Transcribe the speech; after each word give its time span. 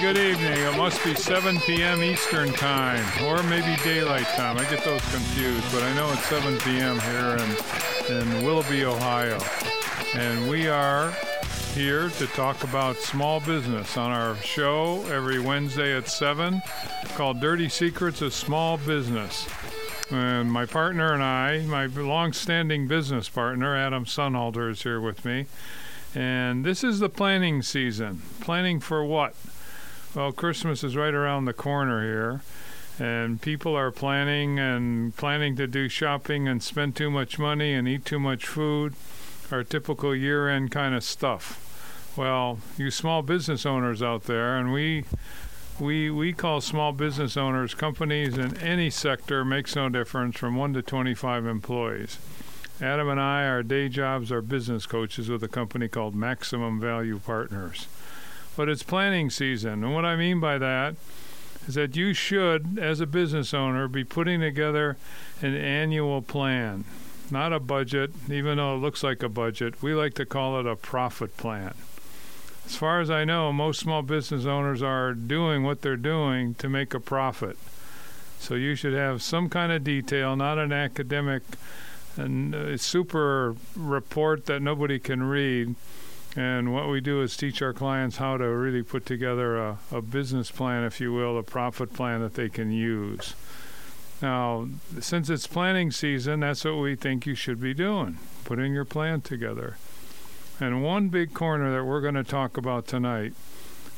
Good 0.00 0.18
evening. 0.18 0.58
It 0.58 0.76
must 0.76 1.02
be 1.04 1.14
7 1.14 1.60
p.m. 1.60 2.02
Eastern 2.02 2.52
Time, 2.52 3.04
or 3.24 3.42
maybe 3.44 3.80
daylight 3.84 4.26
time. 4.26 4.58
I 4.58 4.68
get 4.68 4.84
those 4.84 5.00
confused, 5.12 5.72
but 5.72 5.82
I 5.82 5.94
know 5.94 6.10
it's 6.12 6.24
7 6.24 6.58
p.m. 6.58 6.98
here 6.98 7.36
in, 7.38 8.38
in 8.38 8.44
Willoughby, 8.44 8.84
Ohio. 8.84 9.38
And 10.14 10.48
we 10.50 10.68
are 10.68 11.12
here 11.74 12.10
to 12.10 12.26
talk 12.28 12.64
about 12.64 12.96
small 12.96 13.40
business 13.40 13.96
on 13.96 14.10
our 14.10 14.36
show 14.36 15.04
every 15.10 15.38
Wednesday 15.38 15.96
at 15.96 16.08
7 16.08 16.60
called 17.14 17.40
Dirty 17.40 17.68
Secrets 17.68 18.20
of 18.20 18.34
Small 18.34 18.76
Business. 18.78 19.48
And 20.10 20.50
my 20.50 20.66
partner 20.66 21.14
and 21.14 21.22
I, 21.22 21.60
my 21.60 21.86
long-standing 21.86 22.88
business 22.88 23.28
partner, 23.28 23.76
Adam 23.76 24.04
Sonhalter, 24.04 24.70
is 24.70 24.82
here 24.82 25.00
with 25.00 25.24
me. 25.24 25.46
And 26.14 26.64
this 26.64 26.84
is 26.84 26.98
the 26.98 27.08
planning 27.08 27.62
season. 27.62 28.22
Planning 28.40 28.80
for 28.80 29.04
what? 29.04 29.34
Well, 30.14 30.30
Christmas 30.30 30.84
is 30.84 30.94
right 30.94 31.12
around 31.12 31.46
the 31.46 31.52
corner 31.52 32.00
here, 32.04 32.42
and 33.04 33.42
people 33.42 33.76
are 33.76 33.90
planning 33.90 34.60
and 34.60 35.16
planning 35.16 35.56
to 35.56 35.66
do 35.66 35.88
shopping 35.88 36.46
and 36.46 36.62
spend 36.62 36.94
too 36.94 37.10
much 37.10 37.36
money 37.36 37.72
and 37.72 37.88
eat 37.88 38.04
too 38.04 38.20
much 38.20 38.46
food, 38.46 38.94
our 39.50 39.64
typical 39.64 40.14
year 40.14 40.48
end 40.48 40.70
kind 40.70 40.94
of 40.94 41.02
stuff. 41.02 42.14
Well, 42.16 42.60
you 42.76 42.92
small 42.92 43.22
business 43.22 43.66
owners 43.66 44.04
out 44.04 44.24
there, 44.24 44.56
and 44.56 44.72
we 44.72 45.04
we 45.80 46.12
we 46.12 46.32
call 46.32 46.60
small 46.60 46.92
business 46.92 47.36
owners 47.36 47.74
companies 47.74 48.38
in 48.38 48.56
any 48.58 48.90
sector 48.90 49.44
makes 49.44 49.74
no 49.74 49.88
difference 49.88 50.38
from 50.38 50.54
1 50.54 50.74
to 50.74 50.82
25 50.82 51.44
employees. 51.44 52.18
Adam 52.80 53.08
and 53.08 53.20
I, 53.20 53.46
our 53.46 53.64
day 53.64 53.88
jobs 53.88 54.30
are 54.30 54.42
business 54.42 54.86
coaches 54.86 55.28
with 55.28 55.42
a 55.42 55.48
company 55.48 55.88
called 55.88 56.14
Maximum 56.14 56.78
Value 56.78 57.18
Partners. 57.18 57.88
But 58.56 58.68
it's 58.68 58.82
planning 58.82 59.30
season, 59.30 59.84
and 59.84 59.94
what 59.94 60.04
I 60.04 60.16
mean 60.16 60.38
by 60.40 60.58
that 60.58 60.94
is 61.66 61.74
that 61.74 61.96
you 61.96 62.12
should, 62.12 62.78
as 62.78 63.00
a 63.00 63.06
business 63.06 63.52
owner, 63.54 63.88
be 63.88 64.04
putting 64.04 64.40
together 64.40 64.96
an 65.40 65.54
annual 65.54 66.22
plan, 66.22 66.84
not 67.30 67.52
a 67.52 67.60
budget, 67.60 68.12
even 68.30 68.58
though 68.58 68.74
it 68.76 68.78
looks 68.78 69.02
like 69.02 69.22
a 69.22 69.28
budget. 69.28 69.82
We 69.82 69.94
like 69.94 70.14
to 70.14 70.26
call 70.26 70.60
it 70.60 70.66
a 70.66 70.76
profit 70.76 71.36
plan. 71.36 71.74
As 72.66 72.76
far 72.76 73.00
as 73.00 73.10
I 73.10 73.24
know, 73.24 73.52
most 73.52 73.80
small 73.80 74.02
business 74.02 74.46
owners 74.46 74.82
are 74.82 75.12
doing 75.12 75.64
what 75.64 75.82
they're 75.82 75.96
doing 75.96 76.54
to 76.56 76.68
make 76.68 76.94
a 76.94 77.00
profit. 77.00 77.58
So 78.38 78.54
you 78.54 78.74
should 78.74 78.94
have 78.94 79.22
some 79.22 79.48
kind 79.48 79.72
of 79.72 79.84
detail, 79.84 80.36
not 80.36 80.58
an 80.58 80.72
academic 80.72 81.42
and 82.16 82.54
uh, 82.54 82.76
super 82.76 83.56
report 83.74 84.46
that 84.46 84.62
nobody 84.62 84.98
can 84.98 85.22
read. 85.22 85.74
And 86.36 86.72
what 86.72 86.88
we 86.88 87.00
do 87.00 87.22
is 87.22 87.36
teach 87.36 87.62
our 87.62 87.72
clients 87.72 88.16
how 88.16 88.36
to 88.36 88.44
really 88.44 88.82
put 88.82 89.06
together 89.06 89.56
a, 89.56 89.78
a 89.92 90.02
business 90.02 90.50
plan, 90.50 90.82
if 90.84 91.00
you 91.00 91.12
will, 91.12 91.38
a 91.38 91.44
profit 91.44 91.92
plan 91.92 92.20
that 92.22 92.34
they 92.34 92.48
can 92.48 92.72
use. 92.72 93.34
Now, 94.20 94.68
since 95.00 95.30
it's 95.30 95.46
planning 95.46 95.90
season, 95.90 96.40
that's 96.40 96.64
what 96.64 96.78
we 96.78 96.96
think 96.96 97.26
you 97.26 97.34
should 97.34 97.60
be 97.60 97.74
doing, 97.74 98.18
putting 98.44 98.72
your 98.72 98.84
plan 98.84 99.20
together. 99.20 99.76
And 100.60 100.82
one 100.82 101.08
big 101.08 101.34
corner 101.34 101.72
that 101.72 101.84
we're 101.84 102.00
going 102.00 102.14
to 102.14 102.24
talk 102.24 102.56
about 102.56 102.86
tonight, 102.86 103.34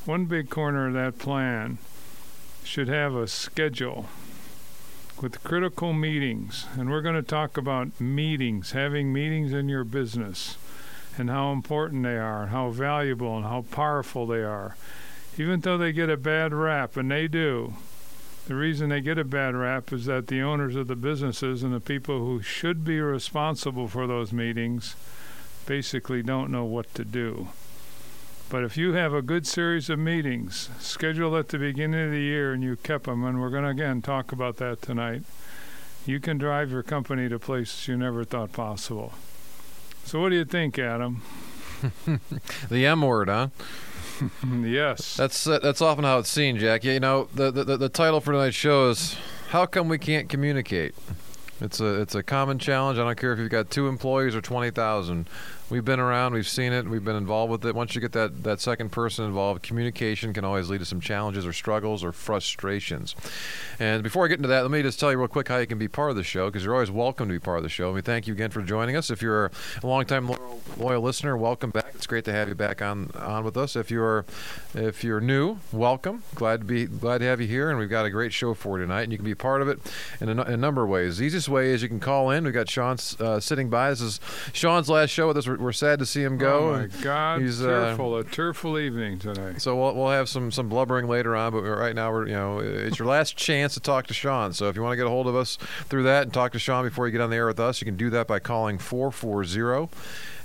one 0.05 0.25
big 0.25 0.49
corner 0.49 0.87
of 0.87 0.93
that 0.93 1.17
plan 1.17 1.77
should 2.63 2.87
have 2.87 3.15
a 3.15 3.27
schedule 3.27 4.07
with 5.21 5.43
critical 5.43 5.93
meetings. 5.93 6.65
And 6.77 6.89
we're 6.89 7.01
going 7.01 7.15
to 7.15 7.23
talk 7.23 7.57
about 7.57 7.99
meetings, 7.99 8.71
having 8.71 9.13
meetings 9.13 9.53
in 9.53 9.69
your 9.69 9.83
business, 9.83 10.57
and 11.17 11.29
how 11.29 11.51
important 11.51 12.03
they 12.03 12.17
are, 12.17 12.43
and 12.43 12.51
how 12.51 12.69
valuable 12.69 13.35
and 13.35 13.45
how 13.45 13.65
powerful 13.71 14.27
they 14.27 14.43
are. 14.43 14.75
Even 15.37 15.59
though 15.59 15.77
they 15.77 15.91
get 15.91 16.09
a 16.09 16.17
bad 16.17 16.53
rap, 16.53 16.97
and 16.97 17.11
they 17.11 17.27
do, 17.27 17.73
the 18.47 18.55
reason 18.55 18.89
they 18.89 19.01
get 19.01 19.17
a 19.17 19.25
bad 19.25 19.55
rap 19.55 19.91
is 19.91 20.05
that 20.05 20.27
the 20.27 20.41
owners 20.41 20.75
of 20.75 20.87
the 20.87 20.95
businesses 20.95 21.63
and 21.63 21.73
the 21.73 21.79
people 21.79 22.19
who 22.19 22.41
should 22.41 22.85
be 22.85 22.99
responsible 22.99 23.87
for 23.87 24.07
those 24.07 24.31
meetings 24.31 24.95
basically 25.65 26.23
don't 26.23 26.49
know 26.49 26.63
what 26.63 26.93
to 26.95 27.03
do. 27.03 27.49
But 28.49 28.63
if 28.63 28.77
you 28.77 28.93
have 28.93 29.13
a 29.13 29.21
good 29.21 29.45
series 29.45 29.89
of 29.89 29.99
meetings 29.99 30.69
scheduled 30.79 31.35
at 31.35 31.49
the 31.49 31.57
beginning 31.57 32.05
of 32.05 32.11
the 32.11 32.21
year 32.21 32.53
and 32.53 32.63
you 32.63 32.77
kept 32.77 33.03
them, 33.03 33.25
and 33.25 33.41
we're 33.41 33.49
going 33.49 33.65
to 33.65 33.69
again 33.69 34.01
talk 34.01 34.31
about 34.31 34.55
that 34.57 34.81
tonight, 34.81 35.23
you 36.05 36.21
can 36.21 36.37
drive 36.37 36.71
your 36.71 36.83
company 36.83 37.27
to 37.27 37.37
places 37.37 37.89
you 37.89 37.97
never 37.97 38.23
thought 38.23 38.53
possible. 38.53 39.11
So, 40.07 40.21
what 40.21 40.29
do 40.29 40.35
you 40.35 40.45
think, 40.45 40.79
Adam? 40.79 41.21
the 42.69 42.85
M 42.85 43.01
word, 43.01 43.27
huh? 43.27 43.49
yes. 44.63 45.17
That's 45.17 45.45
uh, 45.45 45.59
that's 45.59 45.81
often 45.81 46.05
how 46.05 46.19
it's 46.19 46.29
seen, 46.29 46.57
Jack. 46.57 46.85
You 46.85 47.01
know, 47.01 47.27
the, 47.35 47.51
the 47.51 47.75
the 47.75 47.89
title 47.89 48.21
for 48.21 48.31
tonight's 48.31 48.55
show 48.55 48.89
is 48.89 49.17
"How 49.49 49.65
Come 49.65 49.89
We 49.89 49.97
Can't 49.97 50.29
Communicate." 50.29 50.95
It's 51.59 51.81
a 51.81 51.99
it's 52.01 52.15
a 52.15 52.23
common 52.23 52.57
challenge. 52.57 52.97
I 52.97 53.03
don't 53.03 53.17
care 53.17 53.33
if 53.33 53.39
you've 53.39 53.49
got 53.49 53.69
two 53.69 53.89
employees 53.89 54.33
or 54.33 54.39
twenty 54.39 54.71
thousand. 54.71 55.27
We've 55.69 55.83
been 55.83 55.99
around, 55.99 56.33
we've 56.33 56.47
seen 56.47 56.71
it, 56.71 56.87
we've 56.87 57.03
been 57.03 57.17
involved 57.17 57.51
with 57.51 57.65
it. 57.65 57.75
Once 57.75 57.93
you 57.93 57.99
get 57.99 58.13
that, 58.13 58.45
that 58.45 58.61
second 58.61 58.93
person 58.93 59.25
involved, 59.25 59.63
communication 59.63 60.33
can 60.33 60.45
always 60.45 60.69
lead 60.69 60.77
to 60.77 60.85
some 60.85 61.01
challenges 61.01 61.45
or 61.45 61.51
struggles 61.51 62.05
or 62.05 62.13
frustrations. 62.13 63.15
And 63.77 64.01
before 64.01 64.23
I 64.23 64.29
get 64.29 64.37
into 64.37 64.47
that, 64.47 64.61
let 64.61 64.71
me 64.71 64.81
just 64.81 64.97
tell 64.97 65.11
you 65.11 65.17
real 65.17 65.27
quick 65.27 65.49
how 65.49 65.57
you 65.57 65.67
can 65.67 65.77
be 65.77 65.89
part 65.89 66.09
of 66.09 66.15
the 66.15 66.23
show 66.23 66.45
because 66.45 66.63
you're 66.63 66.73
always 66.73 66.89
welcome 66.89 67.27
to 67.27 67.33
be 67.33 67.39
part 67.39 67.57
of 67.57 67.63
the 67.63 67.69
show. 67.69 67.91
We 67.91 67.99
thank 67.99 68.27
you 68.27 68.33
again 68.33 68.49
for 68.49 68.61
joining 68.61 68.95
us. 68.95 69.09
If 69.09 69.21
you're 69.21 69.51
a 69.83 69.87
longtime 69.87 70.29
loyal, 70.29 70.61
loyal 70.77 71.01
listener, 71.01 71.35
welcome 71.35 71.71
back. 71.71 71.91
It's 71.95 72.07
great 72.07 72.23
to 72.25 72.31
have 72.31 72.47
you 72.47 72.55
back 72.55 72.81
on 72.81 73.11
on 73.15 73.43
with 73.43 73.57
us. 73.57 73.75
If 73.75 73.91
you're 73.91 74.25
if 74.73 75.03
you're 75.03 75.19
new, 75.19 75.57
welcome. 75.73 76.23
Glad 76.35 76.61
to 76.61 76.65
be 76.65 76.85
glad 76.85 77.17
to 77.17 77.25
have 77.25 77.41
you 77.41 77.47
here, 77.47 77.69
and 77.69 77.77
we've 77.77 77.89
got 77.89 78.05
a 78.05 78.09
great 78.09 78.31
show 78.31 78.53
for 78.53 78.77
you 78.77 78.85
tonight. 78.85 79.01
And 79.01 79.11
you 79.11 79.17
can 79.17 79.25
be 79.25 79.35
part 79.35 79.61
of 79.61 79.67
it 79.67 79.79
in 80.21 80.29
a, 80.29 80.43
a 80.43 80.55
number 80.55 80.83
of 80.83 80.89
ways. 80.89 81.17
The 81.17 81.25
easiest 81.25 81.49
way 81.49 81.71
is 81.71 81.81
you 81.81 81.89
can 81.89 81.99
call 81.99 82.29
in. 82.29 82.45
We've 82.45 82.53
got 82.53 82.69
Sean 82.69 82.97
uh, 83.19 83.41
sitting 83.41 83.69
by. 83.69 83.89
This 83.89 84.01
is 84.01 84.19
Sean's 84.53 84.89
last 84.89 85.09
show 85.09 85.27
with 85.27 85.37
us. 85.37 85.47
We're 85.57 85.71
sad 85.71 85.99
to 85.99 86.05
see 86.05 86.23
him 86.23 86.37
go. 86.37 86.69
Oh 86.69 86.79
my 86.79 86.87
God! 87.01 87.41
He's 87.41 87.59
tearful, 87.59 88.15
uh, 88.15 88.19
a 88.19 88.23
tearful 88.23 88.79
evening 88.79 89.19
tonight. 89.19 89.61
So 89.61 89.75
we'll 89.75 89.95
we'll 89.95 90.09
have 90.09 90.29
some 90.29 90.51
some 90.51 90.69
blubbering 90.69 91.07
later 91.07 91.35
on, 91.35 91.51
but 91.51 91.61
right 91.61 91.95
now 91.95 92.11
we're 92.11 92.27
you 92.27 92.33
know 92.33 92.59
it's 92.59 92.99
your 92.99 93.07
last 93.07 93.35
chance 93.35 93.73
to 93.75 93.79
talk 93.79 94.07
to 94.07 94.13
Sean. 94.13 94.53
So 94.53 94.69
if 94.69 94.75
you 94.75 94.81
want 94.81 94.93
to 94.93 94.97
get 94.97 95.05
a 95.05 95.09
hold 95.09 95.27
of 95.27 95.35
us 95.35 95.57
through 95.85 96.03
that 96.03 96.23
and 96.23 96.33
talk 96.33 96.51
to 96.53 96.59
Sean 96.59 96.83
before 96.83 97.07
you 97.07 97.11
get 97.11 97.21
on 97.21 97.29
the 97.29 97.35
air 97.35 97.47
with 97.47 97.59
us, 97.59 97.81
you 97.81 97.85
can 97.85 97.97
do 97.97 98.09
that 98.11 98.27
by 98.27 98.39
calling 98.39 98.77
440 98.77 99.89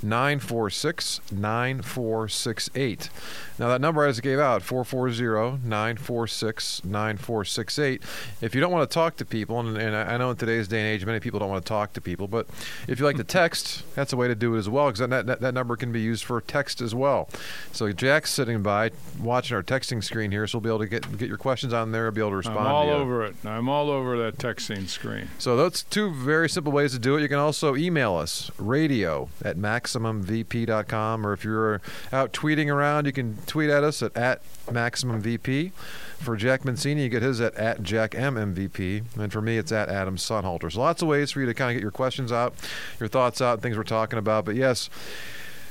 946 0.03 1.21
9468. 1.31 3.11
Now, 3.59 3.69
that 3.69 3.81
number 3.81 4.05
I 4.05 4.09
just 4.09 4.23
gave 4.23 4.39
out, 4.39 4.63
440 4.63 5.65
946 5.65 6.85
9468. 6.85 8.03
If 8.41 8.55
you 8.55 8.61
don't 8.61 8.73
want 8.73 8.89
to 8.89 8.93
talk 8.93 9.17
to 9.17 9.25
people, 9.25 9.61
and, 9.61 9.77
and, 9.77 9.95
I 9.95 10.17
know 10.17 10.31
in 10.31 10.37
today's 10.37 10.69
day 10.69 10.79
and 10.79 10.89
age, 10.89 11.05
many 11.05 11.21
people 11.21 11.39
don't 11.39 11.51
want 11.51 11.65
to 11.65 11.69
talk 11.69 11.93
to 11.93 12.01
people, 12.01 12.27
but 12.27 12.49
if 12.89 12.99
you 12.99 13.05
like 13.05 13.17
to 13.17 13.25
text, 13.25 13.85
that's 13.95 14.12
a 14.12 14.17
way 14.17 14.27
to 14.27 14.35
do 14.35 14.55
it 14.57 14.59
as 14.59 14.69
well, 14.69 14.87
because 14.87 15.07
that, 15.09 15.27
that, 15.27 15.41
that 15.41 15.55
number 15.55 15.77
can 15.77 15.93
be 15.93 16.01
used 16.01 16.25
for 16.25 16.41
text 16.41 16.81
as 16.81 16.95
well. 16.95 17.29
So, 17.73 17.93
Jack's 17.93 18.33
sitting 18.33 18.62
by 18.62 18.91
watching 19.21 19.57
our 19.57 19.62
texting 19.62 20.03
screen 20.03 20.33
here, 20.33 20.47
so 20.47 20.59
we'll 20.59 20.62
be 20.62 20.71
able 20.71 20.79
to 20.81 20.87
get, 20.87 21.19
get 21.19 21.29
your 21.29 21.39
questions 21.39 21.73
on 21.73 21.93
there 21.93 22.07
and 22.07 22.15
be 22.15 22.21
able 22.21 22.31
to 22.31 22.37
respond. 22.37 22.61
I'm 22.61 22.75
all 22.75 22.91
over 22.91 23.25
it. 23.25 23.37
I'm 23.45 23.69
all 23.69 23.91
over 23.91 24.17
that 24.25 24.39
texting 24.39 24.89
screen. 24.89 25.29
So, 25.39 25.57
those 25.57 25.83
two 25.85 26.12
very 26.12 26.49
simple 26.49 26.73
ways 26.73 26.93
to 26.93 26.99
do 26.99 27.17
it. 27.17 27.23
You 27.23 27.29
can 27.29 27.39
also 27.39 27.77
email 27.77 28.17
us, 28.17 28.51
radio 28.59 29.29
at 29.45 29.57
maximumvp.com, 29.99 31.27
or 31.27 31.33
if 31.33 31.45
you're 31.45 31.81
out 32.13 32.33
tweeting 32.33 32.73
around, 32.73 33.07
you 33.07 33.13
can 33.13 33.39
tweet 33.47 33.71
at 33.71 33.85
us 33.85 34.03
at, 34.03 34.17
at 34.17 34.43
MaximumVP. 34.67 35.73
For 36.19 36.37
Jack 36.37 36.65
Mancini, 36.65 37.03
you 37.03 37.09
get 37.09 37.23
his 37.23 37.41
at, 37.41 37.55
at 37.57 37.83
JackMMVP. 37.83 39.19
And 39.19 39.33
for 39.33 39.41
me, 39.41 39.59
it's 39.59 39.73
at 39.73 39.89
Adam 39.89 40.17
Sonhalter. 40.17 40.71
So 40.71 40.81
lots 40.81 41.03
of 41.03 41.09
ways 41.09 41.33
for 41.33 41.41
you 41.41 41.47
to 41.47 41.55
kind 41.55 41.71
of 41.71 41.75
get 41.75 41.83
your 41.83 41.91
questions 41.91 42.31
out, 42.31 42.55
your 43.01 43.09
thoughts 43.09 43.41
out, 43.41 43.61
things 43.61 43.77
we're 43.77 43.83
talking 43.83 44.19
about. 44.19 44.44
But 44.44 44.55
yes, 44.55 44.89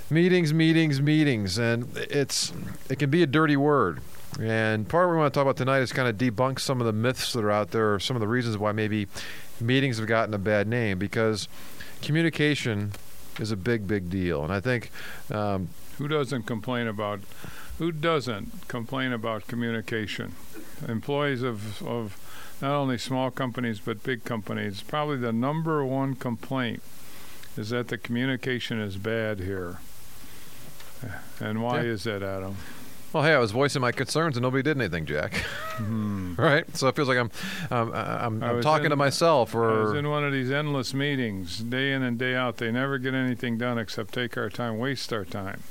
meetings, 0.09 0.53
meetings, 0.53 1.01
meetings. 1.01 1.57
And 1.57 1.95
it's 1.95 2.51
it 2.89 2.99
can 2.99 3.09
be 3.09 3.23
a 3.23 3.27
dirty 3.27 3.55
word. 3.55 4.01
And 4.39 4.87
part 4.87 5.05
of 5.05 5.09
what 5.09 5.15
we 5.15 5.19
want 5.21 5.33
to 5.33 5.37
talk 5.37 5.43
about 5.43 5.57
tonight 5.57 5.79
is 5.79 5.91
kind 5.91 6.07
of 6.07 6.17
debunk 6.17 6.59
some 6.59 6.79
of 6.79 6.87
the 6.87 6.93
myths 6.93 7.33
that 7.33 7.43
are 7.43 7.51
out 7.51 7.71
there, 7.71 7.95
or 7.95 7.99
some 7.99 8.15
of 8.15 8.21
the 8.21 8.27
reasons 8.27 8.57
why 8.57 8.71
maybe 8.71 9.07
meetings 9.59 9.97
have 9.97 10.07
gotten 10.07 10.33
a 10.33 10.37
bad 10.37 10.67
name 10.67 10.97
because 10.97 11.47
communication 12.01 12.91
is 13.41 13.51
a 13.51 13.57
big, 13.57 13.87
big 13.87 14.09
deal. 14.09 14.43
And 14.43 14.53
I 14.53 14.59
think 14.59 14.91
um, 15.31 15.69
who 15.97 16.07
doesn't 16.07 16.43
complain 16.43 16.87
about 16.87 17.19
who 17.79 17.91
doesn't 17.91 18.67
complain 18.67 19.11
about 19.11 19.47
communication? 19.47 20.33
Employees 20.87 21.41
of, 21.41 21.81
of 21.81 22.17
not 22.61 22.73
only 22.73 22.97
small 22.97 23.31
companies 23.31 23.79
but 23.79 24.03
big 24.03 24.23
companies, 24.23 24.81
probably 24.81 25.17
the 25.17 25.33
number 25.33 25.83
one 25.83 26.15
complaint 26.15 26.83
is 27.57 27.71
that 27.71 27.87
the 27.87 27.97
communication 27.97 28.79
is 28.79 28.97
bad 28.97 29.39
here. 29.39 29.79
And 31.39 31.63
why 31.63 31.81
yeah. 31.81 31.89
is 31.89 32.03
that, 32.03 32.21
Adam? 32.21 32.55
Well, 33.13 33.23
hey, 33.23 33.33
I 33.33 33.39
was 33.39 33.51
voicing 33.51 33.81
my 33.81 33.91
concerns 33.91 34.37
and 34.37 34.43
nobody 34.43 34.63
did 34.63 34.77
anything, 34.77 35.05
Jack. 35.05 35.33
Mm-hmm. 35.75 36.35
right? 36.37 36.77
So 36.77 36.87
it 36.87 36.95
feels 36.95 37.09
like 37.09 37.17
I'm, 37.17 37.31
um, 37.69 37.91
I'm, 37.93 38.43
I'm 38.43 38.61
talking 38.61 38.85
in, 38.85 38.91
to 38.91 38.95
myself. 38.95 39.53
Or 39.53 39.69
I 39.69 39.83
was 39.83 39.93
in 39.93 40.09
one 40.09 40.23
of 40.23 40.31
these 40.31 40.49
endless 40.49 40.93
meetings, 40.93 41.59
day 41.59 41.91
in 41.91 42.03
and 42.03 42.17
day 42.17 42.35
out. 42.35 42.57
They 42.57 42.71
never 42.71 42.97
get 42.97 43.13
anything 43.13 43.57
done 43.57 43.77
except 43.77 44.13
take 44.13 44.37
our 44.37 44.49
time, 44.49 44.77
waste 44.77 45.11
our 45.11 45.25
time. 45.25 45.61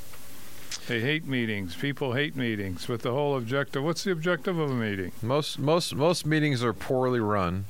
They 0.87 1.01
hate 1.01 1.27
meetings. 1.27 1.77
People 1.77 2.13
hate 2.13 2.37
meetings 2.37 2.89
with 2.89 3.03
the 3.03 3.13
whole 3.13 3.37
objective. 3.37 3.83
What's 3.83 4.05
the 4.05 4.13
objective 4.13 4.59
of 4.59 4.71
a 4.71 4.75
meeting? 4.75 5.13
Most 5.23 5.59
most 5.59 5.95
most 5.95 6.27
meetings 6.27 6.63
are 6.63 6.73
poorly 6.73 7.21
run, 7.21 7.67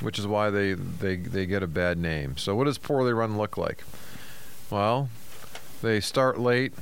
which 0.00 0.18
is 0.18 0.26
why 0.26 0.50
they 0.50 0.72
they 0.72 1.16
they 1.16 1.46
get 1.46 1.62
a 1.62 1.66
bad 1.66 1.98
name. 1.98 2.36
So 2.36 2.54
what 2.54 2.64
does 2.64 2.78
poorly 2.78 3.12
run 3.12 3.38
look 3.38 3.56
like? 3.56 3.84
Well, 4.70 5.08
they 5.82 6.00
start 6.00 6.38
late. 6.38 6.72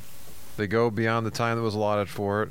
They 0.56 0.66
go 0.66 0.90
beyond 0.90 1.26
the 1.26 1.30
time 1.30 1.56
that 1.56 1.62
was 1.62 1.74
allotted 1.74 2.08
for 2.08 2.42
it. 2.44 2.48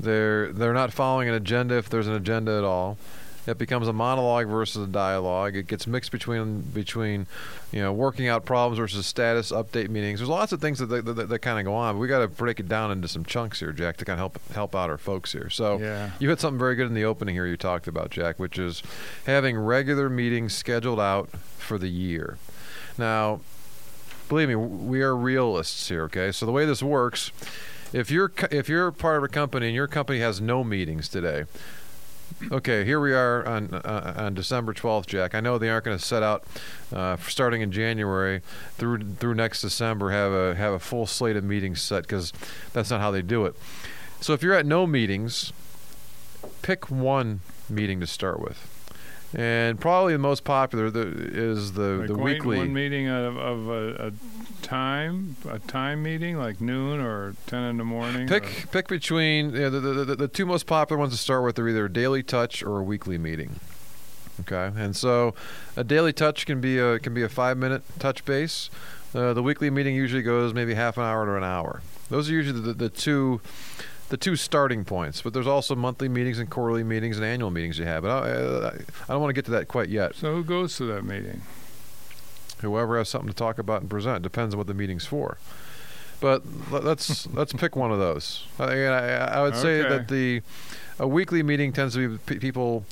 They're 0.00 0.52
they're 0.52 0.72
not 0.74 0.92
following 0.92 1.28
an 1.28 1.34
agenda 1.34 1.76
if 1.76 1.88
there's 1.88 2.06
an 2.08 2.14
agenda 2.14 2.56
at 2.58 2.64
all. 2.64 2.96
It 3.44 3.58
becomes 3.58 3.88
a 3.88 3.92
monologue 3.92 4.46
versus 4.46 4.84
a 4.84 4.86
dialogue. 4.86 5.56
It 5.56 5.66
gets 5.66 5.88
mixed 5.88 6.12
between 6.12 6.60
between, 6.60 7.26
you 7.72 7.80
know, 7.82 7.92
working 7.92 8.28
out 8.28 8.44
problems 8.44 8.78
versus 8.78 9.04
status 9.04 9.50
update 9.50 9.88
meetings. 9.88 10.20
There's 10.20 10.28
lots 10.28 10.52
of 10.52 10.60
things 10.60 10.78
that 10.78 10.86
that, 10.86 11.04
that, 11.04 11.28
that 11.28 11.38
kind 11.40 11.58
of 11.58 11.64
go 11.64 11.74
on. 11.74 11.96
But 11.96 11.98
we 11.98 12.06
got 12.06 12.20
to 12.20 12.28
break 12.28 12.60
it 12.60 12.68
down 12.68 12.92
into 12.92 13.08
some 13.08 13.24
chunks 13.24 13.58
here, 13.58 13.72
Jack, 13.72 13.96
to 13.96 14.04
kind 14.04 14.14
of 14.14 14.18
help 14.20 14.52
help 14.54 14.74
out 14.76 14.90
our 14.90 14.98
folks 14.98 15.32
here. 15.32 15.50
So 15.50 15.78
Yeah. 15.78 16.10
you 16.20 16.28
had 16.30 16.38
something 16.38 16.58
very 16.58 16.76
good 16.76 16.86
in 16.86 16.94
the 16.94 17.04
opening 17.04 17.34
here. 17.34 17.46
You 17.46 17.56
talked 17.56 17.88
about 17.88 18.10
Jack, 18.10 18.38
which 18.38 18.58
is 18.60 18.80
having 19.26 19.58
regular 19.58 20.08
meetings 20.08 20.54
scheduled 20.54 21.00
out 21.00 21.28
for 21.58 21.78
the 21.78 21.88
year. 21.88 22.38
Now, 22.96 23.40
believe 24.32 24.48
me, 24.48 24.54
we 24.54 25.02
are 25.02 25.14
realists 25.14 25.90
here. 25.90 26.04
Okay, 26.04 26.32
so 26.32 26.46
the 26.46 26.52
way 26.52 26.64
this 26.64 26.82
works, 26.82 27.32
if 27.92 28.10
you're 28.10 28.32
if 28.50 28.66
you're 28.66 28.90
part 28.90 29.18
of 29.18 29.24
a 29.24 29.28
company 29.28 29.66
and 29.66 29.74
your 29.74 29.86
company 29.86 30.20
has 30.20 30.40
no 30.40 30.64
meetings 30.64 31.06
today, 31.06 31.44
okay, 32.50 32.82
here 32.82 32.98
we 32.98 33.12
are 33.12 33.46
on 33.46 33.74
uh, 33.74 34.14
on 34.16 34.32
December 34.32 34.72
12th, 34.72 35.04
Jack. 35.04 35.34
I 35.34 35.40
know 35.40 35.58
they 35.58 35.68
aren't 35.68 35.84
going 35.84 35.98
to 35.98 36.02
set 36.02 36.22
out 36.22 36.44
uh, 36.94 37.18
starting 37.18 37.60
in 37.60 37.70
January 37.70 38.40
through 38.78 39.02
through 39.16 39.34
next 39.34 39.60
December 39.60 40.12
have 40.12 40.32
a 40.32 40.54
have 40.54 40.72
a 40.72 40.78
full 40.78 41.04
slate 41.04 41.36
of 41.36 41.44
meetings 41.44 41.82
set 41.82 42.04
because 42.04 42.32
that's 42.72 42.88
not 42.88 43.02
how 43.02 43.10
they 43.10 43.20
do 43.20 43.44
it. 43.44 43.54
So 44.22 44.32
if 44.32 44.42
you're 44.42 44.54
at 44.54 44.64
no 44.64 44.86
meetings, 44.86 45.52
pick 46.62 46.90
one 46.90 47.40
meeting 47.68 48.00
to 48.00 48.06
start 48.06 48.40
with. 48.40 48.71
And 49.34 49.80
probably 49.80 50.12
the 50.12 50.18
most 50.18 50.44
popular 50.44 50.90
the, 50.90 51.06
is 51.08 51.72
the, 51.72 51.82
Like 51.82 52.06
the 52.08 52.14
one, 52.14 52.22
weekly. 52.24 52.58
one 52.58 52.72
meeting 52.74 53.08
of, 53.08 53.36
of 53.38 53.68
a, 53.68 54.06
a 54.08 54.12
time, 54.62 55.36
a 55.48 55.58
time 55.58 56.02
meeting 56.02 56.36
like 56.38 56.60
noon 56.60 57.00
or 57.00 57.34
ten 57.46 57.62
in 57.64 57.78
the 57.78 57.84
morning. 57.84 58.22
or- 58.30 58.40
Pick 58.40 58.70
pick 58.70 58.88
between 58.88 59.52
you 59.54 59.60
know, 59.60 59.70
the, 59.70 59.80
the, 59.80 60.04
the 60.04 60.16
the 60.16 60.28
two 60.28 60.44
most 60.44 60.66
popular 60.66 60.98
ones 61.00 61.12
to 61.12 61.18
start 61.18 61.44
with 61.44 61.58
are 61.58 61.68
either 61.68 61.86
a 61.86 61.92
daily 61.92 62.22
touch 62.22 62.62
or 62.62 62.78
a 62.78 62.82
weekly 62.82 63.16
meeting. 63.16 63.58
Okay, 64.40 64.70
and 64.78 64.94
so 64.96 65.34
a 65.76 65.84
daily 65.84 66.12
touch 66.12 66.44
can 66.46 66.60
be 66.60 66.78
a 66.78 66.98
can 66.98 67.14
be 67.14 67.22
a 67.22 67.28
five 67.28 67.56
minute 67.56 67.82
touch 67.98 68.24
base. 68.24 68.68
Uh, 69.14 69.32
the 69.34 69.42
weekly 69.42 69.68
meeting 69.70 69.94
usually 69.94 70.22
goes 70.22 70.52
maybe 70.54 70.74
half 70.74 70.96
an 70.96 71.04
hour 71.04 71.26
to 71.26 71.36
an 71.36 71.44
hour. 71.44 71.82
Those 72.08 72.28
are 72.30 72.32
usually 72.32 72.60
the, 72.60 72.72
the 72.72 72.88
two 72.88 73.40
the 74.12 74.18
two 74.18 74.36
starting 74.36 74.84
points. 74.84 75.22
But 75.22 75.32
there's 75.32 75.46
also 75.46 75.74
monthly 75.74 76.06
meetings 76.08 76.38
and 76.38 76.50
quarterly 76.50 76.84
meetings 76.84 77.16
and 77.16 77.24
annual 77.24 77.50
meetings 77.50 77.78
you 77.78 77.86
have. 77.86 78.02
But 78.02 78.10
I, 78.10 78.66
I, 78.68 78.68
I 78.68 79.08
don't 79.08 79.22
want 79.22 79.30
to 79.30 79.34
get 79.34 79.46
to 79.46 79.50
that 79.52 79.68
quite 79.68 79.88
yet. 79.88 80.14
So 80.14 80.34
who 80.34 80.44
goes 80.44 80.76
to 80.76 80.84
that 80.84 81.02
meeting? 81.02 81.40
Whoever 82.60 82.98
has 82.98 83.08
something 83.08 83.28
to 83.30 83.34
talk 83.34 83.58
about 83.58 83.80
and 83.80 83.90
present 83.90 84.22
depends 84.22 84.54
on 84.54 84.58
what 84.58 84.66
the 84.66 84.74
meeting's 84.74 85.06
for. 85.06 85.38
But 86.20 86.42
let- 86.70 86.84
let's 86.84 87.26
let's 87.32 87.52
pick 87.54 87.74
one 87.74 87.90
of 87.90 87.98
those. 87.98 88.46
I, 88.58 88.84
I, 88.84 89.08
I 89.38 89.42
would 89.42 89.56
say 89.56 89.80
Okay. 89.80 89.88
that 89.88 90.08
the 90.08 90.42
a 90.98 91.08
weekly 91.08 91.42
meeting 91.42 91.72
tends 91.72 91.94
to 91.94 92.18
be 92.18 92.38
people 92.38 92.84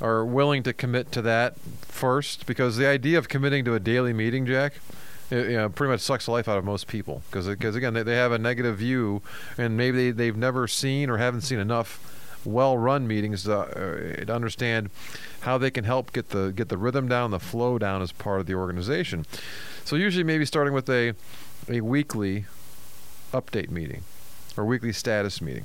are 0.00 0.22
willing 0.24 0.62
to 0.64 0.72
commit 0.74 1.10
to 1.12 1.22
that 1.22 1.58
first 1.80 2.46
because 2.46 2.76
the 2.76 2.86
idea 2.86 3.16
of 3.18 3.28
committing 3.28 3.64
to 3.64 3.74
a 3.74 3.80
daily 3.80 4.12
meeting, 4.12 4.44
Jack, 4.46 4.74
it, 5.30 5.50
you 5.50 5.56
know, 5.56 5.68
pretty 5.68 5.90
much 5.90 6.00
sucks 6.00 6.26
the 6.26 6.30
life 6.30 6.48
out 6.48 6.58
of 6.58 6.64
most 6.64 6.86
people 6.86 7.22
because 7.30 7.46
because 7.46 7.76
again 7.76 7.94
they, 7.94 8.02
they 8.02 8.16
have 8.16 8.32
a 8.32 8.38
negative 8.38 8.78
view 8.78 9.22
and 9.56 9.76
maybe 9.76 9.96
they, 9.96 10.10
they've 10.10 10.36
never 10.36 10.66
seen 10.66 11.10
or 11.10 11.18
haven't 11.18 11.42
seen 11.42 11.58
enough 11.58 12.14
well-run 12.44 13.06
meetings 13.06 13.42
to, 13.42 13.58
uh, 13.58 14.24
to 14.24 14.32
understand 14.34 14.90
how 15.40 15.58
they 15.58 15.70
can 15.70 15.84
help 15.84 16.12
get 16.12 16.30
the 16.30 16.52
get 16.54 16.68
the 16.68 16.78
rhythm 16.78 17.08
down, 17.08 17.30
the 17.30 17.40
flow 17.40 17.78
down 17.78 18.02
as 18.02 18.12
part 18.12 18.40
of 18.40 18.46
the 18.46 18.54
organization. 18.54 19.26
So 19.84 19.96
usually 19.96 20.24
maybe 20.24 20.44
starting 20.44 20.72
with 20.72 20.88
a 20.88 21.14
a 21.68 21.80
weekly 21.80 22.46
update 23.32 23.70
meeting 23.70 24.02
or 24.56 24.64
weekly 24.64 24.92
status 24.92 25.40
meeting. 25.42 25.64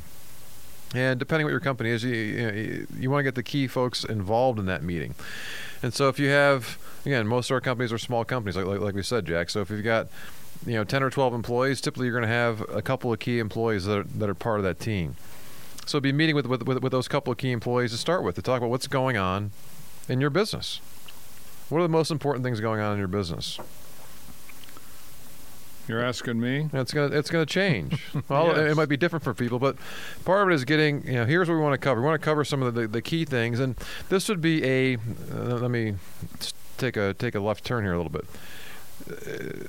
And 0.94 1.20
depending 1.20 1.46
what 1.46 1.52
your 1.52 1.60
company 1.60 1.90
is, 1.90 2.04
you 2.04 2.14
you, 2.14 2.88
you 3.00 3.10
want 3.10 3.20
to 3.20 3.24
get 3.24 3.36
the 3.36 3.44
key 3.44 3.68
folks 3.68 4.04
involved 4.04 4.60
in 4.60 4.66
that 4.68 4.84
meeting. 4.84 5.16
And 5.82 5.94
so 5.94 6.08
if 6.08 6.20
you 6.20 6.30
have 6.30 6.78
again, 7.06 7.28
most 7.28 7.50
of 7.50 7.56
our 7.56 7.62
companies 7.62 7.92
are 7.92 7.98
small 7.98 8.24
companies, 8.24 8.56
like 8.56 8.66
like, 8.66 8.80
like 8.80 8.96
we 8.96 9.04
said, 9.04 9.26
Jack. 9.26 9.50
So 9.50 9.62
if 9.62 9.70
you've 9.70 9.84
got 9.84 10.08
you 10.66 10.74
know 10.74 10.84
10 10.84 11.04
or 11.04 11.10
12 11.10 11.34
employees, 11.34 11.82
typically 11.82 12.08
you're 12.08 12.18
going 12.18 12.30
to 12.30 12.34
have 12.34 12.62
a 12.70 12.82
couple 12.82 13.12
of 13.12 13.20
key 13.20 13.40
employees 13.40 13.86
that 13.86 13.98
are, 14.00 14.04
that 14.04 14.30
are 14.30 14.36
part 14.36 14.60
of 14.60 14.64
that 14.64 14.80
team. 14.80 15.16
So 15.86 16.00
be 16.00 16.14
meeting 16.14 16.36
with, 16.36 16.46
with 16.46 16.64
with 16.64 16.82
with 16.82 16.92
those 16.92 17.08
couple 17.08 17.32
of 17.32 17.38
key 17.38 17.52
employees 17.52 17.92
to 17.92 17.98
start 17.98 18.24
with 18.24 18.36
to 18.36 18.42
talk 18.42 18.58
about 18.60 18.70
what's 18.70 18.88
going 18.88 19.18
on 19.18 19.52
in 20.08 20.22
your 20.22 20.30
business. 20.30 20.80
What 21.70 21.80
are 21.80 21.84
the 21.84 21.90
most 21.90 22.12
important 22.12 22.44
things 22.46 22.60
going 22.60 22.80
on 22.80 22.94
in 22.94 23.00
your 23.00 23.08
business? 23.08 23.60
You're 25.88 26.02
asking 26.04 26.40
me? 26.40 26.70
It's 26.72 26.94
gonna 26.94 27.14
it's 27.16 27.30
gonna 27.30 27.46
change. 27.46 28.02
Well, 28.30 28.52
it- 28.56 28.72
it 28.72 28.76
might 28.76 28.88
be 28.90 28.98
different 28.98 29.24
for 29.24 29.34
people, 29.34 29.60
but 29.60 29.76
part 30.24 30.44
of 30.44 30.50
it 30.52 30.56
is 30.56 30.64
getting. 30.66 31.06
You 31.06 31.14
know, 31.14 31.26
here's 31.26 31.50
what 31.50 31.56
we 31.56 31.62
want 31.62 31.74
to 31.74 31.78
cover. 31.78 32.00
We 32.02 32.08
want 32.08 32.22
to 32.22 32.26
cover 32.26 32.46
some 32.46 32.64
of 32.64 32.74
the, 32.74 32.88
the 32.88 33.02
key 33.02 33.26
things, 33.26 33.60
and 33.60 33.76
this 34.10 34.30
would 34.30 34.40
be 34.42 34.64
a. 34.64 34.96
Uh, 34.96 35.56
let 35.60 35.72
me 35.72 35.96
take 36.78 36.96
a 36.98 37.14
take 37.14 37.36
a 37.36 37.40
left 37.40 37.66
turn 37.66 37.84
here 37.84 37.94
a 37.94 37.98
little 38.02 38.12
bit. 38.12 38.26
Uh, 39.12 39.68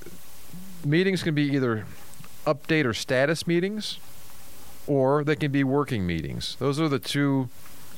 meetings 0.86 1.22
can 1.22 1.34
be 1.34 1.42
either 1.52 1.84
update 2.46 2.84
or 2.84 2.94
status 2.94 3.46
meetings, 3.46 3.98
or 4.86 5.24
they 5.24 5.34
can 5.36 5.50
be 5.50 5.64
working 5.64 6.06
meetings. 6.06 6.56
Those 6.60 6.78
are 6.78 6.88
the 6.88 6.98
two 7.00 7.48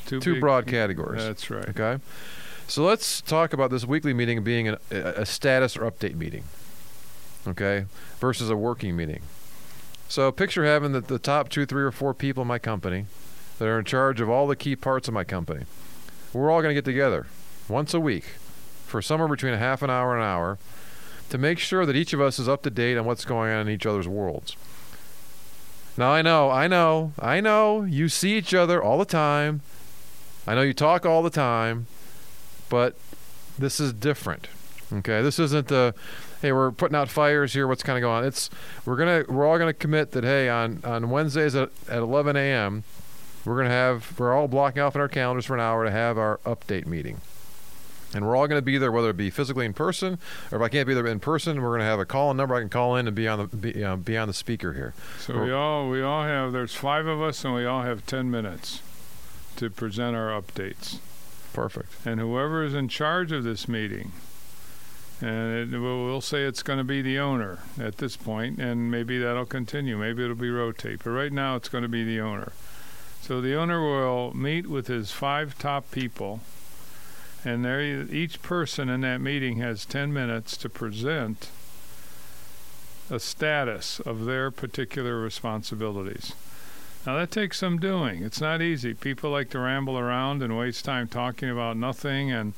Two, 0.07 0.21
two 0.21 0.33
big- 0.35 0.41
broad 0.41 0.67
categories. 0.67 1.23
That's 1.25 1.51
right. 1.51 1.69
Okay. 1.69 1.99
So 2.69 2.85
let's 2.85 3.21
talk 3.21 3.53
about 3.53 3.71
this 3.71 3.85
weekly 3.85 4.15
meeting 4.15 4.43
being 4.45 4.69
an, 4.69 4.77
a, 4.91 4.97
a 5.23 5.27
status 5.27 5.77
or 5.77 5.89
update 5.91 6.15
meeting. 6.15 6.45
Okay. 7.47 7.87
Versus 8.19 8.51
a 8.51 8.57
working 8.57 8.97
meeting. 8.97 9.23
So 10.09 10.31
picture 10.31 10.65
having 10.65 10.93
the, 10.93 11.01
the 11.01 11.19
top 11.19 11.49
two, 11.49 11.67
three, 11.67 11.83
or 11.83 11.91
four 11.91 12.15
people 12.15 12.43
in 12.43 12.49
my 12.49 12.59
company 12.59 13.07
that 13.59 13.67
are 13.67 13.79
in 13.79 13.85
charge 13.85 14.21
of 14.21 14.29
all 14.29 14.47
the 14.47 14.57
key 14.57 14.77
parts 14.77 15.09
of 15.09 15.15
my 15.15 15.25
company. 15.25 15.65
We're 16.33 16.51
all 16.51 16.61
going 16.61 16.71
to 16.71 16.75
get 16.75 16.85
together 16.85 17.27
once 17.69 17.95
a 17.95 18.01
week 18.01 18.25
for 18.87 19.03
somewhere 19.03 19.29
between 19.29 19.55
a 19.55 19.59
half 19.59 19.83
an 19.83 19.91
hour 19.91 20.15
and 20.15 20.23
an 20.23 20.29
hour 20.29 20.59
to 21.31 21.39
make 21.39 21.59
sure 21.59 21.85
that 21.85 21.97
each 21.97 22.13
of 22.13 22.21
us 22.21 22.39
is 22.39 22.49
up 22.49 22.63
to 22.63 22.71
date 22.71 22.97
on 22.97 23.05
what's 23.05 23.25
going 23.25 23.53
on 23.53 23.67
in 23.67 23.75
each 23.75 23.87
other's 23.87 24.07
worlds. 24.07 24.57
Now 25.97 26.11
I 26.13 26.23
know, 26.23 26.51
I 26.51 26.69
know, 26.69 27.13
I 27.19 27.41
know 27.41 27.83
you 27.83 28.09
see 28.09 28.37
each 28.37 28.55
other 28.55 28.83
all 28.83 28.99
the 28.99 29.05
time. 29.05 29.63
I 30.47 30.55
know 30.55 30.63
you 30.63 30.75
talk 30.75 31.05
all 31.05 31.23
the 31.23 31.31
time, 31.31 31.87
but 32.69 32.95
this 33.59 33.81
is 33.81 33.93
different. 33.93 34.49
Okay, 34.93 35.21
this 35.23 35.39
isn't 35.41 35.69
the 35.69 35.95
hey 36.43 36.53
we're 36.53 36.71
putting 36.71 36.97
out 36.97 37.09
fires 37.09 37.53
here. 37.53 37.67
What's 37.67 37.83
kind 37.83 37.99
of 37.99 38.03
going 38.03 38.19
on? 38.19 38.25
It's 38.25 38.51
we're 38.85 38.97
gonna 38.97 39.25
we're 39.29 39.47
all 39.47 39.59
gonna 39.59 39.73
commit 39.73 40.13
that 40.13 40.25
hey 40.25 40.49
on 40.49 40.81
on 40.85 41.11
Wednesdays 41.11 41.55
at, 41.55 41.71
at 41.89 41.99
11 41.99 42.37
a.m. 42.37 42.85
we're 43.45 43.57
gonna 43.57 43.71
have 43.71 44.19
we're 44.19 44.35
all 44.35 44.49
blocking 44.49 44.83
off 44.83 44.95
in 44.95 45.01
our 45.01 45.09
calendars 45.09 45.47
for 45.47 45.55
an 45.55 45.61
hour 45.61 45.85
to 45.85 45.91
have 45.91 46.19
our 46.19 46.39
update 46.45 46.87
meeting. 46.87 47.21
And 48.15 48.25
we're 48.25 48.37
all 48.37 48.47
going 48.47 48.59
to 48.59 48.65
be 48.65 48.79
there, 48.79 48.93
whether 48.93 49.11
it 49.11 49.17
be 49.17 49.31
physically 49.31 49.67
in 49.67 49.75
person, 49.75 50.19
or 50.51 50.59
if 50.59 50.63
I 50.63 50.69
can't 50.69 50.87
be 50.87 50.95
there 50.95 51.07
in 51.07 51.19
person, 51.21 51.61
we're 51.61 51.71
going 51.71 51.81
to 51.81 51.87
have 51.87 51.99
a 51.99 52.07
call-in 52.07 52.37
number 52.37 52.55
I 52.55 52.61
can 52.61 52.69
call 52.69 52.97
in 52.97 53.07
and 53.07 53.17
be 53.17 53.27
on 53.27 53.39
the 53.39 53.57
be, 53.57 53.85
uh, 53.85 53.97
be 53.97 54.17
on 54.17 54.29
the 54.29 54.33
speaker 54.33 54.73
here. 54.73 54.95
So 55.19 55.43
we 55.43 55.53
all 55.53 55.91
we 55.91 56.03
all 56.03 56.23
have 56.23 56.53
there's 56.53 56.75
five 56.75 57.07
of 57.07 57.21
us 57.21 57.45
and 57.45 57.53
we 57.53 57.67
all 57.67 57.83
have 57.83 58.07
ten 58.07 58.31
minutes 58.31 58.81
to 59.57 59.71
present 59.71 60.15
our 60.17 60.29
updates. 60.29 60.99
Perfect. 61.53 61.89
And 62.07 62.21
whoever 62.21 62.63
is 62.63 62.75
in 62.75 62.89
charge 62.89 63.33
of 63.33 63.43
this 63.45 63.67
meeting, 63.69 64.13
and 65.21 65.83
we'll, 65.83 66.21
say 66.21 66.45
it's 66.45 66.63
going 66.63 66.79
to 66.79 66.85
be 66.85 67.01
the 67.03 67.19
owner 67.19 67.61
at 67.81 67.99
this 67.99 68.17
point, 68.17 68.59
and 68.59 68.91
maybe 68.91 69.19
that'll 69.19 69.47
continue. 69.47 69.97
Maybe 69.97 70.23
it'll 70.23 70.37
be 70.37 70.51
rotate, 70.51 71.01
but 71.05 71.11
right 71.11 71.33
now 71.33 71.57
it's 71.57 71.69
going 71.69 71.83
to 71.83 71.89
be 71.89 72.05
the 72.05 72.21
owner. 72.21 72.53
So 73.23 73.41
the 73.41 73.55
owner 73.55 73.81
will 73.81 74.37
meet 74.37 74.67
with 74.67 74.89
his 74.89 75.13
five 75.13 75.59
top 75.59 75.91
people, 75.91 76.41
and 77.45 77.65
there 77.65 77.81
each 77.81 78.43
person 78.43 78.89
in 78.89 79.01
that 79.03 79.21
meeting 79.21 79.59
has 79.59 79.85
ten 79.85 80.13
minutes 80.13 80.57
to 80.59 80.69
present 80.69 81.51
a 83.09 83.21
status 83.21 84.01
of 84.01 84.25
their 84.25 84.51
particular 84.51 85.21
responsibilities. 85.21 86.35
Now 87.07 87.17
that 87.17 87.31
takes 87.31 87.59
some 87.59 87.79
doing. 87.79 88.25
It's 88.25 88.41
not 88.41 88.61
easy. 88.61 88.93
People 88.93 89.31
like 89.31 89.49
to 89.51 89.61
ramble 89.61 89.97
around 89.97 90.43
and 90.43 90.59
waste 90.59 90.85
time 90.85 91.07
talking 91.07 91.49
about 91.49 91.77
nothing 91.77 92.33
and 92.33 92.53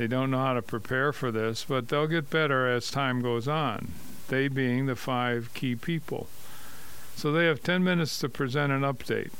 they 0.00 0.06
don't 0.06 0.30
know 0.30 0.38
how 0.38 0.54
to 0.54 0.62
prepare 0.62 1.12
for 1.12 1.30
this, 1.30 1.66
but 1.68 1.88
they'll 1.88 2.06
get 2.06 2.30
better 2.30 2.66
as 2.66 2.90
time 2.90 3.20
goes 3.20 3.46
on. 3.46 3.92
They 4.28 4.48
being 4.48 4.86
the 4.86 4.96
five 4.96 5.50
key 5.52 5.76
people. 5.76 6.26
So 7.16 7.30
they 7.30 7.44
have 7.44 7.62
10 7.62 7.84
minutes 7.84 8.18
to 8.20 8.30
present 8.30 8.72
an 8.72 8.80
update. 8.80 9.30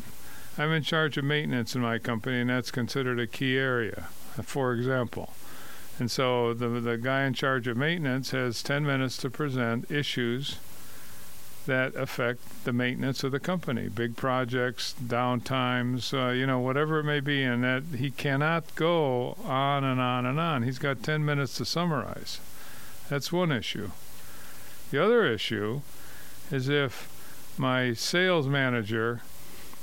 I'm 0.59 0.71
in 0.71 0.83
charge 0.83 1.17
of 1.17 1.25
maintenance 1.25 1.75
in 1.75 1.81
my 1.81 1.97
company 1.99 2.43
and 2.43 2.50
that's 2.50 2.71
considered 2.71 3.19
a 3.19 3.26
key 3.26 3.57
area, 3.57 4.09
for 4.43 4.75
example. 4.75 5.33
And 5.99 6.11
so 6.11 6.52
the 6.52 6.69
the 6.69 6.99
guy 6.99 7.25
in 7.25 7.33
charge 7.33 7.67
of 7.67 7.79
maintenance 7.79 8.33
has 8.33 8.62
10 8.62 8.85
minutes 8.85 9.17
to 9.19 9.31
present 9.31 9.90
issues 9.90 10.59
that 11.67 11.95
affect 11.95 12.64
the 12.64 12.73
maintenance 12.73 13.23
of 13.23 13.33
the 13.33 13.40
company, 13.40 13.88
big 13.88 14.17
projects, 14.17 14.95
downtimes, 15.02 16.12
uh, 16.12 16.33
you 16.33 16.47
know, 16.47 16.59
whatever 16.59 17.00
it 17.00 17.05
may 17.05 17.21
be, 17.21 17.43
and 17.43 17.62
that 17.62 17.83
he 17.99 18.11
cannot 18.11 18.75
go 18.75 19.37
on 19.45 19.85
and 19.85 20.00
on 20.00 20.26
and 20.26 20.40
on. 20.40 20.62
He's 20.62 20.79
got 20.79 21.02
10 21.02 21.25
minutes 21.25 21.57
to 21.57 21.64
summarize. 21.64 22.40
That's 23.09 23.33
one 23.33 23.52
issue. 23.52 23.90
The 24.90 25.05
other 25.05 25.26
issue 25.26 25.83
is 26.50 26.69
if 26.69 27.55
my 27.59 27.93
sales 27.93 28.47
manager, 28.47 29.21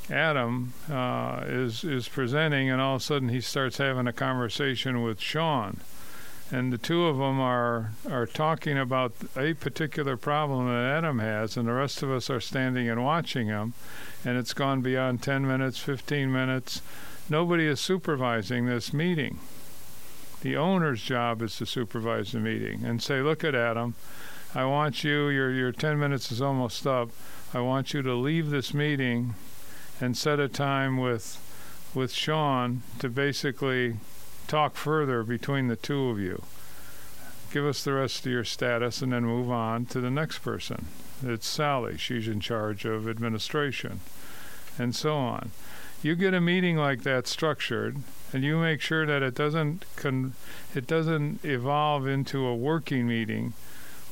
Adam, 0.10 0.74
uh, 0.90 1.42
is 1.46 1.84
is 1.84 2.08
presenting, 2.08 2.70
and 2.70 2.82
all 2.82 2.96
of 2.96 3.02
a 3.02 3.04
sudden 3.04 3.30
he 3.30 3.42
starts 3.42 3.78
having 3.78 4.08
a 4.08 4.14
conversation 4.14 5.04
with 5.04 5.20
Sean 5.20 5.82
and 6.52 6.72
the 6.72 6.78
two 6.78 7.06
of 7.06 7.18
them 7.18 7.40
are 7.40 7.92
are 8.10 8.26
talking 8.26 8.78
about 8.78 9.14
a 9.36 9.54
particular 9.54 10.16
problem 10.16 10.68
that 10.68 10.98
Adam 10.98 11.20
has, 11.20 11.58
and 11.58 11.68
the 11.68 11.74
rest 11.74 12.02
of 12.02 12.12
us 12.12 12.30
are 12.30 12.40
standing 12.40 12.90
and 12.90 13.04
watching 13.04 13.48
him, 13.48 13.74
and 14.24 14.38
it's 14.38 14.54
gone 14.54 14.82
beyond 14.82 15.22
10 15.22 15.46
minutes, 15.46 15.78
15 15.80 16.32
minutes. 16.32 16.82
Nobody 17.30 17.66
is 17.66 17.82
supervising 17.82 18.66
this 18.66 18.94
meeting. 18.94 19.40
The 20.42 20.56
owner's 20.56 21.02
job 21.02 21.42
is 21.42 21.58
to 21.58 21.66
supervise 21.66 22.32
the 22.32 22.40
meeting 22.40 22.86
and 22.86 23.02
say, 23.04 23.22
"Look 23.22 23.44
at 23.44 23.56
Adam, 23.56 23.96
I 24.56 24.64
want 24.66 25.04
you. 25.04 25.28
Your 25.28 25.52
your 25.52 25.72
10 25.74 26.00
minutes 26.00 26.32
is 26.32 26.42
almost 26.42 26.88
up. 26.88 27.10
I 27.54 27.60
want 27.60 27.94
you 27.94 28.02
to 28.02 28.14
leave 28.14 28.50
this 28.50 28.74
meeting 28.74 29.36
and 30.00 30.16
set 30.16 30.40
a 30.40 30.48
time 30.48 30.98
with 30.98 31.40
with 31.94 32.14
Sean 32.14 32.84
to 33.00 33.10
basically." 33.10 33.98
Talk 34.48 34.76
further 34.76 35.24
between 35.24 35.68
the 35.68 35.76
two 35.76 36.10
of 36.10 36.20
you. 36.20 36.44
Give 37.52 37.66
us 37.66 37.84
the 37.84 37.94
rest 37.94 38.26
of 38.26 38.32
your 38.32 38.44
status 38.44 39.02
and 39.02 39.14
then 39.14 39.26
move 39.26 39.50
on 39.50 39.86
to 39.88 40.02
the 40.02 40.12
next 40.12 40.40
person. 40.40 40.88
It's 41.24 41.48
Sally. 41.48 41.98
She's 41.98 42.28
in 42.28 42.40
charge 42.40 42.86
of 42.86 43.08
administration 43.08 44.02
and 44.78 44.96
so 44.96 45.16
on. 45.16 45.52
You 46.04 46.16
get 46.16 46.34
a 46.34 46.42
meeting 46.42 46.78
like 46.78 47.04
that 47.04 47.28
structured 47.28 47.98
and 48.34 48.44
you 48.44 48.58
make 48.58 48.82
sure 48.82 49.06
that 49.06 49.24
it 49.24 49.34
doesn't 49.34 49.86
con- 49.96 50.34
it 50.76 50.86
doesn't 50.86 51.44
evolve 51.44 52.06
into 52.06 52.46
a 52.46 52.56
working 52.56 53.08
meeting 53.08 53.54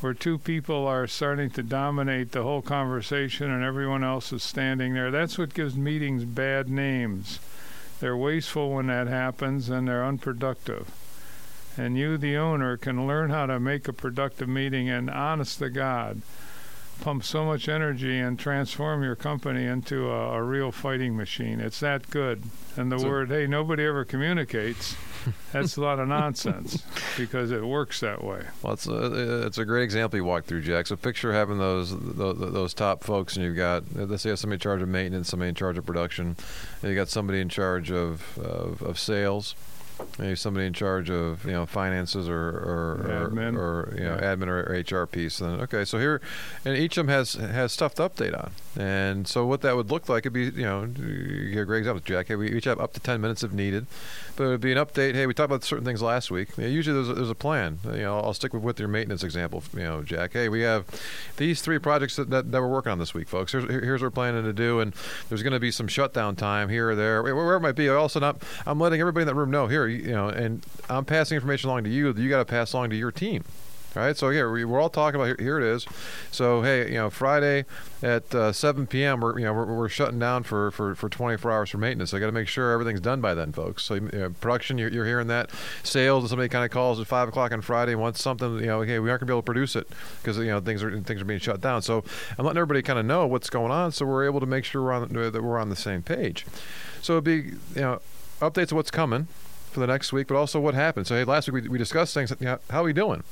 where 0.02 0.14
two 0.14 0.38
people 0.38 0.88
are 0.88 1.08
starting 1.08 1.50
to 1.52 1.64
dominate 1.64 2.32
the 2.32 2.44
whole 2.44 2.62
conversation 2.62 3.50
and 3.50 3.64
everyone 3.64 4.04
else 4.04 4.34
is 4.34 4.44
standing 4.44 4.94
there. 4.94 5.12
That's 5.12 5.38
what 5.38 5.54
gives 5.54 5.76
meetings 5.76 6.26
bad 6.26 6.70
names. 6.70 7.40
They're 8.00 8.18
wasteful 8.18 8.72
when 8.72 8.88
that 8.88 9.08
happens 9.08 9.70
and 9.70 9.88
they're 9.88 10.04
unproductive. 10.06 10.92
And 11.78 11.98
you, 11.98 12.18
the 12.18 12.38
owner, 12.38 12.78
can 12.78 13.08
learn 13.08 13.30
how 13.30 13.46
to 13.48 13.60
make 13.60 13.88
a 13.88 13.94
productive 13.94 14.48
meeting 14.48 14.90
and, 14.90 15.10
honest 15.10 15.60
to 15.60 15.70
God, 15.70 16.22
pump 17.02 17.24
so 17.24 17.46
much 17.46 17.68
energy 17.70 18.20
and 18.20 18.38
transform 18.40 19.04
your 19.04 19.16
company 19.16 19.66
into 19.66 20.10
a, 20.10 20.34
a 20.34 20.44
real 20.44 20.72
fighting 20.72 21.16
machine. 21.16 21.60
It's 21.60 21.80
that 21.80 22.10
good. 22.10 22.44
And 22.78 22.92
the 22.92 23.00
so, 23.00 23.08
word, 23.08 23.30
hey, 23.30 23.48
nobody 23.48 23.86
ever 23.86 24.06
communicates. 24.06 24.96
That's 25.54 25.78
a 25.78 25.82
lot 25.82 26.00
of 26.00 26.08
nonsense 26.08 26.84
because 27.18 27.52
it 27.52 27.64
works 27.64 28.00
that 28.02 28.24
way. 28.24 28.44
Well, 28.62 28.74
it's 28.74 28.88
a, 28.88 29.46
it's 29.46 29.58
a 29.58 29.66
great 29.66 29.84
example 29.84 30.18
you 30.18 30.26
walked 30.26 30.48
through, 30.48 30.62
Jack. 30.62 30.88
So 30.88 30.96
picture 30.96 31.34
having 31.34 31.58
those, 31.58 31.98
those 31.98 32.38
those 32.38 32.74
top 32.74 33.04
folks, 33.04 33.36
and 33.36 33.46
you've 33.46 33.56
got 33.56 33.84
let's 33.96 34.24
say 34.24 34.30
you 34.30 34.32
have 34.32 34.40
somebody 34.40 34.56
in 34.56 34.60
charge 34.60 34.82
of 34.82 34.90
maintenance, 34.90 35.30
somebody 35.30 35.50
in 35.50 35.56
charge 35.56 35.78
of 35.78 35.86
production, 35.86 36.36
and 36.82 36.90
you 36.90 36.96
got 36.96 37.10
somebody 37.10 37.40
in 37.40 37.50
charge 37.50 37.92
of 37.92 38.38
of, 38.38 38.82
of 38.82 39.00
sales 39.00 39.56
maybe 40.20 40.36
somebody 40.36 40.66
in 40.66 40.74
charge 40.74 41.10
of 41.10 41.44
you 41.46 41.52
know 41.52 41.66
finances 41.66 42.28
or 42.28 42.36
or, 42.36 43.30
admin. 43.30 43.56
or, 43.56 43.60
or 43.60 43.94
you 43.98 44.04
know 44.04 44.16
yeah. 44.16 44.36
admin 44.36 44.48
or 44.48 45.02
HR 45.02 45.06
piece. 45.06 45.42
And 45.42 45.62
okay, 45.62 45.86
so 45.86 45.98
here, 46.00 46.22
and 46.64 46.78
each 46.78 46.98
of 46.98 47.06
them 47.06 47.14
has 47.16 47.34
has 47.34 47.72
stuff 47.72 47.96
to 47.96 48.10
update 48.10 48.38
on. 48.38 48.52
And 48.78 49.28
so 49.28 49.46
what 49.46 49.62
that 49.62 49.76
would 49.76 49.90
look 49.90 50.10
like 50.10 50.26
would 50.26 50.34
be 50.34 50.46
you 50.46 50.64
know 50.64 50.84
you 50.84 51.52
get 51.52 51.62
a 51.62 51.66
great 51.66 51.80
example, 51.80 52.02
Jack. 52.04 52.28
Hey, 52.28 52.36
we 52.36 52.52
each 52.52 52.66
have 52.66 52.80
up 52.80 52.94
to 52.94 53.00
ten 53.00 53.22
minutes 53.22 53.44
if 53.44 53.52
needed, 53.52 53.86
but 54.36 54.46
it 54.46 54.48
would 54.48 54.62
be 54.62 54.72
an 54.72 54.78
update. 54.78 55.16
Hey, 55.16 55.26
we 55.26 55.34
talked 55.34 55.50
about 55.50 55.64
certain 55.64 55.86
things 55.86 56.02
last 56.02 56.32
week. 56.32 56.50
Yeah, 56.58 56.68
usually 56.68 56.96
there's 56.96 57.10
a, 57.10 57.14
there's 57.14 57.30
a 57.30 57.36
plan. 57.36 57.80
You 57.86 58.04
know, 58.04 58.20
I'll 58.20 58.34
stick 58.34 58.54
with, 58.54 58.64
with 58.64 58.80
your 58.80 58.90
maintenance 58.90 59.24
example. 59.24 59.64
You 59.74 59.84
know, 59.84 60.04
Jack. 60.04 60.34
Hey, 60.34 60.50
we 60.50 60.62
have 60.62 60.86
these 61.38 61.62
three 61.62 61.80
projects 61.80 62.16
that, 62.16 62.30
that, 62.30 62.52
that 62.52 62.62
we're 62.62 62.68
working 62.68 62.92
on 62.92 63.00
this 63.00 63.14
week, 63.14 63.28
folks. 63.28 63.52
Here's 63.52 63.70
here's 63.70 64.02
what 64.02 64.08
we're 64.08 64.12
planning 64.12 64.44
to 64.44 64.54
do, 64.54 64.80
and 64.80 64.94
there's 65.30 65.44
going 65.44 65.54
to 65.54 65.60
be 65.60 65.72
some 65.72 65.88
shutdown 65.88 66.36
time 66.36 66.70
here 66.70 66.90
or 66.90 66.96
there, 66.96 67.24
wherever 67.24 67.56
it 67.56 67.62
might 67.62 67.76
be. 67.76 67.90
Also, 67.90 68.20
not 68.20 68.42
I'm 68.66 68.80
letting 68.80 69.00
everybody 69.00 69.24
in 69.24 69.28
that 69.28 69.36
room 69.36 69.52
know 69.52 69.68
here. 69.68 69.85
You 69.88 70.12
know, 70.12 70.30
and 70.30 70.66
I'm 70.90 71.06
passing 71.06 71.36
information 71.36 71.70
along 71.70 71.84
to 71.86 71.90
you. 71.90 72.14
You 72.14 72.30
got 72.30 72.40
to 72.40 72.46
pass 72.46 72.74
along 72.74 72.90
to 72.92 72.96
your 72.96 73.12
team. 73.12 73.44
All 73.96 74.04
right, 74.04 74.18
so 74.18 74.30
yeah, 74.30 74.50
we, 74.50 74.64
are 74.64 74.80
all 74.80 74.90
talking 74.90 75.16
about 75.16 75.28
here, 75.28 75.38
here. 75.40 75.58
It 75.60 75.64
is. 75.64 75.86
So 76.30 76.62
hey, 76.64 76.90
you 76.90 76.96
know, 76.96 77.10
Friday 77.10 77.64
at 78.04 78.34
uh, 78.36 78.52
7 78.52 78.88
p.m. 78.88 79.22
We're 79.22 79.40
you 79.40 79.46
know 79.46 79.54
we're, 79.54 79.66
we're, 79.66 79.90
shutting 79.90 80.20
down 80.20 80.44
for, 80.44 80.72
for, 80.72 80.96
for 80.96 81.08
24 81.08 81.50
hours 81.50 81.70
for 81.70 81.78
maintenance. 81.78 82.14
I 82.14 82.20
got 82.20 82.26
to 82.26 82.34
make 82.34 82.50
sure 82.50 82.72
everything's 82.72 83.00
done 83.00 83.22
by 83.22 83.34
then, 83.34 83.54
folks. 83.54 83.86
So 83.86 83.94
you 83.94 84.10
know, 84.12 84.30
production, 84.32 84.78
you're, 84.78 84.90
you're, 84.90 85.06
hearing 85.06 85.28
that. 85.28 85.50
Sales, 85.84 86.24
and 86.24 86.30
somebody 86.30 86.50
kind 86.50 86.66
of 86.66 86.72
calls 86.72 87.00
at 87.00 87.08
five 87.08 87.30
o'clock 87.30 87.54
on 87.54 87.62
Friday 87.62 87.94
and 87.94 88.02
wants 88.02 88.22
something. 88.22 88.60
You 88.60 88.66
know, 88.66 88.82
okay, 88.82 89.00
we 89.00 89.10
aren't 89.10 89.22
gonna 89.22 89.30
be 89.30 89.34
able 89.34 89.44
to 89.44 89.46
produce 89.46 89.78
it 89.78 89.88
because 90.22 90.38
you 90.38 90.48
know 90.48 90.60
things 90.60 90.84
are 90.84 91.00
things 91.00 91.22
are 91.22 91.26
being 91.26 91.40
shut 91.40 91.62
down. 91.62 91.82
So 91.82 92.04
I'm 92.38 92.46
letting 92.46 92.58
everybody 92.58 92.82
kind 92.82 93.00
of 93.00 93.06
know 93.06 93.26
what's 93.28 93.50
going 93.50 93.72
on, 93.72 93.94
so 93.94 94.06
we're 94.06 94.26
able 94.26 94.42
to 94.42 94.46
make 94.46 94.66
sure 94.66 94.84
we're 94.84 94.92
on 94.92 95.08
that 95.08 95.42
we're 95.42 95.58
on 95.58 95.70
the 95.70 95.76
same 95.78 96.02
page. 96.02 96.46
So 97.02 97.14
it'd 97.14 97.24
be 97.24 97.36
you 97.76 97.82
know 97.82 98.02
updates 98.42 98.72
of 98.72 98.74
what's 98.74 98.92
coming 98.92 99.28
for 99.76 99.82
the 99.82 99.88
next 99.88 100.12
week, 100.12 100.28
but 100.28 100.36
also 100.36 100.60
what 100.60 100.74
happened. 100.74 101.06
So 101.06 101.16
hey, 101.16 101.24
last 101.24 101.52
week 101.52 101.64
we, 101.64 101.70
we 101.70 101.78
discussed 101.78 102.14
things. 102.14 102.34
You 102.40 102.46
know, 102.46 102.60
how 102.72 102.82
are 102.82 102.86
we 102.86 102.94
doing? 102.94 103.24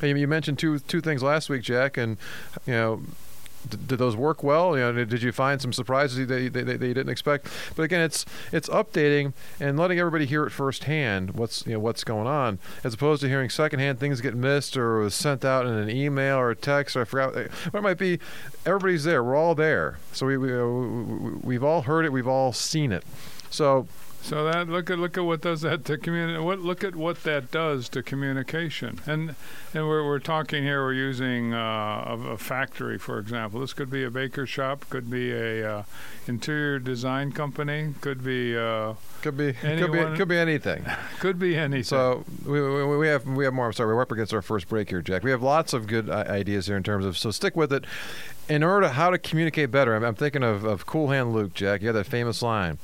Hey, 0.00 0.16
you 0.16 0.28
mentioned 0.28 0.58
two 0.58 0.78
two 0.78 1.00
things 1.00 1.22
last 1.22 1.50
week, 1.50 1.62
Jack, 1.62 1.96
and 1.96 2.16
you 2.66 2.72
know. 2.72 3.02
Did, 3.68 3.98
those 3.98 4.14
work 4.14 4.44
well? 4.44 4.76
You 4.76 4.92
know, 4.92 5.04
did, 5.04 5.22
you 5.24 5.32
find 5.32 5.60
some 5.60 5.72
surprises 5.72 6.28
that 6.28 6.40
you, 6.40 6.50
that, 6.50 6.66
that 6.66 6.86
you 6.86 6.94
didn't 6.94 7.08
expect? 7.08 7.48
But 7.74 7.82
again, 7.82 8.00
it's 8.00 8.24
it's 8.52 8.68
updating 8.68 9.32
and 9.58 9.76
letting 9.76 9.98
everybody 9.98 10.24
hear 10.24 10.46
it 10.46 10.50
firsthand. 10.50 11.32
What's 11.32 11.66
you 11.66 11.72
know 11.72 11.80
what's 11.80 12.04
going 12.04 12.28
on, 12.28 12.60
as 12.84 12.94
opposed 12.94 13.22
to 13.22 13.28
hearing 13.28 13.50
secondhand 13.50 13.98
things 13.98 14.20
get 14.20 14.36
missed 14.36 14.76
or 14.76 15.00
was 15.00 15.16
sent 15.16 15.44
out 15.44 15.66
in 15.66 15.72
an 15.72 15.90
email 15.90 16.36
or 16.36 16.50
a 16.50 16.54
text 16.54 16.94
or 16.94 17.00
I 17.00 17.04
forgot 17.06 17.36
eh, 17.36 17.48
what 17.72 17.80
it 17.80 17.82
might 17.82 17.98
be. 17.98 18.20
Everybody's 18.64 19.02
there. 19.02 19.24
We're 19.24 19.34
all 19.34 19.56
there. 19.56 19.98
So 20.12 20.26
we, 20.26 20.36
we 20.36 20.56
uh, 20.56 21.38
we've 21.42 21.64
all 21.64 21.82
heard 21.82 22.04
it. 22.04 22.12
We've 22.12 22.28
all 22.28 22.52
seen 22.52 22.92
it. 22.92 23.02
So 23.50 23.88
so 24.26 24.44
that 24.44 24.68
look 24.68 24.90
at 24.90 24.98
look 24.98 25.16
at 25.16 25.24
what 25.24 25.40
does 25.40 25.60
that 25.60 25.84
to 25.84 25.96
communi- 25.96 26.42
What 26.42 26.58
look 26.58 26.82
at 26.82 26.96
what 26.96 27.22
that 27.22 27.52
does 27.52 27.88
to 27.90 28.02
communication. 28.02 28.98
And 29.06 29.36
and 29.72 29.86
we're 29.86 30.04
we're 30.04 30.18
talking 30.18 30.64
here. 30.64 30.82
We're 30.82 30.94
using 30.94 31.54
uh, 31.54 31.58
a, 32.08 32.30
a, 32.30 32.36
factory, 32.36 32.98
for 32.98 33.20
example. 33.20 33.60
This 33.60 33.72
could 33.72 33.88
be 33.88 34.02
a 34.02 34.10
baker 34.10 34.44
shop. 34.44 34.84
Could 34.90 35.08
be 35.08 35.30
a 35.30 35.78
uh, 35.78 35.82
interior 36.26 36.80
design 36.80 37.30
company. 37.30 37.94
Could 38.00 38.24
be. 38.24 38.56
Uh, 38.56 38.94
could 39.22 39.36
be, 39.36 39.52
could 39.52 39.92
be 39.92 40.16
could 40.16 40.28
be 40.28 40.38
anything. 40.38 40.84
could 41.20 41.38
be 41.38 41.56
anything. 41.56 41.84
So 41.84 42.24
we, 42.44 42.60
we, 42.60 42.96
we, 42.96 43.06
have 43.06 43.24
we 43.26 43.44
have 43.44 43.54
more. 43.54 43.66
I'm 43.66 43.72
sorry, 43.74 43.94
we're 43.94 44.02
up 44.02 44.10
against 44.10 44.34
our 44.34 44.42
first 44.42 44.68
break 44.68 44.90
here, 44.90 45.02
Jack. 45.02 45.22
We 45.22 45.30
have 45.30 45.42
lots 45.42 45.72
of 45.72 45.86
good 45.86 46.10
uh, 46.10 46.24
ideas 46.26 46.66
here 46.66 46.76
in 46.76 46.82
terms 46.82 47.06
of. 47.06 47.16
So 47.16 47.30
stick 47.30 47.54
with 47.54 47.72
it. 47.72 47.84
In 48.48 48.64
order 48.64 48.88
to 48.88 48.92
how 48.92 49.10
to 49.10 49.18
communicate 49.18 49.70
better, 49.70 49.94
I'm, 49.94 50.02
I'm 50.02 50.16
thinking 50.16 50.42
of, 50.42 50.64
of 50.64 50.84
Cool 50.84 51.10
Hand 51.10 51.32
Luke, 51.32 51.54
Jack. 51.54 51.80
You 51.80 51.88
have 51.88 51.94
that 51.94 52.06
famous 52.06 52.42
line 52.42 52.78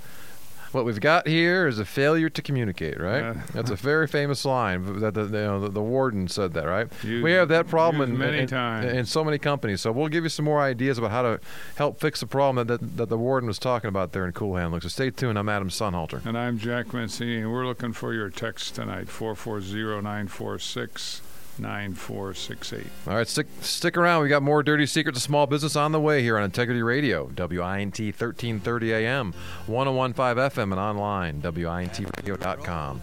what 0.75 0.85
we've 0.85 1.00
got 1.00 1.26
here 1.26 1.67
is 1.67 1.79
a 1.79 1.85
failure 1.85 2.29
to 2.31 2.43
communicate, 2.43 3.00
right? 3.00 3.23
Uh, 3.23 3.35
That's 3.52 3.71
a 3.71 3.76
very 3.76 4.07
famous 4.07 4.45
line 4.45 5.00
that 5.00 5.14
the, 5.14 5.25
you 5.25 5.31
know, 5.31 5.61
the, 5.61 5.69
the 5.69 5.83
warden 5.83 6.29
said 6.29 6.52
that, 6.55 6.64
right? 6.64 6.88
Used, 7.02 7.23
we 7.25 7.33
have 7.33 7.49
that 7.49 7.69
problem 7.69 8.11
in, 8.11 8.19
many 8.19 8.38
in, 8.41 8.47
times. 8.47 8.93
in 8.93 9.05
so 9.07 9.25
many 9.25 9.38
companies. 9.38 9.81
So 9.81 9.93
we'll 9.93 10.09
give 10.09 10.25
you 10.25 10.31
some 10.31 10.45
more 10.45 10.61
ideas 10.61 10.99
about 10.99 11.11
how 11.11 11.23
to 11.23 11.41
help 11.76 12.00
fix 12.00 12.21
the 12.21 12.26
problem 12.26 12.67
that, 12.67 12.81
that, 12.81 12.97
that 12.97 13.09
the 13.09 13.19
warden 13.19 13.47
was 13.47 13.59
talking 13.59 13.88
about 13.88 14.12
there 14.12 14.26
in 14.26 14.33
Cool 14.33 14.57
Hand 14.57 14.73
Luke. 14.73 14.83
So 14.83 14.88
stay 14.88 15.11
tuned. 15.11 15.38
I'm 15.38 15.49
Adam 15.49 15.69
Sonhalter. 15.69 16.25
And 16.25 16.37
I'm 16.37 16.59
Jack 16.59 16.93
Mancini, 16.93 17.41
and 17.41 17.52
we're 17.52 17.67
looking 17.67 17.93
for 17.93 18.12
your 18.12 18.31
text 18.31 18.75
tonight, 18.75 19.09
440 19.09 20.02
946 20.02 21.23
9468. 21.59 22.87
All 23.06 23.14
right, 23.14 23.28
stick 23.28 23.47
stick 23.61 23.97
around. 23.97 24.23
We 24.23 24.28
got 24.28 24.42
more 24.42 24.62
Dirty 24.62 24.87
Secrets 24.87 25.18
of 25.18 25.23
Small 25.23 25.47
Business 25.47 25.76
on 25.76 25.92
the 25.92 26.00
way 26.00 26.23
here 26.23 26.37
on 26.37 26.44
Integrity 26.44 26.82
Radio, 26.82 27.25
WINT 27.37 27.99
1330 27.99 28.92
AM, 28.92 29.32
1015 29.66 30.37
FM, 30.50 30.62
and 30.73 30.75
online, 30.75 31.42
WINTradio.com. 31.42 33.00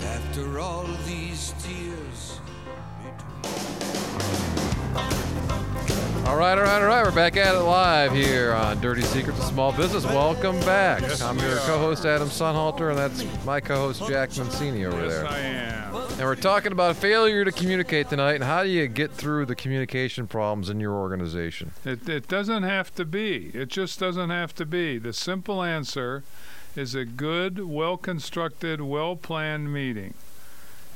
After 0.00 0.58
all 0.58 0.86
these 1.06 1.54
tears. 1.62 2.40
All 6.26 6.36
right, 6.36 6.56
all 6.56 6.64
right, 6.64 6.80
all 6.80 6.88
right. 6.88 7.04
We're 7.04 7.12
back 7.12 7.36
at 7.36 7.54
it 7.54 7.58
live 7.58 8.12
here 8.12 8.54
on 8.54 8.80
Dirty 8.80 9.02
Secrets 9.02 9.38
of 9.38 9.44
Small 9.44 9.72
Business. 9.72 10.06
Welcome 10.06 10.58
back. 10.60 11.02
Yes, 11.02 11.20
I'm 11.20 11.38
your 11.38 11.58
co-host 11.58 12.06
Adam 12.06 12.28
Sonhalter, 12.28 12.88
and 12.88 12.98
that's 12.98 13.44
my 13.44 13.60
co-host 13.60 14.08
Jack 14.08 14.34
Mancini 14.38 14.86
over 14.86 14.96
there. 14.96 15.22
yes, 15.22 15.22
there. 15.22 15.26
I 15.26 15.38
am. 15.38 15.96
And 16.12 16.20
we're 16.22 16.34
talking 16.34 16.72
about 16.72 16.96
failure 16.96 17.44
to 17.44 17.52
communicate 17.52 18.08
tonight, 18.08 18.36
and 18.36 18.44
how 18.44 18.62
do 18.62 18.70
you 18.70 18.88
get 18.88 19.12
through 19.12 19.44
the 19.44 19.54
communication 19.54 20.26
problems 20.26 20.70
in 20.70 20.80
your 20.80 20.92
organization? 20.92 21.72
It, 21.84 22.08
it 22.08 22.26
doesn't 22.26 22.62
have 22.62 22.94
to 22.94 23.04
be. 23.04 23.50
It 23.52 23.68
just 23.68 24.00
doesn't 24.00 24.30
have 24.30 24.54
to 24.54 24.64
be. 24.64 24.96
The 24.96 25.12
simple 25.12 25.62
answer 25.62 26.24
is 26.74 26.94
a 26.94 27.04
good, 27.04 27.62
well-constructed, 27.62 28.80
well-planned 28.80 29.72
meeting. 29.72 30.14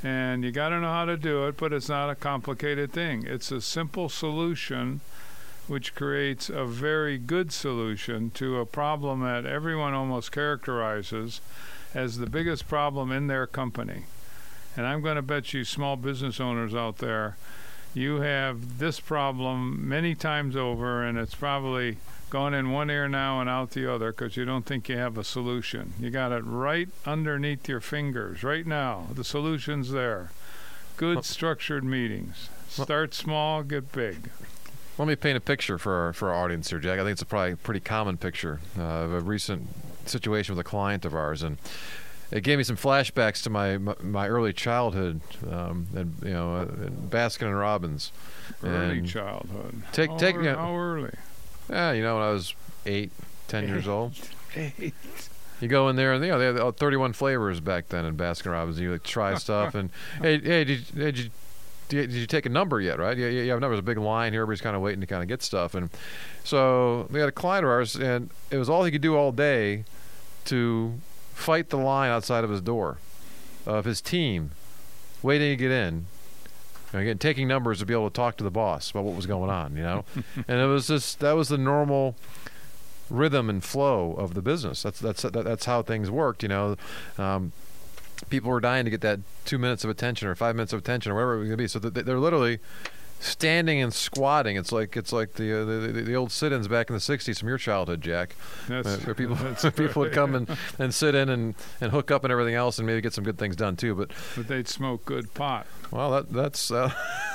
And 0.01 0.43
you 0.43 0.51
got 0.51 0.69
to 0.69 0.79
know 0.79 0.91
how 0.91 1.05
to 1.05 1.17
do 1.17 1.45
it, 1.47 1.57
but 1.57 1.71
it's 1.71 1.89
not 1.89 2.09
a 2.09 2.15
complicated 2.15 2.91
thing. 2.91 3.25
It's 3.27 3.51
a 3.51 3.61
simple 3.61 4.09
solution 4.09 5.01
which 5.69 5.95
creates 5.95 6.49
a 6.49 6.65
very 6.65 7.17
good 7.17 7.51
solution 7.51 8.31
to 8.31 8.59
a 8.59 8.65
problem 8.65 9.21
that 9.21 9.45
everyone 9.45 9.93
almost 9.93 10.31
characterizes 10.31 11.41
as 11.93 12.17
the 12.17 12.29
biggest 12.29 12.67
problem 12.67 13.11
in 13.11 13.27
their 13.27 13.47
company. 13.47 14.03
And 14.75 14.85
I'm 14.85 15.01
going 15.01 15.15
to 15.15 15.21
bet 15.21 15.53
you, 15.53 15.63
small 15.63 15.95
business 15.95 16.39
owners 16.39 16.73
out 16.73 16.97
there, 16.97 17.37
you 17.93 18.21
have 18.21 18.77
this 18.79 18.99
problem 18.99 19.87
many 19.87 20.15
times 20.15 20.55
over, 20.55 21.03
and 21.03 21.17
it's 21.17 21.35
probably 21.35 21.97
gone 22.29 22.53
in 22.53 22.71
one 22.71 22.91
ear 22.91 23.07
now 23.07 23.41
and 23.41 23.49
out 23.49 23.71
the 23.71 23.91
other 23.91 24.11
because 24.11 24.37
you 24.37 24.45
don't 24.45 24.65
think 24.65 24.87
you 24.87 24.97
have 24.97 25.17
a 25.17 25.23
solution. 25.23 25.93
You 25.99 26.09
got 26.11 26.31
it 26.31 26.43
right 26.45 26.89
underneath 27.05 27.67
your 27.67 27.81
fingers 27.81 28.43
right 28.43 28.65
now. 28.65 29.07
The 29.13 29.23
solution's 29.23 29.91
there. 29.91 30.31
Good 30.97 31.25
structured 31.25 31.83
meetings. 31.83 32.49
Start 32.67 33.13
small, 33.13 33.63
get 33.63 33.91
big. 33.91 34.29
Let 34.99 35.07
me 35.07 35.15
paint 35.15 35.37
a 35.37 35.39
picture 35.39 35.77
for 35.77 35.93
our, 35.93 36.13
for 36.13 36.29
our 36.29 36.43
audience 36.43 36.69
here, 36.69 36.79
Jack. 36.79 36.99
I 36.99 37.03
think 37.03 37.13
it's 37.13 37.21
a 37.21 37.25
probably 37.25 37.55
pretty 37.55 37.79
common 37.79 38.17
picture 38.17 38.59
uh, 38.77 38.81
of 38.83 39.13
a 39.13 39.19
recent 39.21 39.69
situation 40.05 40.53
with 40.55 40.65
a 40.65 40.69
client 40.69 41.05
of 41.05 41.15
ours, 41.15 41.41
and 41.41 41.57
it 42.31 42.41
gave 42.41 42.57
me 42.57 42.65
some 42.65 42.75
flashbacks 42.75 43.41
to 43.43 43.49
my 43.49 43.77
my, 43.77 43.95
my 44.03 44.27
early 44.27 44.51
childhood, 44.51 45.21
um, 45.49 45.87
and 45.95 46.15
you 46.21 46.31
know, 46.33 46.53
uh, 46.57 46.65
Baskin 46.65 47.47
and 47.47 47.57
Robbins. 47.57 48.11
Early 48.61 48.99
And 48.99 49.07
childhood. 49.07 49.83
Take- 49.93 50.09
how, 50.09 50.17
take- 50.17 50.35
ear- 50.35 50.43
yeah. 50.43 50.55
how 50.55 50.75
early? 50.75 51.13
Yeah, 51.69 51.93
you 51.93 52.03
know, 52.03 52.15
when 52.15 52.23
I 52.23 52.31
was 52.31 52.53
eight, 52.85 53.11
ten 53.47 53.69
years 53.69 53.87
old. 53.87 54.13
Eight. 54.57 54.93
You 55.61 55.69
go 55.69 55.87
in 55.87 55.95
there, 55.95 56.11
and 56.11 56.21
you 56.25 56.31
know 56.31 56.39
they 56.39 56.45
had 56.45 56.57
uh, 56.57 56.71
31 56.73 57.13
flavors 57.13 57.61
back 57.61 57.87
then 57.87 58.03
in 58.03 58.17
Baskin 58.17 58.51
Robbins. 58.51 58.77
And 58.77 58.83
you 58.83 58.91
like 58.91 59.03
try 59.03 59.33
stuff, 59.37 59.75
and 59.75 59.91
hey, 60.21 60.39
hey, 60.41 60.65
did, 60.65 60.85
did 60.93 61.17
you 61.17 61.29
did 61.89 62.11
you, 62.11 62.21
you 62.21 62.27
take 62.27 62.45
a 62.45 62.49
number 62.49 62.79
yet? 62.79 62.99
Right? 62.99 63.17
Yeah, 63.17 63.27
yeah. 63.27 63.41
You 63.41 63.49
have 63.49 63.57
a 63.57 63.61
number. 63.61 63.75
There's 63.75 63.79
a 63.79 63.83
big 63.83 63.97
line 63.97 64.31
here. 64.31 64.43
Everybody's 64.43 64.61
kind 64.61 64.75
of 64.75 64.81
waiting 64.81 65.01
to 65.01 65.07
kind 65.07 65.21
of 65.21 65.27
get 65.27 65.43
stuff, 65.43 65.75
and 65.75 65.89
so 66.43 67.07
we 67.11 67.19
had 67.19 67.27
a 67.27 67.33
client 67.33 67.65
of 67.65 67.71
ours, 67.71 67.95
and 67.95 68.29
it 68.49 68.57
was 68.57 68.69
all 68.69 68.85
he 68.85 68.91
could 68.91 69.01
do 69.01 69.17
all 69.17 69.31
day 69.31 69.83
to 70.45 70.93
fight 71.33 71.69
the 71.69 71.77
line 71.77 72.09
outside 72.09 72.43
of 72.43 72.49
his 72.49 72.61
door 72.61 72.97
of 73.65 73.85
his 73.85 74.01
team 74.01 74.51
waiting 75.21 75.51
to 75.51 75.55
get 75.55 75.71
in. 75.71 76.05
And 76.91 77.01
Again, 77.01 77.17
taking 77.19 77.47
numbers 77.47 77.79
to 77.79 77.85
be 77.85 77.93
able 77.93 78.09
to 78.09 78.13
talk 78.15 78.37
to 78.37 78.43
the 78.43 78.49
boss 78.49 78.89
about 78.89 79.03
what 79.03 79.15
was 79.15 79.27
going 79.27 79.49
on, 79.49 79.75
you 79.75 79.83
know, 79.83 80.05
and 80.47 80.59
it 80.59 80.65
was 80.65 80.87
just 80.87 81.19
that 81.19 81.33
was 81.33 81.49
the 81.49 81.57
normal 81.57 82.15
rhythm 83.09 83.49
and 83.49 83.63
flow 83.63 84.13
of 84.13 84.33
the 84.33 84.41
business. 84.41 84.81
That's 84.83 84.99
that's 84.99 85.21
that's 85.21 85.65
how 85.65 85.83
things 85.83 86.09
worked. 86.09 86.41
You 86.41 86.49
know, 86.49 86.75
um, 87.17 87.51
people 88.29 88.51
were 88.51 88.59
dying 88.59 88.85
to 88.85 88.91
get 88.91 89.01
that 89.01 89.19
two 89.45 89.57
minutes 89.57 89.83
of 89.83 89.89
attention 89.89 90.27
or 90.27 90.35
five 90.35 90.55
minutes 90.55 90.73
of 90.73 90.79
attention 90.79 91.11
or 91.11 91.15
whatever 91.15 91.35
it 91.35 91.39
was 91.39 91.47
going 91.47 91.57
to 91.57 91.63
be. 91.63 91.67
So 91.67 91.79
they're 91.79 92.19
literally 92.19 92.59
standing 93.19 93.81
and 93.81 93.93
squatting. 93.93 94.55
It's 94.55 94.71
like 94.71 94.95
it's 94.97 95.11
like 95.11 95.33
the 95.33 95.61
uh, 95.61 95.65
the, 95.65 96.01
the, 96.03 96.15
old 96.15 96.31
sit-ins 96.31 96.67
back 96.67 96.89
in 96.89 96.95
the 96.95 97.01
'60s 97.01 97.39
from 97.39 97.49
your 97.49 97.57
childhood, 97.57 98.01
Jack. 98.01 98.35
That's, 98.67 98.87
Uh, 98.87 98.97
where 99.03 99.15
people 99.15 99.35
people 99.71 100.01
would 100.01 100.13
come 100.13 100.35
and, 100.35 100.57
and 100.77 100.93
sit 100.93 101.15
in 101.15 101.29
and, 101.29 101.55
and 101.81 101.91
hook 101.91 102.11
up 102.11 102.23
and 102.23 102.31
everything 102.31 102.55
else 102.55 102.77
and 102.77 102.87
maybe 102.87 103.01
get 103.01 103.13
some 103.13 103.23
good 103.23 103.37
things 103.37 103.55
done 103.55 103.75
too. 103.75 103.95
But 103.95 104.11
But 104.35 104.47
they'd 104.47 104.67
smoke 104.67 105.05
good 105.05 105.33
pot. 105.33 105.67
well, 105.91 106.11
that 106.11 106.31
that's 106.31 106.71
uh, 106.71 106.91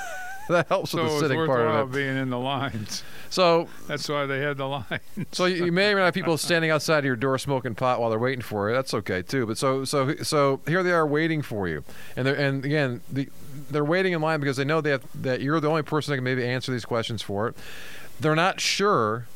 that 0.49 0.69
helps 0.69 0.91
So 0.91 1.03
with 1.05 1.13
it 1.13 1.15
the 1.15 1.21
sitting 1.29 1.47
part 1.47 1.61
of 1.67 1.95
it. 1.95 1.97
being 1.97 2.17
in 2.17 2.31
the 2.31 2.39
lines. 2.39 3.03
So 3.35 3.67
That's 3.89 4.09
why 4.09 4.27
they 4.27 4.39
had 4.39 4.59
the 4.59 4.67
lines. 4.69 5.01
So 5.33 5.47
you, 5.47 5.65
you 5.65 5.73
may 5.73 5.91
or 5.91 5.97
may 5.97 6.03
not 6.03 6.05
have 6.05 6.15
people 6.15 6.39
standing 6.39 6.71
outside 6.71 6.99
of 6.99 7.05
your 7.05 7.17
door 7.17 7.37
smoking 7.37 7.75
pot 7.75 7.99
while 7.99 8.09
they're 8.09 8.19
waiting 8.21 8.43
for 8.43 8.69
you. 8.69 8.77
That's 8.77 8.95
okay 8.95 9.23
too. 9.23 9.45
But 9.45 9.59
so 9.59 9.85
so 9.85 10.15
so 10.23 10.61
here 10.69 10.85
they 10.85 10.93
are 10.93 11.05
waiting 11.05 11.43
for 11.43 11.67
you, 11.67 11.83
and 12.17 12.25
they're 12.29 12.37
and 12.37 12.65
again 12.65 13.01
the, 13.11 13.29
they're 13.71 13.85
waiting 13.85 14.13
in 14.13 14.21
line 14.21 14.39
because 14.39 14.57
they 14.57 14.65
know 14.65 14.81
have, 14.83 15.03
that 15.21 15.41
you're 15.41 15.59
the 15.59 15.69
only 15.69 15.83
person 15.83 16.13
that 16.13 16.19
can 16.19 16.23
maybe 16.25 16.47
answer 16.47 16.71
these 16.71 16.85
questions 16.85 17.23
for 17.23 17.49
it. 17.49 17.57
They're 18.21 18.37
not 18.37 18.61
sure 18.61 19.27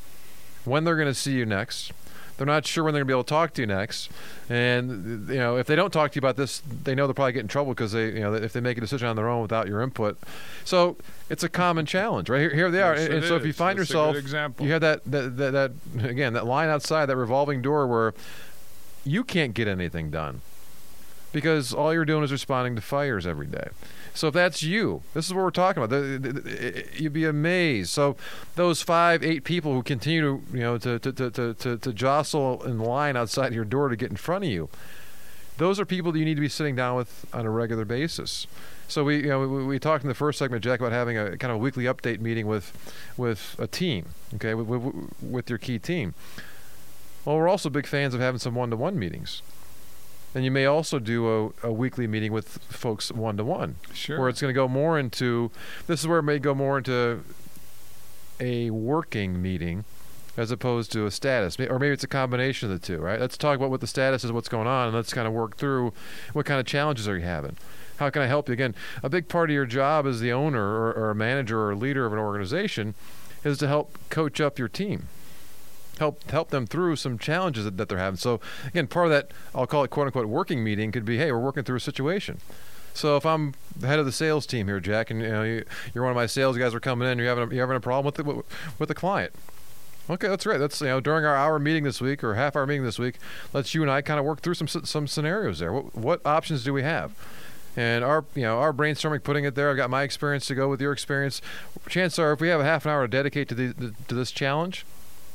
when 0.64 0.85
they're 0.85 0.94
going 0.94 1.09
to 1.09 1.14
see 1.14 1.33
you 1.33 1.44
next. 1.44 1.90
They're 2.38 2.46
not 2.46 2.64
sure 2.66 2.85
when 2.85 2.94
they're 2.94 3.01
going 3.03 3.09
to 3.09 3.12
be 3.12 3.16
able 3.16 3.24
to 3.24 3.29
talk 3.29 3.53
to 3.55 3.62
you 3.62 3.66
next, 3.66 4.11
and 4.48 5.29
you 5.29 5.37
know 5.37 5.57
if 5.57 5.66
they 5.66 5.77
don't 5.77 5.92
talk 5.92 6.12
to 6.12 6.16
you 6.16 6.20
about 6.20 6.37
this, 6.37 6.62
they 6.85 6.94
know 6.94 7.07
they'll 7.07 7.14
probably 7.14 7.33
get 7.33 7.40
in 7.40 7.48
trouble 7.48 7.74
because 7.74 7.92
they, 7.92 8.07
you 8.07 8.20
know, 8.20 8.33
if 8.33 8.53
they 8.53 8.61
make 8.61 8.79
a 8.79 8.81
decision 8.81 9.09
on 9.09 9.16
their 9.16 9.29
own 9.29 9.42
without 9.42 9.66
your 9.66 9.83
input. 9.83 10.16
So 10.64 10.96
it's 11.29 11.42
a 11.42 11.48
common 11.48 11.85
challenge, 11.85 12.31
right? 12.31 12.40
Here, 12.40 12.55
here 12.55 12.70
they 12.70 12.81
are, 12.81 12.96
Yes, 12.96 13.09
and, 13.09 13.24
so 13.24 13.35
if 13.35 13.44
you 13.44 13.53
find 13.53 13.79
That's 13.79 13.90
yourself, 13.90 14.16
example. 14.16 14.64
you 14.64 14.72
have 14.72 14.81
that 14.83 15.05
that, 15.07 15.37
that 15.37 15.51
that 15.51 15.72
again 16.09 16.33
that 16.35 16.46
line 16.46 16.68
outside 16.68 17.07
that 17.07 17.16
revolving 17.16 17.61
door 17.61 17.87
where 17.87 18.14
you 19.05 19.24
can't 19.24 19.53
get 19.53 19.66
anything 19.66 20.11
done 20.11 20.40
because 21.33 21.74
all 21.74 21.92
you're 21.92 22.05
doing 22.05 22.22
is 22.22 22.33
responding 22.33 22.77
to 22.77 22.81
fires 22.81 23.27
every 23.27 23.46
day. 23.46 23.68
So 24.18 24.26
if 24.26 24.35
that's 24.35 24.64
you, 24.64 25.02
this 25.14 25.26
is 25.26 25.33
what 25.33 25.44
we're 25.44 25.50
talking 25.52 25.81
about. 25.81 26.02
You'd 26.98 27.12
be 27.12 27.24
amazed. 27.24 27.90
So 27.90 28.16
those 28.57 28.83
five, 28.83 29.22
eight 29.22 29.44
people 29.44 29.72
who 29.74 29.85
continue 29.85 30.20
to 30.22 30.57
you 30.57 30.61
know 30.61 30.76
to 30.76 30.98
to, 30.98 31.12
to, 31.12 31.31
to, 31.31 31.54
to 31.54 31.78
to 31.78 31.92
jostle 31.92 32.61
in 32.64 32.81
line 32.81 33.16
outside 33.16 33.54
your 33.54 33.64
door 33.64 33.88
to 33.88 33.94
get 33.94 34.11
in 34.11 34.16
front 34.16 34.42
of 34.42 34.50
you, 34.50 34.70
those 35.59 35.78
are 35.78 35.85
people 35.85 36.11
that 36.11 36.18
you 36.18 36.24
need 36.24 36.35
to 36.35 36.40
be 36.40 36.48
sitting 36.48 36.74
down 36.74 36.96
with 36.96 37.26
on 37.33 37.46
a 37.46 37.50
regular 37.50 37.85
basis. 37.85 38.48
So 38.88 39.04
we, 39.04 39.18
you 39.18 39.28
know, 39.28 39.46
we, 39.46 39.64
we 39.64 39.78
talked 39.78 40.02
in 40.02 40.09
the 40.09 40.16
first 40.16 40.40
segment, 40.40 40.64
Jack, 40.64 40.81
about 40.81 40.90
having 40.90 41.16
a 41.16 41.37
kind 41.37 41.52
of 41.52 41.61
weekly 41.61 41.85
update 41.85 42.18
meeting 42.20 42.48
with, 42.48 42.72
with 43.16 43.54
a 43.57 43.68
team, 43.68 44.07
okay, 44.35 44.54
with, 44.54 44.66
with, 44.66 44.94
with 45.22 45.48
your 45.48 45.59
key 45.59 45.78
team. 45.78 46.14
Well, 47.24 47.37
we're 47.37 47.48
also 47.48 47.70
big 47.70 47.87
fans 47.87 48.14
of 48.14 48.20
having 48.20 48.38
some 48.40 48.57
one-to-one 48.57 48.98
meetings, 48.98 49.42
and 50.35 50.45
you 50.45 50.51
may 50.51 50.67
also 50.67 50.99
do 50.99 51.53
a, 51.62 51.69
a 51.69 51.73
weekly 51.73 52.07
meeting 52.07 52.33
with 52.33 52.59
folks 52.71 53.11
one-to-one, 53.11 53.77
Sure. 53.93 54.19
where 54.21 54.29
it's 54.29 54.41
going 54.41 54.53
to 54.53 54.59
go 54.59 54.69
more 54.69 54.99
into. 54.99 55.51
This 55.87 56.01
is 56.01 56.07
where 56.07 56.19
it 56.19 56.25
may 56.25 56.38
go 56.38 56.55
more 56.55 56.79
into 56.79 57.25
a 58.41 58.71
working 58.71 59.41
meeting 59.43 59.85
as 60.37 60.53
opposed 60.53 60.93
to 60.93 61.05
a 61.05 61.11
status, 61.11 61.59
or 61.59 61.81
maybe 61.81 61.93
it's 61.93 62.05
a 62.05 62.09
combination 62.09 62.71
of 62.71 62.81
the 62.81 62.87
two, 62.87 62.99
right? 62.99 63.19
Let's 63.19 63.37
talk 63.37 63.57
about 63.57 63.71
what 63.71 63.81
the 63.81 63.88
status 63.88 64.23
is, 64.23 64.31
what's 64.31 64.49
going 64.49 64.69
on, 64.69 64.87
and 64.87 64.95
let's 64.97 65.12
kind 65.12 65.27
of 65.27 65.33
work 65.35 65.57
through 65.57 65.93
what 66.33 66.47
kind 66.47 66.61
of 66.61 66.67
challenges 66.67 67.09
are 67.09 67.17
you 67.17 67.25
having. 67.25 67.57
How 67.97 68.09
can 68.11 68.23
I 68.23 68.27
help 68.27 68.49
you? 68.49 68.53
Again, 68.53 68.77
a 69.03 69.09
big 69.09 69.27
part 69.29 69.51
of 69.51 69.55
your 69.55 69.67
job 69.67 70.07
as 70.07 70.21
the 70.21 70.31
owner 70.33 70.62
or, 70.62 70.93
or 70.93 71.11
a 71.11 71.14
manager 71.17 71.59
or 71.62 71.73
a 71.73 71.75
leader 71.77 72.07
of 72.07 72.12
an 72.12 72.21
organization 72.21 72.95
is 73.43 73.59
to 73.59 73.67
help 73.67 73.99
coach 74.11 74.41
up 74.41 74.61
your 74.61 74.69
team, 74.69 75.09
help 75.98 76.30
help 76.30 76.50
them 76.50 76.66
through 76.66 76.96
some 76.96 77.18
challenges 77.18 77.64
that, 77.64 77.76
that 77.76 77.88
they're 77.88 77.98
having. 77.98 78.18
So 78.18 78.40
again, 78.66 78.87
part 78.87 79.06
of 79.06 79.12
that 79.12 79.30
I'll 79.54 79.66
call 79.66 79.84
it 79.84 79.88
quote 79.88 80.06
unquote 80.06 80.26
working 80.26 80.62
meeting 80.64 80.92
could 80.92 81.04
be, 81.04 81.18
hey, 81.18 81.30
we're 81.32 81.38
working 81.38 81.64
through 81.64 81.76
a 81.76 81.80
situation. 81.80 82.40
So 82.94 83.16
if 83.16 83.24
I'm 83.24 83.54
the 83.76 83.87
head 83.87 83.98
of 83.98 84.06
the 84.06 84.12
sales 84.12 84.46
team 84.46 84.66
here, 84.66 84.80
Jack, 84.80 85.11
and 85.11 85.20
you 85.20 85.28
know 85.28 85.42
you, 85.42 85.64
you're 85.94 86.02
one 86.02 86.11
of 86.11 86.16
my 86.16 86.26
sales 86.26 86.58
guys 86.58 86.74
are 86.74 86.80
coming 86.80 87.08
in, 87.08 87.18
you're 87.18 87.28
having 87.28 87.50
a, 87.50 87.54
you're 87.54 87.64
having 87.64 87.76
a 87.76 87.80
problem 87.80 88.06
with 88.06 88.16
the, 88.16 88.42
with 88.78 88.88
the 88.88 88.94
client. 88.94 89.32
Okay, 90.11 90.26
that's 90.26 90.44
great. 90.44 90.58
That's 90.58 90.80
you 90.80 90.88
know 90.88 91.00
during 91.00 91.24
our 91.24 91.37
hour 91.37 91.58
meeting 91.58 91.84
this 91.84 92.00
week 92.00 92.24
or 92.24 92.34
half 92.34 92.56
hour 92.56 92.66
meeting 92.66 92.84
this 92.84 92.98
week, 92.98 93.16
let's 93.52 93.74
you 93.74 93.82
and 93.82 93.90
I 93.90 94.00
kind 94.00 94.18
of 94.18 94.24
work 94.24 94.40
through 94.40 94.54
some 94.54 94.66
some 94.66 95.06
scenarios 95.06 95.58
there. 95.58 95.72
What 95.72 95.94
what 95.94 96.26
options 96.26 96.64
do 96.64 96.72
we 96.72 96.82
have? 96.82 97.12
And 97.76 98.02
our 98.02 98.24
you 98.34 98.42
know 98.42 98.58
our 98.58 98.72
brainstorming, 98.72 99.22
putting 99.22 99.44
it 99.44 99.54
there. 99.54 99.70
I've 99.70 99.76
got 99.76 99.90
my 99.90 100.02
experience 100.02 100.46
to 100.46 100.54
go 100.54 100.68
with 100.68 100.80
your 100.80 100.92
experience. 100.92 101.42
Chances 101.88 102.18
are, 102.18 102.32
if 102.32 102.40
we 102.40 102.48
have 102.48 102.61
a 102.61 102.64
half 102.64 102.87
an 102.87 102.90
hour 102.90 103.02
to 103.02 103.08
dedicate 103.08 103.48
to 103.50 103.54
the, 103.54 103.94
to 104.08 104.14
this 104.14 104.32
challenge, 104.32 104.87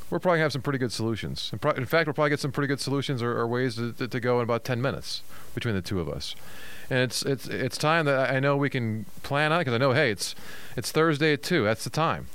we're 0.10 0.20
probably 0.20 0.40
have 0.40 0.52
some 0.52 0.62
pretty 0.62 0.80
good 0.80 0.92
solutions. 0.92 1.50
In, 1.54 1.60
pro- 1.60 1.72
in 1.72 1.86
fact, 1.86 2.08
we'll 2.08 2.14
probably 2.14 2.30
get 2.30 2.40
some 2.40 2.52
pretty 2.52 2.68
good 2.68 2.80
solutions 2.80 3.22
or, 3.22 3.38
or 3.38 3.48
ways 3.48 3.76
to, 3.76 3.94
to, 3.94 4.08
to 4.08 4.20
go 4.20 4.40
in 4.40 4.44
about 4.44 4.64
ten 4.64 4.82
minutes 4.82 5.24
between 5.56 5.76
the 5.76 5.82
two 5.82 6.00
of 6.00 6.10
us. 6.10 6.36
And 6.90 7.00
it's 7.00 7.24
it's 7.24 7.48
it's 7.48 7.78
time 7.78 8.06
that 8.06 8.30
I 8.30 8.40
know 8.40 8.58
we 8.58 8.70
can 8.70 9.06
plan 9.24 9.52
on 9.52 9.62
because 9.62 9.74
I 9.74 9.78
know 9.78 9.94
hey 9.94 10.12
it's 10.12 10.36
it's 10.76 10.92
Thursday 10.92 11.34
at 11.34 11.42
two. 11.42 11.64
That's 11.64 11.84
the 11.84 11.90
time. 11.90 12.28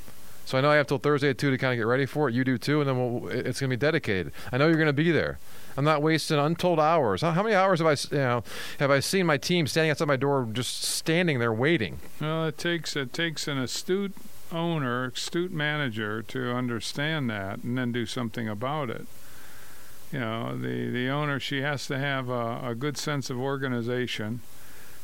So 0.47 0.57
I 0.57 0.63
know 0.63 0.71
I 0.71 0.77
have 0.77 0.87
till 0.87 0.97
Thursday 0.97 1.29
at 1.29 1.37
two 1.37 1.51
to 1.51 1.59
kind 1.59 1.75
of 1.75 1.77
get 1.77 1.87
ready 1.87 2.07
for 2.07 2.27
it. 2.27 2.35
You 2.35 2.43
do 2.43 2.57
too, 2.57 2.81
and 2.81 2.89
then 2.89 2.97
we'll, 2.97 3.29
it's 3.29 3.61
going 3.61 3.69
to 3.69 3.77
be 3.77 3.79
dedicated. 3.79 4.33
I 4.51 4.57
know 4.57 4.67
you're 4.67 4.77
going 4.77 4.87
to 4.87 4.95
be 4.95 5.11
there. 5.11 5.39
I'm 5.77 5.85
not 5.85 6.01
wasting 6.01 6.39
untold 6.39 6.81
hours. 6.81 7.21
How, 7.21 7.33
how 7.33 7.43
many 7.43 7.55
hours 7.55 7.81
have 7.81 7.87
I, 7.87 8.17
you 8.17 8.23
know, 8.23 8.45
have 8.81 8.91
I 8.91 9.01
seen 9.01 9.27
my 9.27 9.37
team 9.37 9.67
standing 9.67 9.91
outside 9.91 10.09
my 10.09 10.17
door, 10.17 10.49
just 10.51 10.83
standing 10.83 11.39
there 11.39 11.53
waiting? 11.53 11.99
Well, 12.19 12.47
it 12.47 12.57
takes 12.57 12.97
it 12.97 13.13
takes 13.13 13.47
an 13.47 13.59
astute 13.59 14.15
owner, 14.53 15.07
astute 15.07 15.53
manager 15.53 16.23
to 16.23 16.53
understand 16.53 17.29
that 17.31 17.63
and 17.63 17.77
then 17.77 17.93
do 17.93 18.07
something 18.07 18.49
about 18.49 18.91
it. 18.91 19.07
You 20.13 20.21
know, 20.21 20.57
the 20.57 20.91
the 20.91 21.09
owner 21.09 21.39
she 21.39 21.61
has 21.61 21.87
to 21.89 21.99
have 21.99 22.29
a, 22.29 22.61
a 22.63 22.75
good 22.75 22.97
sense 22.97 23.31
of 23.31 23.39
organization. 23.39 24.41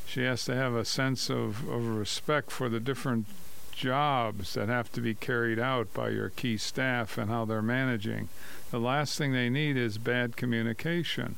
She 0.07 0.23
has 0.23 0.45
to 0.45 0.55
have 0.55 0.75
a 0.75 0.85
sense 0.85 1.31
of, 1.31 1.69
of 1.69 1.87
respect 1.87 2.51
for 2.51 2.69
the 2.69 2.81
different 2.81 3.27
jobs 3.73 4.55
that 4.55 4.69
have 4.69 4.93
to 4.93 5.01
be 5.01 5.15
carried 5.15 5.59
out 5.59 5.93
by 5.93 6.11
your 6.11 6.29
key 6.29 6.57
staff 6.57 7.19
and 7.19 7.31
how 7.31 7.45
they're 7.45 7.63
managing. 7.63 8.29
The 8.71 8.79
last 8.79 9.19
thing 9.19 9.33
they 9.33 9.51
need 9.51 9.77
is 9.77 9.99
bad 9.99 10.37
communication. 10.37 11.37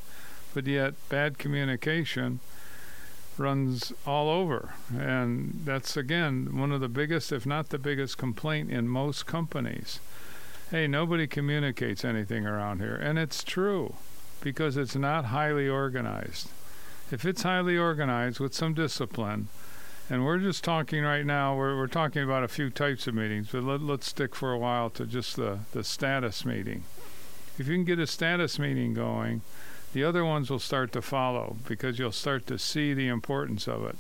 But 0.53 0.66
yet, 0.66 0.95
bad 1.09 1.38
communication 1.38 2.40
runs 3.38 3.92
all 4.07 4.29
over. 4.29 4.75
And 4.96 5.61
that's, 5.64 5.96
again, 5.96 6.57
one 6.59 6.72
of 6.72 6.81
the 6.81 6.88
biggest, 6.88 7.33
if 7.33 7.46
not 7.46 7.68
the 7.68 7.79
biggest, 7.79 8.18
complaint 8.18 8.70
in 8.70 8.88
most 8.88 9.27
companies. 9.27 10.01
Hey, 10.70 10.87
nobody 10.87 11.27
communicates 11.27 12.05
anything 12.05 12.46
around 12.46 12.81
here. 12.81 12.96
And 12.96 13.18
it's 13.18 13.44
true 13.44 13.94
because 14.40 14.77
it's 14.77 14.96
not 14.96 15.27
highly 15.27 15.68
organized. 15.68 16.49
if 17.11 17.25
it's 17.25 17.42
highly 17.42 17.77
organized 17.77 18.40
with 18.40 18.55
some 18.55 18.75
discipline, 18.75 19.49
and 20.09 20.25
we're 20.25 20.38
just 20.38 20.64
talking 20.64 21.03
right 21.03 21.25
now, 21.25 21.57
we're, 21.57 21.77
we're 21.77 21.87
talking 21.87 22.22
about 22.22 22.44
a 22.44 22.49
few 22.49 22.70
types 22.70 23.07
of 23.07 23.14
meetings, 23.14 23.49
but 23.53 23.62
let, 23.62 23.81
let's 23.81 24.09
stick 24.09 24.35
for 24.35 24.53
a 24.53 24.59
while 24.59 24.90
to 24.90 25.07
just 25.07 25.37
the, 25.37 25.61
the 25.72 25.85
status 25.85 26.44
meeting. 26.44 26.85
If 27.59 27.68
you 27.68 27.75
can 27.75 27.85
get 27.85 27.99
a 27.99 28.07
status 28.07 28.59
meeting 28.59 28.94
going, 28.94 29.42
the 29.92 30.05
other 30.05 30.25
ones 30.25 30.51
will 30.51 30.59
start 30.59 30.92
to 30.92 31.03
follow 31.03 31.57
because 31.66 31.99
you'll 31.99 32.12
start 32.12 32.46
to 32.49 32.59
see 32.59 32.92
the 32.92 33.09
importance 33.09 33.66
of 33.66 33.85
it. 33.85 33.96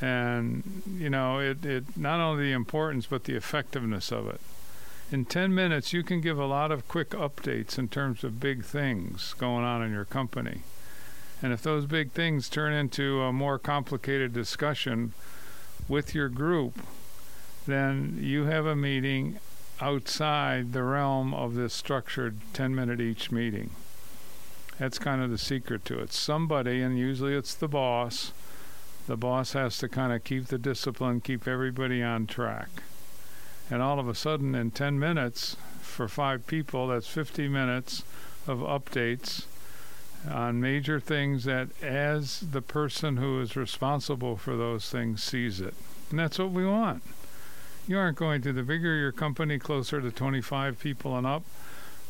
And, 0.00 0.82
you 0.98 1.10
know, 1.10 1.38
it, 1.38 1.64
it 1.64 1.96
not 1.96 2.20
only 2.20 2.44
the 2.44 2.52
importance, 2.52 3.06
but 3.06 3.24
the 3.24 3.34
effectiveness 3.34 4.10
of 4.12 4.28
it. 4.28 4.40
In 5.12 5.24
10 5.24 5.54
minutes, 5.54 5.92
you 5.92 6.02
can 6.02 6.20
give 6.20 6.38
a 6.38 6.46
lot 6.46 6.70
of 6.70 6.86
quick 6.86 7.10
updates 7.10 7.78
in 7.78 7.88
terms 7.88 8.22
of 8.22 8.40
big 8.40 8.64
things 8.64 9.34
going 9.38 9.64
on 9.64 9.82
in 9.82 9.92
your 9.92 10.04
company. 10.04 10.60
And 11.42 11.52
if 11.52 11.62
those 11.62 11.86
big 11.86 12.12
things 12.12 12.48
turn 12.48 12.72
into 12.72 13.22
a 13.22 13.32
more 13.32 13.58
complicated 13.58 14.32
discussion 14.32 15.12
with 15.88 16.14
your 16.14 16.28
group, 16.28 16.78
then 17.66 18.18
you 18.20 18.44
have 18.44 18.66
a 18.66 18.76
meeting 18.76 19.38
outside 19.80 20.72
the 20.72 20.82
realm 20.82 21.32
of 21.34 21.54
this 21.54 21.72
structured 21.72 22.38
10 22.52 22.74
minute 22.74 23.00
each 23.00 23.32
meeting. 23.32 23.70
That's 24.80 24.98
kind 24.98 25.22
of 25.22 25.28
the 25.28 25.36
secret 25.36 25.84
to 25.84 25.98
it. 25.98 26.10
Somebody, 26.10 26.80
and 26.80 26.98
usually 26.98 27.34
it's 27.34 27.54
the 27.54 27.68
boss, 27.68 28.32
the 29.06 29.16
boss 29.16 29.52
has 29.52 29.76
to 29.78 29.90
kind 29.90 30.10
of 30.10 30.24
keep 30.24 30.46
the 30.46 30.56
discipline, 30.56 31.20
keep 31.20 31.46
everybody 31.46 32.02
on 32.02 32.26
track. 32.26 32.70
And 33.70 33.82
all 33.82 34.00
of 34.00 34.08
a 34.08 34.14
sudden, 34.14 34.54
in 34.54 34.70
10 34.70 34.98
minutes, 34.98 35.58
for 35.82 36.08
five 36.08 36.46
people, 36.46 36.88
that's 36.88 37.06
50 37.06 37.46
minutes 37.46 38.04
of 38.46 38.60
updates 38.60 39.44
on 40.26 40.62
major 40.62 40.98
things 40.98 41.44
that 41.44 41.68
as 41.82 42.40
the 42.40 42.62
person 42.62 43.18
who 43.18 43.38
is 43.38 43.56
responsible 43.56 44.38
for 44.38 44.56
those 44.56 44.88
things 44.88 45.22
sees 45.22 45.60
it. 45.60 45.74
And 46.08 46.18
that's 46.18 46.38
what 46.38 46.52
we 46.52 46.64
want. 46.64 47.02
You 47.86 47.98
aren't 47.98 48.16
going 48.16 48.40
to, 48.42 48.52
the 48.54 48.62
bigger 48.62 48.96
your 48.96 49.12
company, 49.12 49.58
closer 49.58 50.00
to 50.00 50.10
25 50.10 50.80
people 50.80 51.18
and 51.18 51.26
up, 51.26 51.42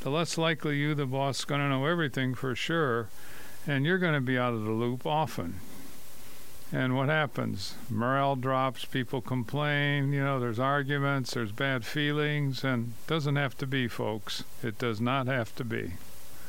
the 0.01 0.11
less 0.11 0.39
likely 0.39 0.77
you, 0.77 0.95
the 0.95 1.07
boss, 1.07 1.45
going 1.45 1.61
to 1.61 1.69
know 1.69 1.87
everything 1.87 2.35
for 2.35 2.55
sure. 2.55 3.09
And 3.67 3.85
you're 3.85 3.99
going 3.99 4.15
to 4.15 4.21
be 4.21 4.39
out 4.39 4.55
of 4.55 4.65
the 4.65 4.71
loop 4.71 5.07
often. 5.07 5.61
And 6.73 6.97
what 6.97 7.09
happens? 7.09 7.75
Morale 7.91 8.37
drops, 8.37 8.85
people 8.85 9.21
complain, 9.21 10.13
you 10.13 10.23
know, 10.23 10.39
there's 10.39 10.61
arguments, 10.61 11.35
there's 11.35 11.51
bad 11.51 11.85
feelings, 11.85 12.63
and 12.63 12.93
it 13.01 13.07
doesn't 13.09 13.37
have 13.37 13.59
to 13.59 13.67
be, 13.67 13.89
folks. 13.89 14.45
It 14.63 14.79
does 14.79 15.01
not 15.01 15.27
have 15.27 15.55
to 15.57 15.65
be. 15.65 15.95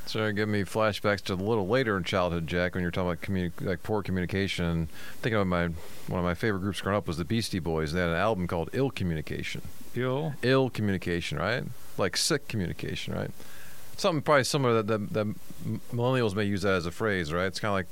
So 0.05 0.31
give 0.31 0.49
me 0.49 0.63
flashbacks 0.63 1.21
to 1.21 1.33
a 1.33 1.35
little 1.35 1.67
later 1.67 1.97
in 1.97 2.03
childhood, 2.03 2.45
Jack, 2.45 2.75
when 2.75 2.81
you're 2.81 2.91
talking 2.91 3.11
about 3.11 3.21
communi- 3.21 3.65
like 3.65 3.81
poor 3.83 4.03
communication. 4.03 4.89
Thinking 5.21 5.39
of 5.39 5.47
my 5.47 5.67
one 6.07 6.19
of 6.19 6.23
my 6.25 6.33
favorite 6.33 6.61
groups 6.61 6.81
growing 6.81 6.97
up 6.97 7.07
was 7.07 7.17
the 7.17 7.25
Beastie 7.25 7.59
Boys. 7.59 7.93
They 7.93 8.01
had 8.01 8.09
an 8.09 8.15
album 8.15 8.47
called 8.47 8.69
Ill 8.73 8.89
Communication. 8.91 9.61
Ill. 9.95 10.33
Ill 10.41 10.69
communication, 10.69 11.37
right? 11.37 11.63
Like 11.97 12.17
sick 12.17 12.47
communication, 12.47 13.13
right? 13.13 13.31
Something 13.97 14.21
probably 14.21 14.43
similar 14.43 14.81
that, 14.81 15.13
that 15.13 15.35
millennials 15.93 16.35
may 16.35 16.45
use 16.45 16.63
that 16.63 16.73
as 16.73 16.85
a 16.85 16.91
phrase, 16.91 17.31
right? 17.31 17.45
It's 17.45 17.59
kind 17.59 17.69
of 17.69 17.75
like 17.75 17.87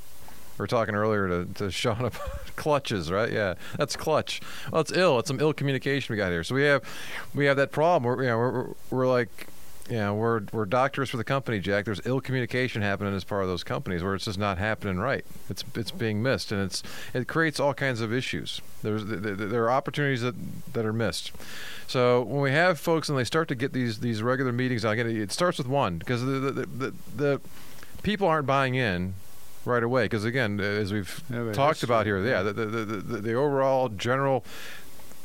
we 0.57 0.63
were 0.63 0.67
talking 0.67 0.95
earlier 0.95 1.27
to, 1.27 1.53
to 1.55 1.71
Sean 1.71 1.99
about 2.05 2.55
clutches, 2.55 3.11
right? 3.11 3.31
Yeah, 3.31 3.55
that's 3.77 3.95
clutch. 3.95 4.41
Well, 4.71 4.81
it's 4.81 4.91
ill. 4.91 5.19
It's 5.19 5.27
some 5.27 5.39
ill 5.39 5.53
communication 5.53 6.13
we 6.13 6.17
got 6.17 6.31
here. 6.31 6.43
So 6.43 6.55
we 6.55 6.63
have 6.63 6.83
we 7.33 7.45
have 7.45 7.57
that 7.57 7.71
problem. 7.71 8.03
We're 8.03 8.23
you 8.23 8.29
know 8.29 8.37
we're, 8.37 8.67
we're 8.89 9.07
like 9.07 9.47
yeah, 9.89 10.11
we're 10.11 10.43
we're 10.51 10.65
doctors 10.65 11.09
for 11.09 11.17
the 11.17 11.23
company, 11.23 11.59
Jack. 11.59 11.85
There's 11.85 12.01
ill 12.05 12.21
communication 12.21 12.81
happening 12.81 13.15
as 13.15 13.23
part 13.23 13.41
of 13.41 13.49
those 13.49 13.63
companies 13.63 14.03
where 14.03 14.13
it's 14.13 14.25
just 14.25 14.37
not 14.37 14.57
happening 14.57 14.99
right. 14.99 15.25
It's 15.49 15.63
it's 15.75 15.91
being 15.91 16.21
missed, 16.21 16.51
and 16.51 16.61
it's 16.61 16.83
it 17.13 17.27
creates 17.27 17.59
all 17.59 17.73
kinds 17.73 17.99
of 17.99 18.13
issues. 18.13 18.61
There's 18.83 19.05
there 19.05 19.63
are 19.63 19.71
opportunities 19.71 20.21
that 20.21 20.35
that 20.73 20.85
are 20.85 20.93
missed. 20.93 21.31
So 21.87 22.21
when 22.21 22.41
we 22.41 22.51
have 22.51 22.79
folks 22.79 23.09
and 23.09 23.17
they 23.17 23.23
start 23.23 23.47
to 23.47 23.55
get 23.55 23.73
these 23.73 23.99
these 23.99 24.21
regular 24.21 24.51
meetings, 24.51 24.85
again, 24.85 25.09
it 25.09 25.31
starts 25.31 25.57
with 25.57 25.67
one 25.67 25.97
because 25.97 26.23
the 26.23 26.39
the, 26.39 26.65
the, 26.65 26.93
the 27.15 27.41
people 28.03 28.27
aren't 28.27 28.45
buying 28.45 28.75
in 28.75 29.15
right 29.65 29.83
away 29.83 30.05
because 30.05 30.23
again 30.23 30.59
as 30.59 30.93
we've 30.93 31.21
yeah, 31.29 31.51
talked 31.51 31.83
about 31.83 32.01
uh, 32.01 32.05
here 32.05 32.25
yeah 32.25 32.41
the, 32.41 32.53
the, 32.53 32.65
the, 32.65 33.17
the, 33.17 33.33
overall 33.33 33.89
general 33.89 34.43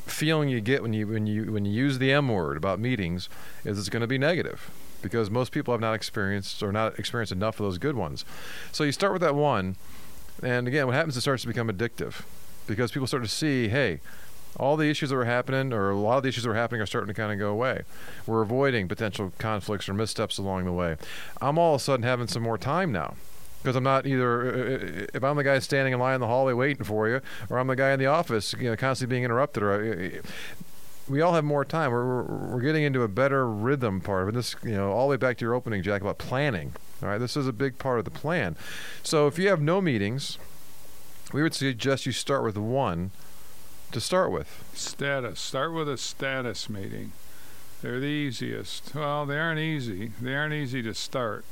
feeling 0.06 0.48
you 0.48 0.60
get 0.60 0.82
when 0.82 0.92
you 0.92 1.06
when 1.06 1.26
you 1.26 1.52
when 1.52 1.64
you 1.64 1.72
use 1.72 1.98
the 1.98 2.12
M 2.12 2.28
word 2.28 2.56
about 2.56 2.78
meetings 2.78 3.28
is 3.64 3.78
it's 3.78 3.88
going 3.88 4.02
to 4.02 4.06
be 4.06 4.18
negative 4.18 4.70
because 5.02 5.30
most 5.30 5.52
people 5.52 5.72
have 5.72 5.80
not 5.80 5.94
experienced 5.94 6.62
or 6.62 6.72
not 6.72 6.98
experienced 6.98 7.32
enough 7.32 7.60
of 7.60 7.64
those 7.64 7.78
good 7.78 7.94
ones. 7.94 8.24
So 8.72 8.84
you 8.84 8.92
start 8.92 9.12
with 9.12 9.22
that 9.22 9.34
one, 9.34 9.76
and 10.42 10.66
again, 10.66 10.86
what 10.86 10.94
happens? 10.94 11.16
It 11.16 11.20
starts 11.20 11.42
to 11.42 11.48
become 11.48 11.68
addictive 11.68 12.22
because 12.66 12.90
people 12.90 13.06
start 13.06 13.22
to 13.22 13.28
see, 13.28 13.68
hey. 13.68 14.00
All 14.56 14.76
the 14.76 14.88
issues 14.88 15.10
that 15.10 15.16
were 15.16 15.24
happening, 15.24 15.72
or 15.72 15.90
a 15.90 15.96
lot 15.96 16.18
of 16.18 16.22
the 16.22 16.28
issues 16.28 16.44
that 16.44 16.48
were 16.48 16.54
happening, 16.54 16.80
are 16.80 16.86
starting 16.86 17.08
to 17.08 17.14
kind 17.14 17.32
of 17.32 17.40
go 17.40 17.50
away. 17.50 17.82
We're 18.24 18.40
avoiding 18.40 18.86
potential 18.86 19.32
conflicts 19.38 19.88
or 19.88 19.94
missteps 19.94 20.38
along 20.38 20.64
the 20.64 20.72
way. 20.72 20.96
I'm 21.40 21.58
all 21.58 21.74
of 21.74 21.80
a 21.80 21.84
sudden 21.84 22.04
having 22.04 22.28
some 22.28 22.44
more 22.44 22.56
time 22.56 22.92
now 22.92 23.16
because 23.64 23.76
I'm 23.76 23.82
not 23.82 24.06
either 24.06 24.42
uh, 24.42 25.04
uh, 25.04 25.06
if 25.14 25.24
I'm 25.24 25.36
the 25.36 25.42
guy 25.42 25.58
standing 25.58 25.94
in 25.94 25.98
line 25.98 26.16
in 26.16 26.20
the 26.20 26.26
hallway 26.26 26.52
waiting 26.52 26.84
for 26.84 27.08
you, 27.08 27.22
or 27.48 27.58
I'm 27.58 27.66
the 27.66 27.74
guy 27.74 27.92
in 27.92 27.98
the 27.98 28.04
office, 28.06 28.54
you 28.58 28.68
know, 28.68 28.76
constantly 28.76 29.14
being 29.14 29.24
interrupted. 29.24 29.62
Or 29.62 29.72
uh, 29.72 30.10
we 31.08 31.22
all 31.22 31.32
have 31.32 31.44
more 31.44 31.64
time. 31.64 31.90
We're, 31.90 32.04
we're, 32.04 32.56
we're 32.56 32.60
getting 32.60 32.82
into 32.82 33.00
a 33.00 33.08
better 33.08 33.48
rhythm 33.48 34.02
part 34.02 34.24
of 34.24 34.28
it. 34.28 34.32
This, 34.32 34.54
you 34.62 34.72
know, 34.72 34.92
all 34.92 35.08
the 35.08 35.12
way 35.12 35.16
back 35.16 35.38
to 35.38 35.46
your 35.46 35.54
opening, 35.54 35.82
Jack, 35.82 36.02
about 36.02 36.18
planning. 36.18 36.74
All 37.02 37.08
right, 37.08 37.16
this 37.16 37.38
is 37.38 37.48
a 37.48 37.54
big 37.54 37.78
part 37.78 37.98
of 37.98 38.04
the 38.04 38.10
plan. 38.10 38.54
So 39.02 39.26
if 39.26 39.38
you 39.38 39.48
have 39.48 39.62
no 39.62 39.80
meetings, 39.80 40.38
we 41.32 41.42
would 41.42 41.54
suggest 41.54 42.04
you 42.04 42.12
start 42.12 42.44
with 42.44 42.58
one 42.58 43.12
to 43.92 44.00
start 44.00 44.30
with. 44.30 44.62
Status. 44.74 45.40
Start 45.40 45.72
with 45.72 45.88
a 45.88 45.96
status 45.96 46.68
meeting. 46.68 47.12
They're 47.80 47.98
the 47.98 48.06
easiest. 48.06 48.94
Well, 48.94 49.24
they 49.24 49.38
aren't 49.38 49.60
easy. 49.60 50.12
They 50.20 50.34
aren't 50.34 50.52
easy 50.52 50.82
to 50.82 50.94
start. 50.94 51.46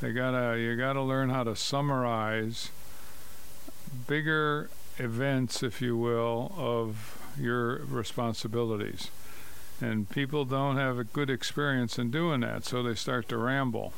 They 0.00 0.12
gotta 0.12 0.58
you 0.58 0.76
gotta 0.76 1.02
learn 1.02 1.28
how 1.28 1.44
to 1.44 1.54
summarize 1.54 2.70
bigger 4.06 4.70
events, 4.98 5.62
if 5.62 5.82
you 5.82 5.96
will, 5.96 6.52
of 6.56 7.20
your 7.38 7.76
responsibilities. 7.84 9.10
And 9.80 10.08
people 10.08 10.46
don't 10.46 10.76
have 10.76 10.98
a 10.98 11.04
good 11.04 11.28
experience 11.28 11.98
in 11.98 12.10
doing 12.10 12.40
that, 12.40 12.64
so 12.64 12.82
they 12.82 12.94
start 12.94 13.28
to 13.28 13.36
ramble. 13.36 13.92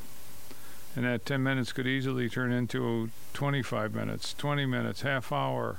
And 0.95 1.05
that 1.05 1.25
10 1.25 1.43
minutes 1.43 1.73
could 1.73 1.87
easily 1.87 2.29
turn 2.29 2.53
into 2.53 3.11
25 3.33 3.95
minutes, 3.95 4.35
20 4.35 4.67
minutes, 4.67 5.03
half 5.03 5.33
hour. 5.33 5.77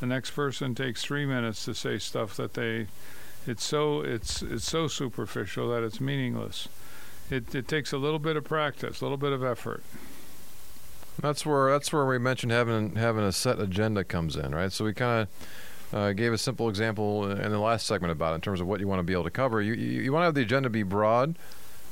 The 0.00 0.06
next 0.06 0.30
person 0.30 0.74
takes 0.74 1.02
three 1.02 1.26
minutes 1.26 1.64
to 1.64 1.74
say 1.74 1.98
stuff 1.98 2.36
that 2.36 2.54
they, 2.54 2.86
it's 3.46 3.64
so 3.64 4.00
it's 4.00 4.42
it's 4.42 4.68
so 4.68 4.86
superficial 4.88 5.70
that 5.70 5.82
it's 5.82 6.00
meaningless 6.00 6.68
it, 7.30 7.54
it 7.54 7.68
takes 7.68 7.92
a 7.92 7.98
little 7.98 8.18
bit 8.18 8.36
of 8.36 8.44
practice, 8.44 9.00
a 9.00 9.04
little 9.04 9.16
bit 9.16 9.32
of 9.32 9.42
effort. 9.42 9.82
That's 11.20 11.46
where 11.46 11.70
that's 11.70 11.92
where 11.92 12.04
we 12.04 12.18
mentioned 12.18 12.52
having 12.52 12.96
having 12.96 13.24
a 13.24 13.32
set 13.32 13.58
agenda 13.58 14.04
comes 14.04 14.36
in, 14.36 14.54
right? 14.54 14.70
So 14.70 14.84
we 14.84 14.92
kind 14.92 15.26
of 15.92 15.96
uh, 15.98 16.12
gave 16.12 16.32
a 16.32 16.38
simple 16.38 16.68
example 16.68 17.30
in 17.30 17.50
the 17.50 17.58
last 17.58 17.86
segment 17.86 18.12
about 18.12 18.32
it 18.32 18.36
in 18.36 18.40
terms 18.42 18.60
of 18.60 18.66
what 18.66 18.80
you 18.80 18.88
want 18.88 18.98
to 18.98 19.02
be 19.02 19.14
able 19.14 19.24
to 19.24 19.30
cover. 19.30 19.62
You 19.62 19.72
you, 19.72 20.02
you 20.02 20.12
want 20.12 20.22
to 20.22 20.26
have 20.26 20.34
the 20.34 20.42
agenda 20.42 20.68
be 20.68 20.82
broad 20.82 21.36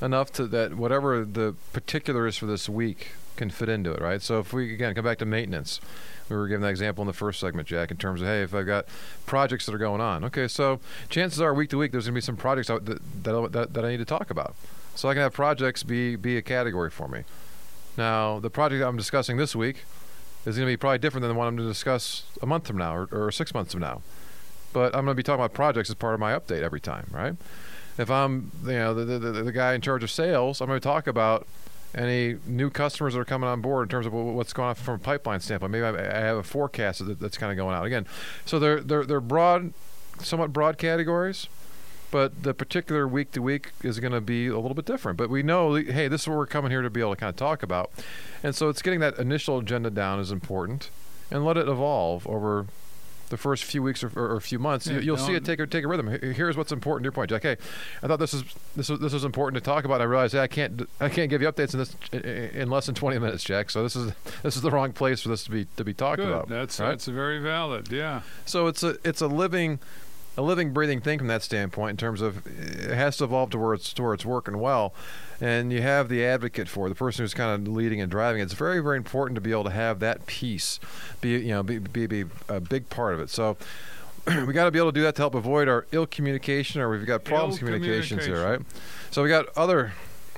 enough 0.02 0.30
to 0.32 0.46
that 0.48 0.74
whatever 0.74 1.24
the 1.24 1.54
particular 1.72 2.26
is 2.26 2.36
for 2.36 2.46
this 2.46 2.68
week 2.68 3.12
can 3.36 3.50
fit 3.50 3.68
into 3.68 3.92
it, 3.92 4.00
right? 4.00 4.20
So 4.20 4.40
if 4.40 4.52
we 4.52 4.74
again 4.74 4.94
come 4.94 5.04
back 5.04 5.18
to 5.18 5.26
maintenance, 5.26 5.80
we 6.28 6.36
were 6.36 6.46
given 6.48 6.62
that 6.62 6.68
example 6.68 7.02
in 7.02 7.06
the 7.06 7.14
first 7.14 7.40
segment, 7.40 7.68
Jack, 7.68 7.90
in 7.90 7.96
terms 7.96 8.20
of 8.20 8.26
hey, 8.26 8.42
if 8.42 8.54
I've 8.54 8.66
got 8.66 8.86
projects 9.26 9.66
that 9.66 9.74
are 9.74 9.78
going 9.78 10.00
on, 10.00 10.24
okay, 10.24 10.48
so 10.48 10.80
chances 11.08 11.40
are 11.40 11.54
week 11.54 11.70
to 11.70 11.78
week 11.78 11.92
there's 11.92 12.04
going 12.04 12.14
to 12.14 12.18
be 12.18 12.24
some 12.24 12.36
projects 12.36 12.68
that, 12.68 12.84
that, 12.84 13.52
that, 13.52 13.72
that 13.74 13.84
I 13.84 13.90
need 13.90 13.98
to 13.98 14.04
talk 14.04 14.30
about. 14.30 14.54
So 14.94 15.08
I 15.08 15.14
can 15.14 15.22
have 15.22 15.32
projects 15.32 15.82
be 15.82 16.16
be 16.16 16.36
a 16.36 16.42
category 16.42 16.90
for 16.90 17.08
me. 17.08 17.24
Now, 17.96 18.38
the 18.38 18.50
project 18.50 18.84
I'm 18.84 18.96
discussing 18.96 19.36
this 19.36 19.54
week 19.54 19.84
is 20.46 20.56
going 20.56 20.66
to 20.66 20.72
be 20.72 20.76
probably 20.76 20.98
different 20.98 21.22
than 21.22 21.30
the 21.30 21.38
one 21.38 21.46
I'm 21.46 21.56
going 21.56 21.66
to 21.66 21.72
discuss 21.72 22.24
a 22.42 22.46
month 22.46 22.66
from 22.66 22.78
now 22.78 22.94
or, 22.94 23.08
or 23.12 23.32
six 23.32 23.54
months 23.54 23.72
from 23.72 23.80
now. 23.80 24.02
But 24.72 24.94
I'm 24.94 25.04
going 25.04 25.14
to 25.14 25.14
be 25.14 25.22
talking 25.22 25.40
about 25.40 25.54
projects 25.54 25.88
as 25.88 25.94
part 25.94 26.14
of 26.14 26.20
my 26.20 26.32
update 26.32 26.62
every 26.62 26.80
time, 26.80 27.06
right? 27.12 27.34
If 27.96 28.10
I'm, 28.10 28.50
you 28.64 28.72
know, 28.72 28.92
the, 28.92 29.18
the, 29.18 29.30
the, 29.44 29.52
guy 29.52 29.74
in 29.74 29.80
charge 29.80 30.02
of 30.02 30.10
sales, 30.10 30.60
I'm 30.60 30.66
going 30.66 30.80
to 30.80 30.84
talk 30.84 31.06
about 31.06 31.46
any 31.94 32.38
new 32.44 32.70
customers 32.70 33.14
that 33.14 33.20
are 33.20 33.24
coming 33.24 33.48
on 33.48 33.60
board 33.60 33.84
in 33.84 33.88
terms 33.88 34.04
of 34.04 34.12
what's 34.12 34.52
going 34.52 34.70
on 34.70 34.74
from 34.74 34.96
a 34.96 34.98
pipeline 34.98 35.38
standpoint. 35.38 35.70
Maybe 35.70 35.84
I 35.84 36.20
have 36.20 36.38
a 36.38 36.42
forecast 36.42 37.02
that's 37.20 37.38
kind 37.38 37.52
of 37.52 37.56
going 37.56 37.76
out 37.76 37.86
again. 37.86 38.04
So 38.44 38.58
they're 38.58 38.80
they're 38.80 39.04
they're 39.04 39.20
broad, 39.20 39.72
somewhat 40.18 40.52
broad 40.52 40.76
categories 40.76 41.46
but 42.14 42.44
the 42.44 42.54
particular 42.54 43.08
week 43.08 43.32
to 43.32 43.40
week 43.42 43.72
is 43.82 43.98
going 43.98 44.12
to 44.12 44.20
be 44.20 44.46
a 44.46 44.54
little 44.54 44.74
bit 44.74 44.84
different. 44.84 45.18
But 45.18 45.30
we 45.30 45.42
know, 45.42 45.74
hey, 45.74 46.06
this 46.06 46.22
is 46.22 46.28
what 46.28 46.36
we're 46.36 46.46
coming 46.46 46.70
here 46.70 46.80
to 46.80 46.88
be 46.88 47.00
able 47.00 47.10
to 47.16 47.16
kind 47.18 47.28
of 47.28 47.34
talk 47.34 47.64
about. 47.64 47.90
And 48.40 48.54
so 48.54 48.68
it's 48.68 48.82
getting 48.82 49.00
that 49.00 49.18
initial 49.18 49.58
agenda 49.58 49.90
down 49.90 50.20
is 50.20 50.30
important 50.30 50.90
and 51.32 51.44
let 51.44 51.56
it 51.56 51.66
evolve 51.66 52.24
over 52.28 52.66
the 53.30 53.36
first 53.36 53.64
few 53.64 53.82
weeks 53.82 54.04
or, 54.04 54.12
or, 54.14 54.36
or 54.36 54.40
few 54.40 54.60
months, 54.60 54.86
Yeah, 54.86 54.98
you, 54.98 55.00
you'll 55.00 55.16
see 55.16 55.34
it 55.34 55.44
take 55.44 55.58
a 55.58 55.66
take 55.66 55.82
a 55.84 55.88
rhythm. 55.88 56.06
Here's 56.06 56.56
what's 56.56 56.70
important 56.70 57.02
to 57.02 57.06
your 57.06 57.12
point, 57.12 57.30
Jack. 57.30 57.42
Hey, 57.42 57.56
I 58.00 58.06
thought 58.06 58.20
this 58.20 58.32
is 58.32 58.44
this 58.76 58.88
was, 58.88 59.00
this 59.00 59.12
was 59.12 59.24
important 59.24 59.60
to 59.60 59.68
talk 59.68 59.84
about. 59.84 60.00
I 60.00 60.04
realized 60.04 60.34
hey, 60.34 60.40
I 60.40 60.46
can't 60.46 60.88
I 61.00 61.08
can't 61.08 61.30
give 61.30 61.42
you 61.42 61.50
updates 61.50 61.72
in 61.72 61.80
this 61.80 61.96
in- 62.12 62.20
in 62.60 62.70
less 62.70 62.86
than 62.86 62.94
20 62.94 63.18
minutes, 63.18 63.42
Jack. 63.42 63.70
So 63.70 63.82
this 63.82 63.96
is 63.96 64.12
this 64.44 64.54
is 64.54 64.62
the 64.62 64.70
wrong 64.70 64.92
place 64.92 65.22
for 65.22 65.30
this 65.30 65.42
to 65.44 65.50
be 65.50 65.66
to 65.76 65.84
be 65.84 65.94
talked 65.94 66.18
Good. 66.18 66.28
about. 66.28 66.48
That's 66.48 66.78
right? 66.78 66.90
that's 66.90 67.06
very 67.06 67.40
valid. 67.40 67.90
Yeah. 67.90 68.20
So 68.44 68.68
it's 68.68 68.84
a 68.84 68.98
it's 69.02 69.20
a 69.20 69.26
living 69.26 69.80
a 70.36 70.42
living 70.42 70.72
breathing 70.72 71.00
thing 71.00 71.18
from 71.18 71.28
that 71.28 71.42
standpoint 71.42 71.90
in 71.90 71.96
terms 71.96 72.20
of 72.20 72.46
it 72.46 72.94
has 72.94 73.16
to 73.18 73.24
evolve 73.24 73.50
to 73.50 73.58
where 73.58 73.74
it's 73.74 73.92
to 73.92 74.02
where 74.02 74.14
it's 74.14 74.24
working 74.24 74.58
well. 74.58 74.94
And 75.40 75.72
you 75.72 75.82
have 75.82 76.08
the 76.08 76.24
advocate 76.24 76.68
for 76.68 76.86
it, 76.86 76.90
the 76.90 76.94
person 76.94 77.22
who's 77.22 77.34
kind 77.34 77.66
of 77.68 77.72
leading 77.72 78.00
and 78.00 78.10
driving. 78.10 78.40
It's 78.40 78.54
very 78.54 78.80
very 78.80 78.96
important 78.96 79.36
to 79.36 79.40
be 79.40 79.52
able 79.52 79.64
to 79.64 79.70
have 79.70 80.00
that 80.00 80.26
piece 80.26 80.80
be 81.20 81.30
you 81.30 81.48
know 81.48 81.62
be 81.62 81.78
be, 81.78 82.06
be 82.06 82.24
a 82.48 82.60
big 82.60 82.88
part 82.88 83.14
of 83.14 83.20
it. 83.20 83.30
So 83.30 83.56
we 84.26 84.52
got 84.52 84.64
to 84.64 84.70
be 84.70 84.78
able 84.78 84.90
to 84.90 84.94
do 84.94 85.02
that 85.02 85.16
to 85.16 85.22
help 85.22 85.34
avoid 85.34 85.68
our 85.68 85.86
ill 85.92 86.06
communication 86.06 86.80
or 86.80 86.90
we've 86.90 87.06
got 87.06 87.24
problems 87.24 87.54
Ill 87.60 87.66
communications 87.66 88.24
here, 88.24 88.42
right? 88.42 88.60
So 89.10 89.22
we 89.22 89.28
got 89.28 89.46
other 89.56 89.92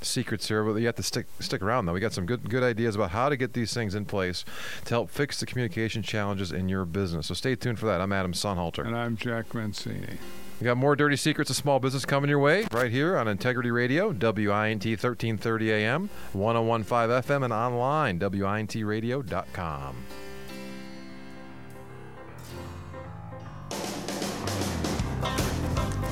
secrets 0.06 0.48
here, 0.48 0.64
but 0.64 0.74
you 0.76 0.86
have 0.86 0.96
to 0.96 1.02
stick 1.02 1.26
stick 1.40 1.62
around 1.62 1.86
though. 1.86 1.92
We 1.92 2.00
got 2.00 2.12
some 2.12 2.26
good 2.26 2.48
good 2.48 2.62
ideas 2.62 2.94
about 2.94 3.10
how 3.10 3.28
to 3.28 3.36
get 3.36 3.52
these 3.52 3.72
things 3.74 3.94
in 3.94 4.04
place 4.04 4.44
to 4.84 4.94
help 4.94 5.10
fix 5.10 5.40
the 5.40 5.46
communication 5.46 6.02
challenges 6.02 6.52
in 6.52 6.68
your 6.68 6.84
business. 6.84 7.26
So 7.26 7.34
stay 7.34 7.54
tuned 7.54 7.78
for 7.78 7.86
that. 7.86 8.00
I'm 8.00 8.12
Adam 8.12 8.32
Sonhalter. 8.32 8.86
And 8.86 8.96
I'm 8.96 9.16
Jack 9.16 9.54
Mancini. 9.54 10.18
We 10.60 10.64
got 10.64 10.78
more 10.78 10.96
dirty 10.96 11.16
secrets 11.16 11.50
of 11.50 11.56
small 11.56 11.80
business 11.80 12.06
coming 12.06 12.30
your 12.30 12.38
way 12.38 12.66
right 12.72 12.90
here 12.90 13.18
on 13.18 13.28
Integrity 13.28 13.70
Radio, 13.70 14.08
WINT 14.08 14.86
1330 14.86 15.70
AM, 15.70 16.08
1015 16.32 17.08
FM, 17.22 17.44
and 17.44 17.52
online, 17.52 18.18
WINTradio.com. 18.18 19.96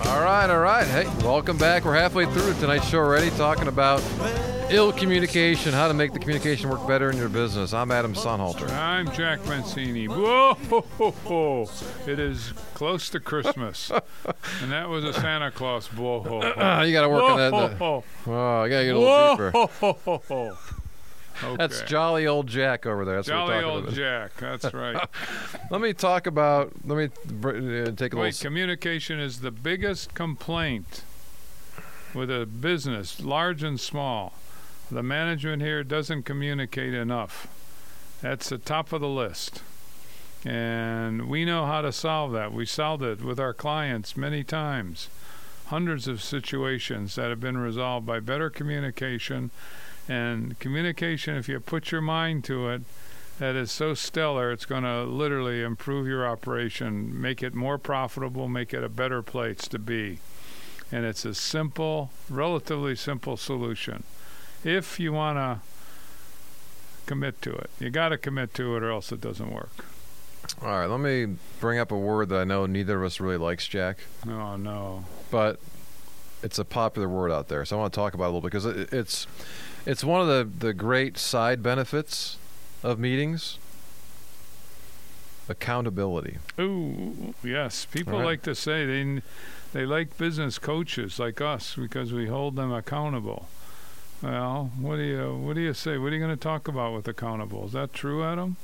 All 0.06 0.20
right, 0.20 0.48
all 0.50 0.60
right. 0.60 0.86
Hey, 0.86 1.06
welcome 1.24 1.56
back. 1.56 1.84
We're 1.84 1.94
halfway 1.94 2.26
through 2.26 2.54
tonight's 2.54 2.86
show 2.86 2.98
already, 2.98 3.30
talking 3.30 3.68
about 3.68 4.02
ill 4.70 4.92
communication, 4.92 5.72
how 5.72 5.88
to 5.88 5.94
make 5.94 6.12
the 6.12 6.18
communication 6.18 6.68
work 6.70 6.86
better 6.86 7.10
in 7.10 7.16
your 7.16 7.28
business. 7.30 7.72
I'm 7.72 7.90
Adam 7.90 8.14
Sonhalter. 8.14 8.70
I'm 8.70 9.10
Jack 9.12 9.44
Mancini. 9.46 10.06
Whoa! 10.06 10.54
Ho, 10.70 10.80
ho, 10.98 11.10
ho. 11.10 11.70
It 12.06 12.18
is 12.18 12.52
close 12.74 13.08
to 13.10 13.20
Christmas, 13.20 13.90
and 14.62 14.70
that 14.70 14.88
was 14.88 15.04
a 15.04 15.12
Santa 15.14 15.50
Claus. 15.50 15.86
Whoa! 15.92 16.22
Ho, 16.22 16.40
ho. 16.42 16.52
Ah, 16.56 16.82
you 16.82 16.92
got 16.92 17.02
to 17.02 17.08
work 17.08 17.22
on 17.22 17.36
that. 17.38 17.52
Ho, 17.78 18.04
Oh, 18.26 18.60
I 18.60 18.68
got 18.68 18.78
to 18.80 18.84
get 18.84 18.94
a 18.94 18.98
little 18.98 19.36
deeper. 20.30 20.74
Okay. 21.42 21.56
That's 21.56 21.82
jolly 21.82 22.26
old 22.26 22.46
Jack 22.46 22.86
over 22.86 23.04
there. 23.04 23.16
That's 23.16 23.28
Jolly 23.28 23.62
old 23.62 23.84
about. 23.84 23.94
Jack. 23.94 24.36
That's 24.36 24.72
right. 24.72 25.08
Let 25.70 25.80
me 25.80 25.92
talk 25.92 26.26
about. 26.26 26.72
Let 26.84 26.96
me 26.96 27.08
br- 27.26 27.86
uh, 27.88 27.90
take 27.92 28.12
a 28.14 28.16
Wait, 28.16 28.26
little. 28.34 28.46
communication 28.48 29.18
is 29.18 29.40
the 29.40 29.50
biggest 29.50 30.14
complaint 30.14 31.02
with 32.14 32.30
a 32.30 32.46
business, 32.46 33.20
large 33.20 33.62
and 33.62 33.80
small. 33.80 34.32
The 34.90 35.02
management 35.02 35.62
here 35.62 35.82
doesn't 35.82 36.22
communicate 36.22 36.94
enough. 36.94 37.48
That's 38.20 38.48
the 38.48 38.58
top 38.58 38.92
of 38.92 39.00
the 39.00 39.08
list. 39.08 39.62
And 40.44 41.28
we 41.28 41.44
know 41.44 41.66
how 41.66 41.80
to 41.80 41.90
solve 41.90 42.32
that. 42.32 42.52
We 42.52 42.66
solved 42.66 43.02
it 43.02 43.22
with 43.22 43.40
our 43.40 43.54
clients 43.54 44.16
many 44.16 44.44
times. 44.44 45.08
Hundreds 45.66 46.06
of 46.06 46.22
situations 46.22 47.14
that 47.14 47.30
have 47.30 47.40
been 47.40 47.56
resolved 47.56 48.06
by 48.06 48.20
better 48.20 48.50
communication. 48.50 49.50
And 50.08 50.58
communication, 50.58 51.36
if 51.36 51.48
you 51.48 51.58
put 51.60 51.90
your 51.90 52.00
mind 52.02 52.44
to 52.44 52.68
it, 52.68 52.82
that 53.38 53.56
is 53.56 53.72
so 53.72 53.94
stellar, 53.94 54.52
it's 54.52 54.64
going 54.66 54.84
to 54.84 55.02
literally 55.04 55.62
improve 55.62 56.06
your 56.06 56.26
operation, 56.26 57.20
make 57.20 57.42
it 57.42 57.54
more 57.54 57.78
profitable, 57.78 58.48
make 58.48 58.72
it 58.72 58.84
a 58.84 58.88
better 58.88 59.22
place 59.22 59.66
to 59.68 59.78
be. 59.78 60.18
And 60.92 61.04
it's 61.04 61.24
a 61.24 61.34
simple, 61.34 62.10
relatively 62.30 62.94
simple 62.94 63.36
solution. 63.36 64.04
If 64.62 65.00
you 65.00 65.12
want 65.12 65.38
to 65.38 65.58
commit 67.06 67.42
to 67.42 67.52
it, 67.54 67.70
you 67.80 67.90
got 67.90 68.10
to 68.10 68.18
commit 68.18 68.54
to 68.54 68.76
it 68.76 68.82
or 68.82 68.90
else 68.90 69.10
it 69.10 69.20
doesn't 69.20 69.52
work. 69.52 69.84
All 70.62 70.68
right, 70.68 70.86
let 70.86 71.00
me 71.00 71.36
bring 71.58 71.78
up 71.78 71.90
a 71.90 71.96
word 71.98 72.28
that 72.28 72.40
I 72.40 72.44
know 72.44 72.66
neither 72.66 72.98
of 72.98 73.04
us 73.06 73.18
really 73.18 73.38
likes, 73.38 73.66
Jack, 73.66 73.98
Oh, 74.28 74.56
no. 74.56 75.04
but 75.30 75.58
it's 76.42 76.58
a 76.58 76.64
popular 76.64 77.08
word 77.08 77.32
out 77.32 77.48
there, 77.48 77.64
so 77.64 77.76
I 77.76 77.80
want 77.80 77.92
to 77.94 77.96
talk 77.98 78.14
about 78.14 78.26
it 78.26 78.28
a 78.28 78.32
little 78.32 78.40
bit 78.42 78.52
because 78.52 78.66
it, 78.66 78.92
it's 78.92 79.26
it's 79.86 80.04
one 80.04 80.20
of 80.20 80.26
the 80.28 80.66
the 80.66 80.74
great 80.74 81.18
side 81.18 81.62
benefits 81.62 82.38
of 82.82 82.98
meetings. 82.98 83.58
Accountability. 85.48 86.38
Ooh, 86.58 87.34
yes. 87.42 87.84
People 87.84 88.14
Right. 88.14 88.24
like 88.24 88.42
to 88.42 88.54
say 88.54 88.86
they 88.86 89.20
they 89.74 89.84
like 89.84 90.16
business 90.16 90.58
coaches 90.58 91.18
like 91.18 91.40
us 91.40 91.74
because 91.76 92.12
we 92.12 92.26
hold 92.28 92.56
them 92.56 92.72
accountable. 92.72 93.48
Well, 94.22 94.70
what 94.78 94.96
do 94.96 95.02
you 95.02 95.34
what 95.36 95.54
do 95.54 95.60
you 95.60 95.74
say? 95.74 95.98
What 95.98 96.12
are 96.12 96.16
you 96.16 96.24
going 96.24 96.30
to 96.34 96.42
talk 96.42 96.66
about 96.66 96.94
with 96.94 97.06
accountable? 97.08 97.66
Is 97.66 97.72
that 97.72 97.92
true, 97.92 98.24
Adam? 98.24 98.56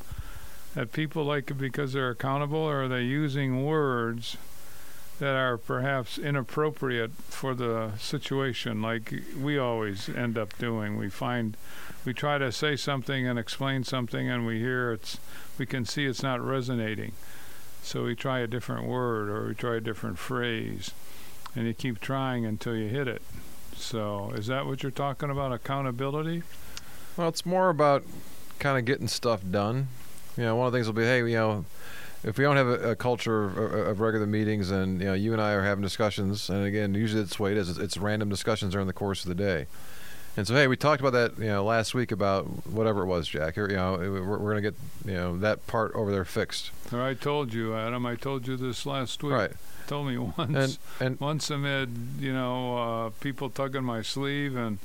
That 0.74 0.92
people 0.92 1.24
like 1.24 1.50
it 1.50 1.58
because 1.58 1.92
they're 1.92 2.10
accountable, 2.10 2.58
or 2.60 2.84
are 2.84 2.88
they 2.88 3.02
using 3.02 3.66
words 3.66 4.36
that 5.20 5.36
are 5.36 5.56
perhaps 5.56 6.18
inappropriate 6.18 7.12
for 7.28 7.54
the 7.54 7.92
situation, 7.98 8.82
like 8.82 9.14
we 9.40 9.58
always 9.58 10.08
end 10.08 10.36
up 10.36 10.58
doing? 10.58 10.96
We 10.96 11.08
find 11.08 11.56
we 12.04 12.12
try 12.12 12.38
to 12.38 12.50
say 12.50 12.74
something 12.74 13.26
and 13.26 13.38
explain 13.38 13.84
something, 13.84 14.28
and 14.28 14.46
we 14.46 14.58
hear 14.58 14.92
it's 14.92 15.18
we 15.58 15.66
can 15.66 15.84
see 15.84 16.06
it's 16.06 16.22
not 16.22 16.40
resonating. 16.40 17.12
So 17.82 18.04
we 18.04 18.14
try 18.16 18.40
a 18.40 18.46
different 18.46 18.86
word 18.86 19.28
or 19.28 19.48
we 19.48 19.54
try 19.54 19.76
a 19.76 19.80
different 19.80 20.18
phrase, 20.18 20.90
and 21.54 21.66
you 21.66 21.74
keep 21.74 22.00
trying 22.00 22.44
until 22.44 22.74
you 22.74 22.88
hit 22.88 23.06
it. 23.06 23.22
So 23.76 24.32
is 24.34 24.46
that 24.48 24.66
what 24.66 24.82
you're 24.82 24.90
talking 24.90 25.30
about? 25.30 25.52
Accountability? 25.52 26.42
Well, 27.16 27.28
it's 27.28 27.44
more 27.44 27.68
about 27.68 28.04
kind 28.58 28.78
of 28.78 28.84
getting 28.84 29.08
stuff 29.08 29.42
done. 29.50 29.88
You 30.36 30.44
know, 30.44 30.56
one 30.56 30.66
of 30.66 30.72
the 30.72 30.78
things 30.78 30.86
will 30.86 30.94
be, 30.94 31.02
hey, 31.02 31.18
you 31.18 31.36
know, 31.36 31.64
if 32.22 32.38
we 32.38 32.44
don't 32.44 32.56
have 32.56 32.68
a, 32.68 32.90
a 32.90 32.96
culture 32.96 33.44
of, 33.44 33.56
of 33.58 34.00
regular 34.00 34.26
meetings, 34.26 34.70
and 34.70 35.00
you 35.00 35.06
know, 35.06 35.14
you 35.14 35.32
and 35.32 35.40
I 35.40 35.52
are 35.52 35.62
having 35.62 35.82
discussions, 35.82 36.48
and 36.50 36.64
again, 36.64 36.94
usually 36.94 37.22
it's 37.22 37.36
the 37.36 37.42
way 37.42 37.52
it 37.52 37.58
is. 37.58 37.70
It's, 37.70 37.78
it's 37.78 37.96
random 37.96 38.28
discussions 38.28 38.72
during 38.72 38.86
the 38.86 38.92
course 38.92 39.24
of 39.24 39.28
the 39.28 39.34
day. 39.34 39.66
And 40.36 40.46
so, 40.46 40.54
hey, 40.54 40.68
we 40.68 40.76
talked 40.76 41.00
about 41.00 41.12
that, 41.12 41.38
you 41.38 41.48
know, 41.50 41.64
last 41.64 41.92
week 41.92 42.12
about 42.12 42.44
whatever 42.66 43.02
it 43.02 43.06
was, 43.06 43.28
Jack. 43.28 43.56
You 43.56 43.66
know, 43.68 43.96
we're, 43.98 44.22
we're 44.22 44.52
going 44.52 44.62
to 44.62 44.70
get, 44.70 44.74
you 45.04 45.14
know, 45.14 45.36
that 45.38 45.66
part 45.66 45.92
over 45.94 46.12
there 46.12 46.24
fixed. 46.24 46.70
Or 46.92 47.02
I 47.02 47.14
told 47.14 47.52
you, 47.52 47.74
Adam. 47.74 48.06
I 48.06 48.14
told 48.14 48.46
you 48.46 48.56
this 48.56 48.86
last 48.86 49.22
week. 49.24 49.32
Right. 49.32 49.52
Told 49.88 50.06
me 50.06 50.18
once. 50.38 50.38
And 50.56 50.78
and 51.00 51.20
once 51.20 51.50
amid 51.50 51.90
you 52.20 52.32
know 52.32 52.76
uh, 52.76 53.10
people 53.20 53.50
tugging 53.50 53.82
my 53.82 54.02
sleeve 54.02 54.56
and 54.56 54.78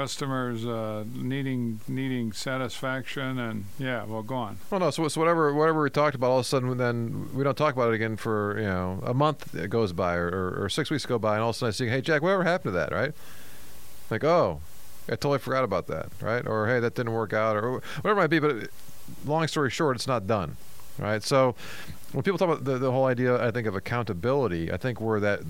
customers 0.00 0.64
uh, 0.64 1.04
needing 1.14 1.78
needing 1.86 2.32
satisfaction 2.32 3.38
and 3.38 3.66
yeah. 3.78 4.02
Well, 4.04 4.22
go 4.22 4.34
on. 4.34 4.56
well, 4.70 4.80
no. 4.80 4.90
So, 4.90 5.06
so 5.08 5.20
whatever 5.20 5.52
whatever 5.52 5.82
we 5.82 5.90
talked 5.90 6.14
about, 6.14 6.30
all 6.30 6.38
of 6.38 6.46
a 6.46 6.48
sudden, 6.48 6.78
then 6.78 7.28
we 7.34 7.44
don't 7.44 7.56
talk 7.56 7.74
about 7.74 7.92
it 7.92 7.96
again 7.96 8.16
for 8.16 8.58
you 8.58 8.64
know 8.64 9.02
a 9.04 9.12
month 9.12 9.54
goes 9.68 9.92
by 9.92 10.14
or, 10.14 10.28
or, 10.28 10.64
or 10.64 10.68
six 10.70 10.90
weeks 10.90 11.04
go 11.04 11.18
by, 11.18 11.34
and 11.34 11.42
all 11.42 11.50
of 11.50 11.56
a 11.56 11.58
sudden 11.58 11.68
I 11.68 11.72
see, 11.72 11.88
hey, 11.88 12.00
Jack, 12.00 12.22
whatever 12.22 12.44
happened 12.44 12.72
to 12.72 12.78
that, 12.78 12.92
right? 12.92 13.12
Like, 14.08 14.24
oh, 14.24 14.62
I 15.06 15.12
totally 15.12 15.38
forgot 15.38 15.64
about 15.64 15.86
that, 15.88 16.08
right? 16.22 16.46
Or 16.46 16.66
hey, 16.66 16.80
that 16.80 16.94
didn't 16.94 17.12
work 17.12 17.34
out, 17.34 17.58
or 17.58 17.82
whatever 18.00 18.12
it 18.12 18.22
might 18.22 18.28
be. 18.28 18.38
But 18.38 18.68
long 19.26 19.46
story 19.48 19.68
short, 19.68 19.96
it's 19.96 20.06
not 20.06 20.26
done, 20.26 20.56
right? 20.98 21.22
So 21.22 21.54
when 22.12 22.22
people 22.22 22.38
talk 22.38 22.48
about 22.48 22.64
the, 22.64 22.78
the 22.78 22.90
whole 22.90 23.04
idea, 23.04 23.36
I 23.46 23.50
think 23.50 23.66
of 23.66 23.74
accountability, 23.74 24.72
I 24.72 24.78
think 24.78 24.98
where 24.98 25.20
that 25.20 25.40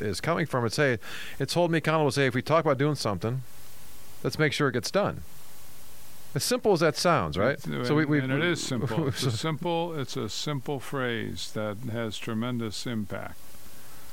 is 0.00 0.22
coming 0.22 0.46
from, 0.46 0.64
it's 0.64 0.76
hey, 0.76 0.96
it's 1.38 1.52
holding 1.52 1.72
me 1.72 1.78
accountable. 1.78 2.10
Say 2.10 2.26
if 2.26 2.34
we 2.34 2.40
talk 2.40 2.64
about 2.64 2.78
doing 2.78 2.94
something, 2.94 3.42
let's 4.22 4.38
make 4.38 4.52
sure 4.52 4.68
it 4.68 4.72
gets 4.72 4.90
done. 4.90 5.22
As 6.34 6.44
simple 6.44 6.72
as 6.72 6.80
that 6.80 6.96
sounds, 6.96 7.38
right? 7.38 7.58
So 7.60 7.94
we, 7.94 8.04
we 8.04 8.20
and 8.20 8.30
it 8.30 8.44
is 8.44 8.62
simple. 8.62 9.08
It's 9.08 9.22
a 9.22 9.30
simple. 9.30 9.98
It's 9.98 10.16
a 10.16 10.28
simple 10.28 10.78
phrase 10.78 11.50
that 11.54 11.78
has 11.90 12.18
tremendous 12.18 12.86
impact. 12.86 13.38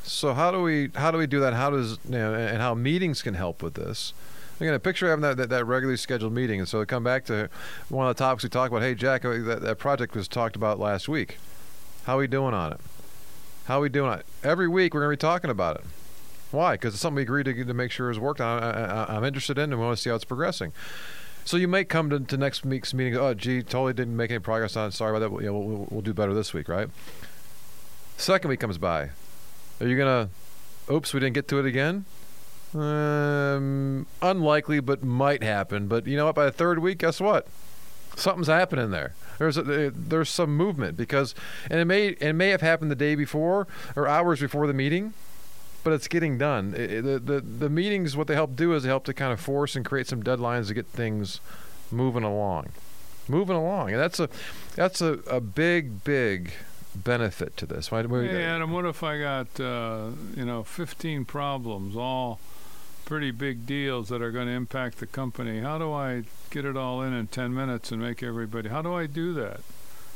So 0.03 0.33
how 0.33 0.51
do 0.51 0.61
we 0.61 0.91
how 0.95 1.11
do 1.11 1.17
we 1.17 1.27
do 1.27 1.39
that? 1.41 1.53
How 1.53 1.69
does 1.69 1.99
you 2.05 2.11
know, 2.11 2.33
and 2.33 2.59
how 2.59 2.73
meetings 2.73 3.21
can 3.21 3.33
help 3.33 3.61
with 3.61 3.73
this? 3.73 4.13
Again, 4.59 4.73
a 4.73 4.79
picture 4.79 5.09
having 5.09 5.23
that, 5.23 5.35
that, 5.35 5.49
that 5.49 5.65
regularly 5.65 5.97
scheduled 5.97 6.31
meeting, 6.31 6.59
and 6.59 6.69
so 6.69 6.79
to 6.79 6.85
come 6.85 7.03
back 7.03 7.25
to 7.25 7.49
one 7.89 8.07
of 8.07 8.15
the 8.15 8.23
topics 8.23 8.43
we 8.43 8.49
talked 8.49 8.71
about. 8.71 8.83
Hey, 8.83 8.95
Jack, 8.95 9.25
uh, 9.25 9.33
that, 9.39 9.61
that 9.61 9.77
project 9.79 10.15
was 10.15 10.29
talked 10.29 10.55
about 10.55 10.79
last 10.79 11.09
week. 11.09 11.37
How 12.05 12.15
are 12.15 12.19
we 12.19 12.27
doing 12.27 12.53
on 12.53 12.71
it? 12.71 12.79
How 13.65 13.79
are 13.79 13.81
we 13.81 13.89
doing 13.89 14.11
on 14.11 14.19
it? 14.19 14.25
Every 14.43 14.69
week 14.69 14.93
we're 14.93 15.01
going 15.01 15.11
to 15.11 15.17
be 15.17 15.27
talking 15.27 15.49
about 15.49 15.77
it. 15.77 15.83
Why? 16.55 16.73
Because 16.73 16.93
it's 16.93 17.01
something 17.01 17.17
we 17.17 17.21
agreed 17.23 17.45
to, 17.45 17.65
to 17.65 17.73
make 17.73 17.91
sure 17.91 18.09
is 18.09 18.19
worked 18.19 18.41
on. 18.41 18.63
I, 18.63 19.15
I'm 19.15 19.23
interested 19.23 19.57
in, 19.57 19.71
and 19.71 19.79
want 19.79 19.97
to 19.97 20.01
see 20.01 20.09
how 20.09 20.15
it's 20.15 20.25
progressing. 20.25 20.73
So 21.43 21.57
you 21.57 21.67
may 21.67 21.83
come 21.83 22.09
to, 22.09 22.19
to 22.19 22.37
next 22.37 22.65
week's 22.65 22.93
meeting. 22.93 23.15
Oh, 23.15 23.33
gee, 23.33 23.61
totally 23.61 23.93
didn't 23.93 24.17
make 24.17 24.31
any 24.31 24.39
progress 24.39 24.75
on 24.75 24.87
it. 24.87 24.93
Sorry 24.93 25.11
about 25.11 25.19
that. 25.19 25.31
We'll, 25.31 25.41
you 25.43 25.51
know, 25.51 25.59
we'll, 25.59 25.87
we'll 25.91 26.01
do 26.01 26.13
better 26.13 26.33
this 26.33 26.53
week, 26.53 26.67
right? 26.67 26.89
Second 28.17 28.49
week 28.49 28.59
comes 28.59 28.77
by. 28.77 29.09
Are 29.79 29.87
you 29.87 29.97
gonna? 29.97 30.29
Oops, 30.89 31.13
we 31.13 31.19
didn't 31.19 31.33
get 31.33 31.47
to 31.49 31.59
it 31.59 31.65
again. 31.65 32.05
Um, 32.73 34.07
unlikely, 34.21 34.79
but 34.79 35.03
might 35.03 35.43
happen. 35.43 35.87
But 35.87 36.07
you 36.07 36.17
know 36.17 36.25
what? 36.25 36.35
By 36.35 36.45
the 36.45 36.51
third 36.51 36.79
week, 36.79 36.99
guess 36.99 37.21
what? 37.21 37.47
Something's 38.15 38.47
happening 38.47 38.91
there. 38.91 39.13
There's 39.37 39.57
a, 39.57 39.91
there's 39.91 40.29
some 40.29 40.55
movement 40.55 40.95
because, 40.95 41.35
and 41.69 41.79
it 41.79 41.85
may 41.85 42.07
it 42.07 42.33
may 42.33 42.49
have 42.49 42.61
happened 42.61 42.89
the 42.89 42.95
day 42.95 43.15
before 43.15 43.67
or 43.95 44.07
hours 44.07 44.39
before 44.39 44.67
the 44.67 44.73
meeting, 44.73 45.13
but 45.85 45.93
it's 45.93 46.09
getting 46.09 46.37
done. 46.37 46.73
It, 46.75 47.03
the, 47.03 47.19
the 47.19 47.39
the 47.39 47.69
meetings 47.69 48.17
what 48.17 48.27
they 48.27 48.33
help 48.33 48.55
do 48.55 48.73
is 48.73 48.83
they 48.83 48.89
help 48.89 49.05
to 49.05 49.13
kind 49.13 49.31
of 49.31 49.39
force 49.39 49.75
and 49.75 49.85
create 49.85 50.07
some 50.07 50.21
deadlines 50.21 50.67
to 50.67 50.73
get 50.73 50.87
things 50.87 51.39
moving 51.91 52.23
along, 52.23 52.69
moving 53.29 53.55
along, 53.55 53.91
and 53.91 53.99
that's 53.99 54.19
a 54.19 54.27
that's 54.75 54.99
a, 54.99 55.19
a 55.29 55.39
big 55.39 56.03
big 56.03 56.51
benefit 56.95 57.55
to 57.57 57.67
this. 57.67 57.89
Hey, 57.89 58.43
Adam, 58.43 58.71
what 58.71 58.85
if 58.85 59.03
I 59.03 59.19
got 59.19 59.59
uh, 59.59 60.09
you 60.35 60.43
know 60.43 60.63
15 60.63 61.23
problems 61.25 61.95
all 61.95 62.39
pretty 63.05 63.29
big 63.29 63.67
deals 63.67 64.09
that 64.09 64.19
are 64.23 64.31
going 64.31 64.47
to 64.47 64.53
impact 64.53 64.97
the 64.97 65.05
company. 65.05 65.59
How 65.59 65.77
do 65.77 65.93
I 65.93 66.23
get 66.49 66.65
it 66.65 66.75
all 66.75 67.03
in 67.03 67.13
in 67.13 67.27
10 67.27 67.53
minutes 67.53 67.91
and 67.91 68.01
make 68.01 68.23
everybody? 68.23 68.69
How 68.69 68.81
do 68.81 68.95
I 68.95 69.05
do 69.05 69.31
that? 69.35 69.61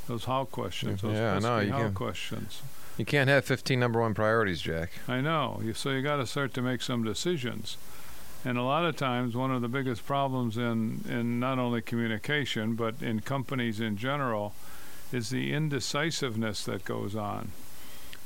Those 0.08 0.26
how 0.26 0.46
questions. 0.46 1.04
Those 1.04 1.14
yeah, 1.14 1.38
no, 1.38 1.60
you 1.60 1.72
how 1.72 1.84
can, 1.84 1.94
questions. 1.94 2.64
You 3.00 3.06
can't 3.06 3.30
have 3.30 3.46
15 3.46 3.80
number 3.80 4.02
one 4.02 4.14
priorities, 4.14 4.60
Jack. 4.60 4.92
I 5.08 5.22
know. 5.22 5.62
So 5.74 5.92
you 5.92 6.02
got 6.02 6.18
to 6.18 6.28
start 6.28 6.54
to 6.56 6.62
make 6.62 6.82
some 6.82 7.06
decisions. 7.06 7.78
And 8.44 8.58
a 8.58 8.62
lot 8.62 8.84
of 8.84 8.98
times, 8.98 9.38
one 9.38 9.52
of 9.54 9.62
the 9.62 9.70
biggest 9.70 10.06
problems 10.06 10.58
in, 10.58 11.06
in 11.08 11.40
not 11.40 11.60
only 11.60 11.82
communication, 11.82 12.76
but 12.76 13.02
in 13.02 13.22
companies 13.22 13.80
in 13.80 13.96
general, 13.96 14.54
is 15.14 15.30
the 15.30 15.54
indecisiveness 15.54 16.66
that 16.66 16.84
goes 16.84 17.16
on. 17.16 17.52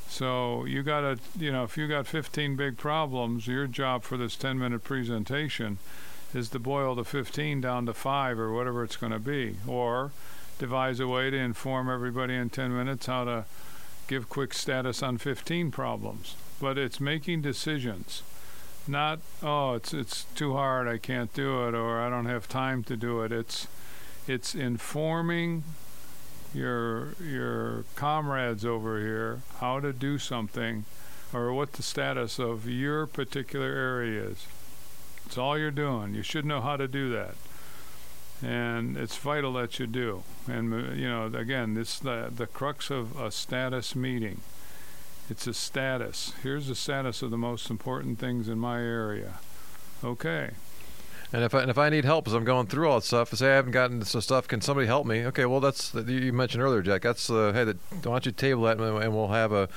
So 0.07 0.65
you 0.65 0.81
got 0.81 1.01
to, 1.01 1.19
you 1.37 1.51
know, 1.51 1.65
if 1.65 1.77
you 1.77 1.87
got 1.87 2.07
15 2.07 2.55
big 2.55 2.75
problems, 2.75 3.45
your 3.45 3.67
job 3.67 4.01
for 4.01 4.17
this 4.17 4.35
10 4.35 4.57
minute 4.57 4.83
presentation 4.83 5.77
is 6.33 6.49
to 6.49 6.57
boil 6.57 6.95
the 6.95 7.05
15 7.05 7.61
down 7.61 7.85
to 7.85 7.93
five 7.93 8.39
or 8.39 8.51
whatever 8.51 8.83
it's 8.83 8.95
going 8.95 9.13
to 9.13 9.19
be, 9.19 9.57
or 9.67 10.13
devise 10.57 10.99
a 10.99 11.07
way 11.07 11.29
to 11.29 11.37
inform 11.37 11.91
everybody 11.91 12.33
in 12.33 12.49
10 12.49 12.75
minutes 12.75 13.05
how 13.05 13.23
to 13.23 13.45
give 14.07 14.29
quick 14.29 14.53
status 14.53 15.01
on 15.01 15.17
15 15.17 15.71
problems. 15.71 16.35
But 16.59 16.77
it's 16.77 16.99
making 16.99 17.41
decisions, 17.41 18.23
not 18.87 19.19
oh 19.41 19.73
it's 19.73 19.93
it's 19.93 20.25
too 20.35 20.53
hard 20.53 20.87
I 20.87 20.97
can't 20.97 21.33
do 21.33 21.67
it 21.67 21.73
or 21.73 22.01
I 22.01 22.09
don't 22.09 22.25
have 22.25 22.47
time 22.47 22.83
to 22.83 22.95
do 22.95 23.21
it. 23.21 23.31
It's 23.31 23.67
it's 24.27 24.55
informing 24.55 25.63
your 26.53 27.15
your 27.21 27.85
comrades 27.95 28.63
over 28.63 28.99
here 28.99 29.41
how 29.59 29.79
to 29.79 29.91
do 29.91 30.17
something 30.17 30.85
or 31.33 31.51
what 31.53 31.73
the 31.73 31.83
status 31.83 32.39
of 32.39 32.69
your 32.69 33.07
particular 33.07 33.71
area 33.71 34.23
is. 34.23 34.45
It's 35.25 35.37
all 35.37 35.57
you're 35.57 35.71
doing. 35.71 36.13
You 36.13 36.21
should 36.21 36.45
know 36.45 36.61
how 36.61 36.77
to 36.77 36.87
do 36.87 37.09
that. 37.11 37.35
And 38.43 38.97
it's 38.97 39.15
vital 39.15 39.53
that 39.53 39.79
you 39.79 39.87
do. 39.87 40.23
And 40.47 40.73
uh, 40.73 40.93
you 40.93 41.07
know, 41.07 41.25
again, 41.25 41.75
this 41.75 41.99
the 41.99 42.29
the 42.35 42.47
crux 42.47 42.89
of 42.89 43.17
a 43.19 43.31
status 43.31 43.95
meeting. 43.95 44.41
It's 45.29 45.47
a 45.47 45.53
status. 45.53 46.33
Here's 46.43 46.67
the 46.67 46.75
status 46.75 47.21
of 47.21 47.31
the 47.31 47.37
most 47.37 47.69
important 47.69 48.19
things 48.19 48.49
in 48.49 48.59
my 48.59 48.79
area. 48.79 49.35
Okay. 50.03 50.51
And 51.33 51.43
if 51.43 51.55
I, 51.55 51.61
and 51.61 51.71
if 51.71 51.79
I 51.79 51.89
need 51.89 52.05
help 52.05 52.27
as 52.27 52.33
I'm 52.33 52.43
going 52.43 52.67
through 52.67 52.87
all 52.87 52.99
that 52.99 53.05
stuff, 53.05 53.33
say 53.33 53.51
I 53.51 53.55
haven't 53.55 53.71
gotten 53.71 54.03
some 54.03 54.21
stuff, 54.21 54.47
can 54.47 54.61
somebody 54.61 54.85
help 54.85 55.07
me? 55.07 55.25
Okay, 55.25 55.45
well 55.47 55.59
that's 55.59 55.91
you 55.95 56.31
mentioned 56.31 56.61
earlier, 56.61 56.83
Jack. 56.83 57.01
That's 57.01 57.27
uh, 57.27 57.51
hey, 57.53 57.63
the, 57.63 57.73
why 57.91 58.13
don't 58.13 58.25
you 58.27 58.31
table 58.31 58.63
that 58.63 58.79
and 58.79 59.15
we'll 59.15 59.29
have 59.29 59.51
a 59.51 59.67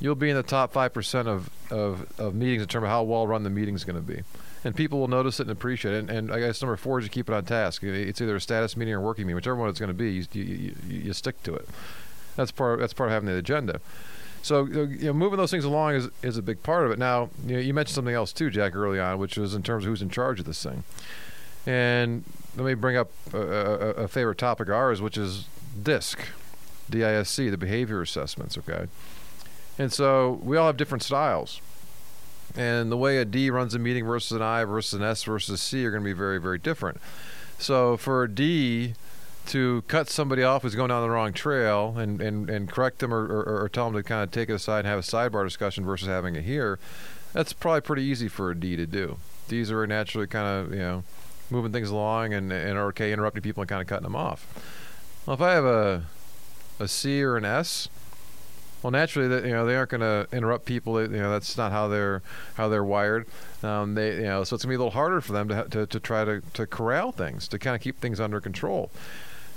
you'll 0.00 0.14
be 0.14 0.30
in 0.30 0.36
the 0.36 0.42
top 0.42 0.72
5% 0.72 1.26
of, 1.26 1.50
of, 1.70 2.06
of 2.18 2.34
meetings 2.34 2.62
in 2.62 2.68
terms 2.68 2.84
of 2.84 2.90
how 2.90 3.02
well 3.02 3.26
run 3.26 3.42
the 3.42 3.50
meeting 3.50 3.74
is 3.74 3.84
going 3.84 3.96
to 3.96 4.02
be. 4.02 4.22
And 4.64 4.74
people 4.74 4.98
will 4.98 5.08
notice 5.08 5.40
it 5.40 5.42
and 5.42 5.50
appreciate 5.50 5.94
it. 5.94 5.98
And, 5.98 6.10
and 6.10 6.32
I 6.32 6.40
guess 6.40 6.62
number 6.62 6.76
four 6.76 6.98
is 6.98 7.04
you 7.04 7.10
keep 7.10 7.28
it 7.28 7.34
on 7.34 7.44
task. 7.44 7.82
It's 7.82 8.20
either 8.20 8.36
a 8.36 8.40
status 8.40 8.76
meeting 8.76 8.94
or 8.94 8.98
a 8.98 9.00
working 9.02 9.26
meeting, 9.26 9.36
whichever 9.36 9.56
one 9.56 9.68
it's 9.68 9.78
going 9.78 9.88
to 9.88 9.94
be, 9.94 10.12
you, 10.12 10.26
you, 10.32 10.42
you, 10.42 10.74
you 10.88 11.12
stick 11.12 11.42
to 11.42 11.54
it. 11.54 11.68
That's 12.36 12.50
part, 12.50 12.74
of, 12.74 12.80
that's 12.80 12.94
part 12.94 13.10
of 13.10 13.12
having 13.12 13.28
the 13.28 13.36
agenda. 13.36 13.80
So 14.42 14.66
you 14.66 15.06
know, 15.06 15.12
moving 15.12 15.38
those 15.38 15.50
things 15.50 15.64
along 15.64 15.94
is, 15.94 16.08
is 16.22 16.36
a 16.36 16.42
big 16.42 16.62
part 16.62 16.84
of 16.84 16.92
it. 16.92 16.98
Now, 16.98 17.30
you, 17.46 17.54
know, 17.54 17.60
you 17.60 17.74
mentioned 17.74 17.94
something 17.94 18.14
else 18.14 18.32
too, 18.32 18.50
Jack, 18.50 18.74
early 18.74 19.00
on, 19.00 19.18
which 19.18 19.36
was 19.36 19.54
in 19.54 19.62
terms 19.62 19.84
of 19.84 19.88
who's 19.88 20.02
in 20.02 20.10
charge 20.10 20.40
of 20.40 20.46
this 20.46 20.62
thing. 20.62 20.84
And 21.66 22.24
let 22.56 22.64
me 22.64 22.74
bring 22.74 22.96
up 22.96 23.10
a, 23.32 23.38
a, 23.38 23.90
a 24.04 24.08
favorite 24.08 24.38
topic 24.38 24.68
of 24.68 24.74
ours, 24.74 25.00
which 25.00 25.16
is 25.16 25.46
DISC, 25.80 26.18
D-I-S-C, 26.90 27.50
the 27.50 27.56
behavior 27.56 28.02
assessments. 28.02 28.56
Okay, 28.58 28.86
and 29.78 29.92
so 29.92 30.40
we 30.42 30.56
all 30.56 30.66
have 30.66 30.76
different 30.76 31.02
styles, 31.02 31.60
and 32.56 32.90
the 32.90 32.96
way 32.96 33.18
a 33.18 33.24
D 33.24 33.50
runs 33.50 33.74
a 33.74 33.78
meeting 33.78 34.04
versus 34.04 34.32
an 34.32 34.42
I 34.42 34.64
versus 34.64 34.94
an 34.94 35.02
S 35.02 35.24
versus 35.24 35.54
a 35.54 35.58
C 35.58 35.84
are 35.84 35.90
going 35.90 36.02
to 36.02 36.08
be 36.08 36.12
very, 36.12 36.40
very 36.40 36.58
different. 36.58 37.00
So 37.58 37.96
for 37.96 38.24
a 38.24 38.28
D 38.28 38.94
to 39.46 39.82
cut 39.88 40.08
somebody 40.08 40.42
off 40.42 40.62
who's 40.62 40.74
going 40.74 40.88
down 40.88 41.02
the 41.02 41.10
wrong 41.10 41.32
trail 41.32 41.98
and, 41.98 42.20
and, 42.20 42.48
and 42.48 42.70
correct 42.70 43.00
them 43.00 43.12
or, 43.12 43.24
or, 43.24 43.62
or 43.62 43.68
tell 43.68 43.90
them 43.90 43.94
to 43.94 44.02
kind 44.02 44.22
of 44.22 44.30
take 44.30 44.48
it 44.48 44.54
aside 44.54 44.80
and 44.80 44.88
have 44.88 44.98
a 44.98 45.02
sidebar 45.02 45.44
discussion 45.44 45.84
versus 45.84 46.08
having 46.08 46.34
it 46.34 46.44
here, 46.44 46.78
that's 47.32 47.52
probably 47.52 47.82
pretty 47.82 48.02
easy 48.02 48.28
for 48.28 48.50
a 48.50 48.54
D 48.54 48.76
to 48.76 48.86
do. 48.86 49.18
D's 49.48 49.70
are 49.70 49.86
naturally 49.86 50.26
kind 50.26 50.46
of, 50.46 50.72
you 50.72 50.78
know, 50.78 51.04
moving 51.50 51.72
things 51.72 51.90
along 51.90 52.32
and, 52.32 52.52
and 52.52 52.78
okay 52.78 53.12
interrupting 53.12 53.42
people 53.42 53.62
and 53.62 53.68
kind 53.68 53.82
of 53.82 53.88
cutting 53.88 54.04
them 54.04 54.16
off. 54.16 54.46
Well, 55.26 55.34
if 55.34 55.40
I 55.40 55.52
have 55.52 55.64
a 55.64 56.04
a 56.80 56.88
C 56.88 57.22
or 57.22 57.36
an 57.36 57.44
S, 57.44 57.88
well, 58.84 58.90
naturally, 58.90 59.48
you 59.48 59.54
know 59.54 59.64
they 59.64 59.76
aren't 59.76 59.90
going 59.90 60.02
to 60.02 60.28
interrupt 60.30 60.66
people. 60.66 61.00
You 61.00 61.08
know 61.08 61.30
that's 61.30 61.56
not 61.56 61.72
how 61.72 61.88
they're 61.88 62.22
how 62.56 62.68
they're 62.68 62.84
wired. 62.84 63.26
Um, 63.62 63.94
they 63.94 64.16
you 64.16 64.22
know 64.24 64.44
so 64.44 64.54
it's 64.54 64.64
going 64.64 64.74
to 64.74 64.78
be 64.78 64.82
a 64.82 64.84
little 64.84 64.90
harder 64.90 65.22
for 65.22 65.32
them 65.32 65.48
to 65.48 65.64
to, 65.70 65.86
to 65.86 66.00
try 66.00 66.24
to 66.26 66.42
to 66.52 66.66
corral 66.66 67.10
things 67.10 67.48
to 67.48 67.58
kind 67.58 67.74
of 67.74 67.80
keep 67.80 67.98
things 68.00 68.20
under 68.20 68.40
control. 68.40 68.90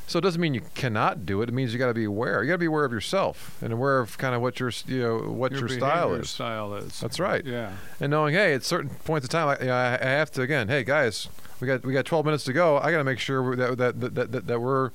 So 0.08 0.20
it 0.20 0.22
doesn't 0.22 0.40
mean 0.40 0.54
you 0.54 0.62
cannot 0.74 1.26
do 1.26 1.42
it. 1.42 1.50
It 1.50 1.52
means 1.52 1.74
you 1.74 1.80
got 1.80 1.88
to 1.88 1.94
be 1.94 2.06
aware. 2.06 2.42
You 2.42 2.48
got 2.48 2.54
to 2.54 2.60
be 2.60 2.66
aware 2.66 2.86
of 2.86 2.94
yourself 2.94 3.62
and 3.62 3.74
aware 3.74 4.00
of 4.00 4.18
kind 4.18 4.34
of 4.34 4.42
what 4.42 4.58
your 4.58 4.72
you 4.88 5.02
know 5.02 5.18
what 5.18 5.52
your, 5.52 5.68
your 5.68 5.70
style 5.70 6.14
is. 6.14 6.30
Style 6.30 6.74
is. 6.76 6.98
That's 7.02 7.20
right. 7.20 7.46
Yeah. 7.46 7.74
And 8.00 8.10
knowing, 8.12 8.34
hey, 8.34 8.54
at 8.54 8.64
certain 8.64 8.90
points 8.90 9.26
of 9.26 9.30
time, 9.30 9.50
I, 9.50 9.60
you 9.60 9.68
know, 9.68 9.76
I 9.76 9.98
have 9.98 10.32
to 10.32 10.42
again, 10.42 10.70
hey 10.70 10.86
guys, 10.86 11.28
we 11.60 11.68
got 11.68 11.84
we 11.86 11.92
got 11.92 12.06
12 12.06 12.26
minutes 12.26 12.46
to 12.46 12.54
go. 12.54 12.78
I 12.78 12.92
got 12.92 13.00
to 13.00 13.04
make 13.04 13.20
sure 13.20 13.54
that 13.58 13.78
that, 13.78 14.00
that 14.00 14.32
that 14.32 14.48
that 14.48 14.62
we're 14.62 14.92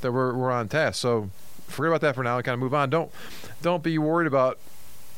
that 0.00 0.10
we're 0.10 0.32
we're 0.34 0.50
on 0.50 0.68
task. 0.68 1.00
So 1.02 1.28
forget 1.66 1.90
about 1.90 2.00
that 2.00 2.14
for 2.14 2.24
now 2.24 2.36
and 2.36 2.44
kind 2.44 2.54
of 2.54 2.60
move 2.60 2.72
on. 2.72 2.88
Don't 2.88 3.10
don't 3.60 3.82
be 3.82 3.98
worried 3.98 4.26
about 4.26 4.58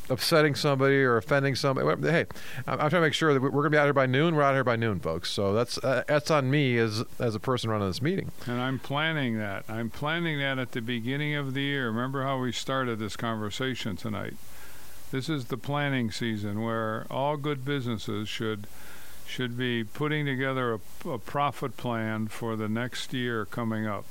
upsetting 0.09 0.55
somebody 0.55 0.95
or 0.95 1.17
offending 1.17 1.55
somebody. 1.55 1.87
Hey, 2.09 2.25
I'm, 2.67 2.77
trying 2.77 2.89
to 2.89 3.01
make 3.01 3.13
sure 3.13 3.33
that 3.33 3.41
we're 3.41 3.49
going 3.51 3.65
to 3.65 3.69
be 3.71 3.77
out 3.77 3.85
here 3.85 3.93
by 3.93 4.05
noon. 4.05 4.35
We're 4.35 4.43
out 4.43 4.53
here 4.53 4.63
by 4.63 4.75
noon, 4.75 4.99
folks. 4.99 5.29
So 5.29 5.53
that's 5.53 5.77
uh, 5.79 6.03
that's 6.07 6.31
on 6.31 6.49
me 6.49 6.77
as 6.77 7.03
as 7.19 7.35
a 7.35 7.39
person 7.39 7.69
running 7.69 7.87
this 7.87 8.01
meeting. 8.01 8.31
And 8.45 8.59
I'm 8.59 8.79
planning 8.79 9.37
that. 9.37 9.65
I'm 9.67 9.89
planning 9.89 10.39
that 10.39 10.59
at 10.59 10.71
the 10.71 10.81
beginning 10.81 11.35
of 11.35 11.53
the 11.53 11.61
year. 11.61 11.87
Remember 11.87 12.23
how 12.23 12.39
we 12.39 12.51
started 12.51 12.99
this 12.99 13.15
conversation 13.15 13.95
tonight? 13.95 14.35
This 15.11 15.29
is 15.29 15.45
the 15.45 15.57
planning 15.57 16.11
season 16.11 16.61
where 16.61 17.07
all 17.09 17.37
good 17.37 17.65
businesses 17.65 18.29
should 18.29 18.67
should 19.25 19.57
be 19.57 19.83
putting 19.83 20.25
together 20.25 20.73
a, 21.05 21.09
a 21.09 21.19
profit 21.19 21.77
plan 21.77 22.27
for 22.27 22.55
the 22.55 22.67
next 22.67 23.13
year 23.13 23.45
coming 23.45 23.85
up 23.85 24.05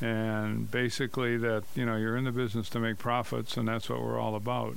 and 0.00 0.70
basically 0.70 1.36
that 1.38 1.64
you 1.74 1.86
know 1.86 1.96
you're 1.96 2.16
in 2.16 2.24
the 2.24 2.32
business 2.32 2.68
to 2.70 2.78
make 2.78 2.98
profits 2.98 3.56
and 3.56 3.68
that's 3.68 3.88
what 3.88 4.02
we're 4.02 4.18
all 4.18 4.34
about. 4.34 4.76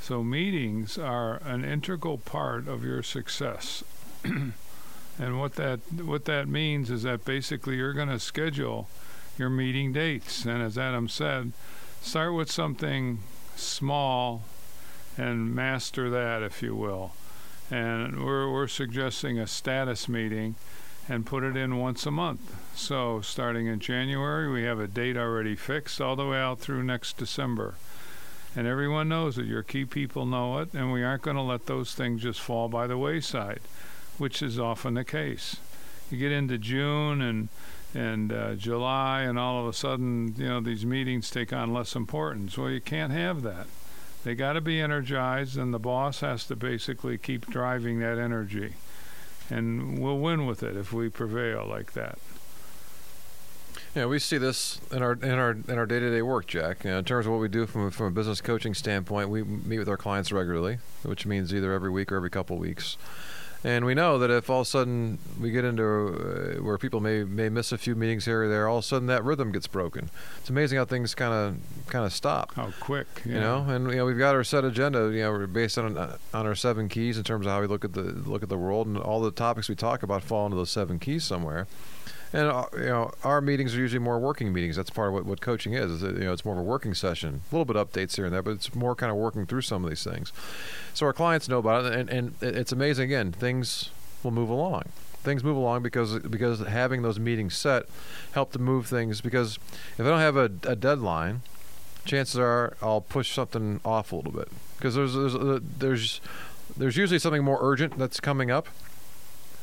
So 0.00 0.22
meetings 0.22 0.98
are 0.98 1.36
an 1.44 1.64
integral 1.64 2.18
part 2.18 2.68
of 2.68 2.84
your 2.84 3.02
success. 3.02 3.82
And 5.18 5.40
what 5.40 5.54
that 5.54 5.80
what 5.92 6.26
that 6.26 6.46
means 6.48 6.90
is 6.90 7.02
that 7.04 7.24
basically 7.24 7.76
you're 7.76 7.94
going 7.94 8.08
to 8.08 8.18
schedule 8.18 8.88
your 9.38 9.48
meeting 9.48 9.92
dates. 9.92 10.44
And 10.44 10.62
as 10.62 10.76
Adam 10.76 11.08
said 11.08 11.52
start 12.02 12.34
with 12.34 12.50
something 12.50 13.20
small 13.56 14.44
and 15.16 15.54
master 15.54 16.10
that 16.10 16.42
if 16.42 16.62
you 16.62 16.74
will. 16.74 17.12
And 17.70 18.24
we're 18.24 18.50
we're 18.50 18.68
suggesting 18.68 19.38
a 19.38 19.46
status 19.46 20.08
meeting, 20.08 20.54
and 21.08 21.26
put 21.26 21.44
it 21.44 21.56
in 21.56 21.78
once 21.78 22.04
a 22.06 22.10
month. 22.10 22.56
So 22.74 23.20
starting 23.20 23.66
in 23.66 23.78
January, 23.80 24.50
we 24.50 24.64
have 24.64 24.80
a 24.80 24.88
date 24.88 25.16
already 25.16 25.54
fixed 25.54 26.00
all 26.00 26.16
the 26.16 26.26
way 26.26 26.38
out 26.38 26.58
through 26.58 26.82
next 26.82 27.16
December. 27.16 27.74
And 28.54 28.66
everyone 28.66 29.08
knows 29.08 29.38
it. 29.38 29.46
Your 29.46 29.62
key 29.62 29.84
people 29.84 30.24
know 30.26 30.58
it, 30.58 30.72
and 30.72 30.90
we 30.90 31.04
aren't 31.04 31.22
going 31.22 31.36
to 31.36 31.42
let 31.42 31.66
those 31.66 31.94
things 31.94 32.22
just 32.22 32.40
fall 32.40 32.68
by 32.68 32.86
the 32.86 32.98
wayside, 32.98 33.60
which 34.18 34.42
is 34.42 34.58
often 34.58 34.94
the 34.94 35.04
case. 35.04 35.56
You 36.10 36.18
get 36.18 36.32
into 36.32 36.58
June 36.58 37.20
and 37.20 37.48
and 37.94 38.32
uh, 38.32 38.54
July, 38.56 39.22
and 39.22 39.38
all 39.38 39.62
of 39.62 39.68
a 39.68 39.72
sudden, 39.72 40.34
you 40.36 40.46
know, 40.48 40.60
these 40.60 40.84
meetings 40.84 41.30
take 41.30 41.52
on 41.52 41.72
less 41.72 41.96
importance. 41.96 42.58
Well, 42.58 42.68
you 42.68 42.80
can't 42.80 43.12
have 43.12 43.42
that. 43.42 43.68
They 44.22 44.34
got 44.34 44.54
to 44.54 44.60
be 44.60 44.80
energized, 44.80 45.56
and 45.56 45.72
the 45.72 45.78
boss 45.78 46.20
has 46.20 46.44
to 46.46 46.56
basically 46.56 47.16
keep 47.16 47.46
driving 47.46 48.00
that 48.00 48.18
energy. 48.18 48.74
And 49.50 49.98
we'll 49.98 50.18
win 50.18 50.46
with 50.46 50.62
it 50.62 50.76
if 50.76 50.92
we 50.92 51.08
prevail 51.08 51.66
like 51.68 51.92
that. 51.92 52.18
Yeah, 53.94 54.06
we 54.06 54.18
see 54.18 54.36
this 54.36 54.78
in 54.92 55.02
our 55.02 55.12
in 55.12 55.32
our 55.32 55.52
in 55.52 55.78
our 55.78 55.86
day 55.86 56.00
to 56.00 56.10
day 56.10 56.20
work, 56.20 56.46
Jack. 56.46 56.84
You 56.84 56.90
know, 56.90 56.98
in 56.98 57.04
terms 57.04 57.24
of 57.24 57.32
what 57.32 57.40
we 57.40 57.48
do 57.48 57.64
from 57.66 57.90
from 57.90 58.06
a 58.06 58.10
business 58.10 58.42
coaching 58.42 58.74
standpoint, 58.74 59.30
we 59.30 59.42
meet 59.42 59.78
with 59.78 59.88
our 59.88 59.96
clients 59.96 60.30
regularly, 60.32 60.78
which 61.02 61.24
means 61.24 61.54
either 61.54 61.72
every 61.72 61.90
week 61.90 62.12
or 62.12 62.16
every 62.16 62.28
couple 62.28 62.56
of 62.56 62.60
weeks. 62.60 62.98
And 63.66 63.84
we 63.84 63.94
know 63.94 64.16
that 64.20 64.30
if 64.30 64.48
all 64.48 64.60
of 64.60 64.66
a 64.68 64.70
sudden 64.70 65.18
we 65.40 65.50
get 65.50 65.64
into 65.64 65.82
uh, 65.82 66.62
where 66.62 66.78
people 66.78 67.00
may 67.00 67.24
may 67.24 67.48
miss 67.48 67.72
a 67.72 67.78
few 67.78 67.96
meetings 67.96 68.24
here 68.24 68.44
or 68.44 68.48
there, 68.48 68.68
all 68.68 68.78
of 68.78 68.84
a 68.84 68.86
sudden 68.86 69.08
that 69.08 69.24
rhythm 69.24 69.50
gets 69.50 69.66
broken. 69.66 70.08
It's 70.38 70.48
amazing 70.48 70.78
how 70.78 70.84
things 70.84 71.16
kind 71.16 71.34
of 71.34 71.88
kind 71.88 72.04
of 72.04 72.12
stop. 72.12 72.54
How 72.54 72.72
quick, 72.78 73.08
yeah. 73.24 73.34
You 73.34 73.40
know, 73.40 73.56
and 73.68 73.90
you 73.90 73.96
know 73.96 74.06
we've 74.06 74.18
got 74.18 74.36
our 74.36 74.44
set 74.44 74.64
agenda. 74.64 75.10
You 75.12 75.22
know, 75.22 75.46
based 75.48 75.78
on 75.78 75.98
on 75.98 76.46
our 76.46 76.54
seven 76.54 76.88
keys 76.88 77.18
in 77.18 77.24
terms 77.24 77.44
of 77.44 77.50
how 77.50 77.60
we 77.60 77.66
look 77.66 77.84
at 77.84 77.94
the 77.94 78.02
look 78.02 78.44
at 78.44 78.48
the 78.48 78.56
world, 78.56 78.86
and 78.86 78.96
all 78.96 79.20
the 79.20 79.32
topics 79.32 79.68
we 79.68 79.74
talk 79.74 80.04
about 80.04 80.22
fall 80.22 80.46
into 80.46 80.56
those 80.56 80.70
seven 80.70 81.00
keys 81.00 81.24
somewhere. 81.24 81.66
And 82.32 82.48
uh, 82.48 82.66
you 82.74 82.86
know, 82.86 83.12
our 83.24 83.40
meetings 83.40 83.74
are 83.74 83.78
usually 83.78 84.00
more 84.00 84.18
working 84.18 84.52
meetings. 84.52 84.76
That's 84.76 84.90
part 84.90 85.08
of 85.08 85.14
what, 85.14 85.26
what 85.26 85.40
coaching 85.40 85.74
is. 85.74 85.90
is 85.90 86.00
that, 86.00 86.14
you 86.14 86.24
know, 86.24 86.32
it's 86.32 86.44
more 86.44 86.54
of 86.54 86.60
a 86.60 86.64
working 86.64 86.94
session. 86.94 87.42
A 87.50 87.54
little 87.54 87.64
bit 87.64 87.76
of 87.76 87.90
updates 87.90 88.16
here 88.16 88.24
and 88.26 88.34
there, 88.34 88.42
but 88.42 88.52
it's 88.52 88.74
more 88.74 88.94
kind 88.94 89.10
of 89.10 89.16
working 89.16 89.46
through 89.46 89.62
some 89.62 89.84
of 89.84 89.90
these 89.90 90.04
things. 90.04 90.32
So 90.94 91.06
our 91.06 91.12
clients 91.12 91.48
know 91.48 91.58
about 91.58 91.84
it, 91.84 91.92
and, 91.92 92.10
and 92.10 92.34
it's 92.42 92.72
amazing. 92.72 93.04
Again, 93.04 93.32
things 93.32 93.90
will 94.22 94.32
move 94.32 94.48
along. 94.50 94.84
Things 95.22 95.42
move 95.42 95.56
along 95.56 95.82
because 95.82 96.20
because 96.20 96.60
having 96.60 97.02
those 97.02 97.18
meetings 97.18 97.56
set 97.56 97.86
help 98.32 98.52
to 98.52 98.60
move 98.60 98.86
things. 98.86 99.20
Because 99.20 99.58
if 99.98 100.00
I 100.00 100.04
don't 100.04 100.20
have 100.20 100.36
a, 100.36 100.50
a 100.64 100.76
deadline, 100.76 101.42
chances 102.04 102.38
are 102.38 102.76
I'll 102.80 103.00
push 103.00 103.32
something 103.32 103.80
off 103.84 104.12
a 104.12 104.16
little 104.16 104.32
bit. 104.32 104.48
Because 104.76 104.94
there's 104.94 105.14
there's 105.14 105.34
uh, 105.34 105.58
there's 105.78 106.20
there's 106.76 106.96
usually 106.96 107.18
something 107.18 107.42
more 107.42 107.58
urgent 107.60 107.98
that's 107.98 108.20
coming 108.20 108.50
up 108.50 108.68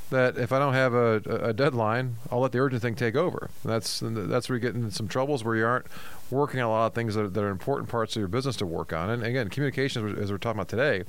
that 0.10 0.38
if 0.38 0.52
I 0.52 0.60
don't 0.60 0.74
have 0.74 0.94
a, 0.94 1.16
a 1.26 1.54
deadline, 1.54 2.18
I'll 2.32 2.40
let 2.40 2.52
the 2.52 2.60
urgent 2.60 2.82
thing 2.82 2.96
take 2.96 3.16
over. 3.16 3.50
That's 3.64 4.02
that's 4.04 4.50
where 4.50 4.58
you 4.58 4.62
get 4.62 4.76
into 4.76 4.92
some 4.92 5.08
troubles 5.08 5.44
where 5.44 5.56
you 5.56 5.66
aren't 5.66 5.88
working 6.30 6.60
on 6.60 6.68
a 6.68 6.70
lot 6.70 6.88
of 6.88 6.94
things 6.94 7.16
that 7.16 7.26
are, 7.26 7.30
that 7.30 7.44
are 7.44 7.50
important 7.50 7.90
parts 7.90 8.16
of 8.16 8.20
your 8.20 8.28
business 8.28 8.56
to 8.58 8.66
work 8.66 8.94
on. 8.94 9.10
And 9.10 9.24
again, 9.24 9.50
communication, 9.50 10.18
as 10.18 10.32
we're 10.32 10.38
talking 10.38 10.60
about 10.60 10.70
today, 10.70 11.04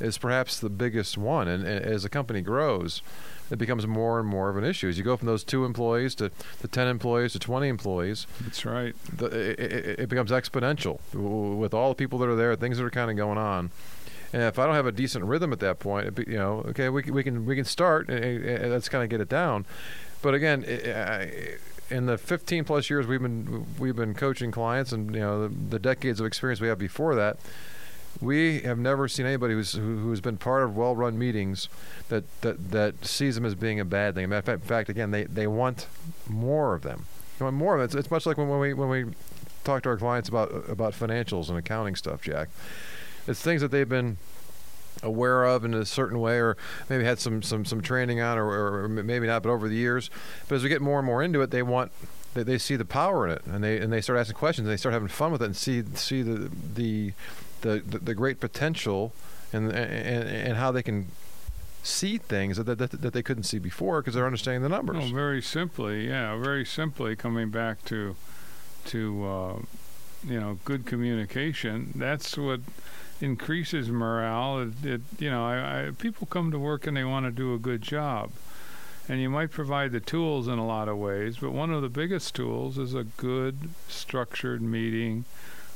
is 0.00 0.18
perhaps 0.18 0.58
the 0.58 0.70
biggest 0.70 1.18
one. 1.18 1.48
And, 1.48 1.66
and 1.66 1.84
as 1.84 2.04
a 2.04 2.08
company 2.08 2.40
grows, 2.40 3.02
it 3.50 3.58
becomes 3.58 3.86
more 3.86 4.18
and 4.20 4.28
more 4.28 4.48
of 4.48 4.56
an 4.56 4.64
issue. 4.64 4.88
As 4.88 4.96
you 4.96 5.04
go 5.04 5.16
from 5.16 5.26
those 5.26 5.44
two 5.44 5.64
employees 5.64 6.14
to, 6.16 6.30
the 6.60 6.68
10 6.68 6.88
employees 6.88 7.32
to 7.32 7.38
20 7.38 7.68
employees, 7.68 8.26
that's 8.40 8.64
right. 8.64 8.94
The, 9.16 9.26
it, 9.26 10.00
it, 10.00 10.08
becomes 10.08 10.30
exponential 10.30 11.00
with 11.12 11.74
all 11.74 11.90
the 11.90 11.94
people 11.96 12.18
that 12.20 12.28
are 12.28 12.36
there, 12.36 12.54
things 12.56 12.78
that 12.78 12.84
are 12.84 12.90
kind 12.90 13.10
of 13.10 13.16
going 13.16 13.38
on. 13.38 13.70
And 14.32 14.42
if 14.42 14.58
I 14.58 14.66
don't 14.66 14.74
have 14.74 14.86
a 14.86 14.92
decent 14.92 15.24
rhythm 15.24 15.52
at 15.52 15.60
that 15.60 15.78
point, 15.78 16.18
you 16.26 16.36
know, 16.36 16.64
okay, 16.68 16.88
we 16.88 17.02
we 17.02 17.24
can 17.24 17.44
we 17.46 17.56
can 17.56 17.64
start 17.64 18.08
and, 18.08 18.24
and 18.24 18.70
let's 18.70 18.88
kind 18.88 19.02
of 19.02 19.10
get 19.10 19.20
it 19.20 19.28
down. 19.28 19.66
But 20.22 20.34
again, 20.34 20.64
in 21.90 22.06
the 22.06 22.16
15 22.16 22.64
plus 22.64 22.88
years 22.88 23.06
we've 23.06 23.20
been 23.20 23.66
we've 23.78 23.96
been 23.96 24.14
coaching 24.14 24.50
clients, 24.50 24.92
and 24.92 25.14
you 25.14 25.20
know 25.20 25.48
the, 25.48 25.54
the 25.54 25.78
decades 25.78 26.20
of 26.20 26.26
experience 26.26 26.60
we 26.60 26.68
have 26.68 26.78
before 26.78 27.14
that, 27.16 27.38
we 28.20 28.60
have 28.60 28.78
never 28.78 29.08
seen 29.08 29.26
anybody 29.26 29.54
who's 29.54 29.72
who, 29.72 29.98
who's 29.98 30.20
been 30.20 30.36
part 30.36 30.62
of 30.62 30.76
well-run 30.76 31.18
meetings 31.18 31.68
that, 32.08 32.24
that 32.42 32.70
that 32.70 33.04
sees 33.04 33.34
them 33.34 33.44
as 33.44 33.54
being 33.54 33.80
a 33.80 33.84
bad 33.84 34.14
thing. 34.14 34.30
In 34.30 34.42
fact, 34.42 34.88
again, 34.88 35.10
they, 35.10 35.24
they 35.24 35.46
want 35.46 35.86
more 36.28 36.74
of 36.74 36.82
them. 36.82 37.06
They 37.38 37.44
want 37.44 37.56
more 37.56 37.74
of 37.74 37.80
it. 37.80 37.84
It's, 37.84 37.94
it's 37.94 38.10
much 38.10 38.26
like 38.26 38.38
when, 38.38 38.48
when 38.48 38.60
we 38.60 38.74
when 38.74 38.88
we 38.88 39.06
talk 39.64 39.82
to 39.82 39.88
our 39.88 39.96
clients 39.96 40.28
about 40.28 40.50
about 40.68 40.92
financials 40.92 41.48
and 41.48 41.58
accounting 41.58 41.96
stuff, 41.96 42.22
Jack 42.22 42.48
it's 43.30 43.40
things 43.40 43.60
that 43.62 43.70
they've 43.70 43.88
been 43.88 44.18
aware 45.02 45.44
of 45.44 45.64
in 45.64 45.72
a 45.72 45.84
certain 45.84 46.20
way, 46.20 46.38
or 46.38 46.56
maybe 46.88 47.04
had 47.04 47.18
some 47.18 47.42
some 47.42 47.64
some 47.64 47.80
training 47.80 48.20
on, 48.20 48.38
or, 48.38 48.84
or 48.84 48.88
maybe 48.88 49.26
not, 49.26 49.42
but 49.42 49.50
over 49.50 49.68
the 49.68 49.76
years. 49.76 50.10
But 50.48 50.56
as 50.56 50.62
we 50.62 50.68
get 50.68 50.82
more 50.82 50.98
and 50.98 51.06
more 51.06 51.22
into 51.22 51.40
it, 51.40 51.50
they 51.50 51.62
want 51.62 51.92
they, 52.34 52.42
they 52.42 52.58
see 52.58 52.76
the 52.76 52.84
power 52.84 53.26
in 53.26 53.32
it, 53.32 53.42
and 53.46 53.62
they 53.64 53.78
and 53.78 53.92
they 53.92 54.00
start 54.00 54.18
asking 54.18 54.36
questions, 54.36 54.66
and 54.66 54.72
they 54.72 54.76
start 54.76 54.92
having 54.92 55.08
fun 55.08 55.32
with 55.32 55.42
it, 55.42 55.46
and 55.46 55.56
see 55.56 55.82
see 55.94 56.22
the 56.22 56.50
the 56.74 57.12
the, 57.62 57.78
the, 57.80 57.98
the 57.98 58.14
great 58.14 58.40
potential, 58.40 59.12
and, 59.52 59.70
and 59.72 60.28
and 60.28 60.56
how 60.56 60.70
they 60.72 60.82
can 60.82 61.08
see 61.82 62.18
things 62.18 62.58
that, 62.58 62.64
that, 62.64 62.90
that 62.90 63.12
they 63.12 63.22
couldn't 63.22 63.44
see 63.44 63.58
before 63.58 64.00
because 64.00 64.14
they're 64.14 64.26
understanding 64.26 64.62
the 64.62 64.68
numbers. 64.68 64.98
Well, 64.98 65.08
very 65.14 65.40
simply, 65.40 66.08
yeah, 66.08 66.36
very 66.36 66.64
simply 66.64 67.16
coming 67.16 67.50
back 67.50 67.84
to 67.86 68.16
to 68.86 69.26
uh, 69.26 69.58
you 70.26 70.40
know 70.40 70.58
good 70.64 70.86
communication. 70.86 71.92
That's 71.94 72.36
what 72.36 72.60
increases 73.20 73.88
morale. 73.88 74.60
It, 74.60 74.84
it 74.84 75.00
you 75.18 75.30
know, 75.30 75.44
I, 75.44 75.88
I, 75.88 75.90
people 75.90 76.26
come 76.26 76.50
to 76.50 76.58
work 76.58 76.86
and 76.86 76.96
they 76.96 77.04
want 77.04 77.26
to 77.26 77.30
do 77.30 77.54
a 77.54 77.58
good 77.58 77.82
job, 77.82 78.30
and 79.08 79.20
you 79.20 79.30
might 79.30 79.50
provide 79.50 79.92
the 79.92 80.00
tools 80.00 80.48
in 80.48 80.58
a 80.58 80.66
lot 80.66 80.88
of 80.88 80.98
ways. 80.98 81.38
But 81.38 81.52
one 81.52 81.72
of 81.72 81.82
the 81.82 81.88
biggest 81.88 82.34
tools 82.34 82.78
is 82.78 82.94
a 82.94 83.04
good 83.04 83.70
structured 83.88 84.62
meeting 84.62 85.24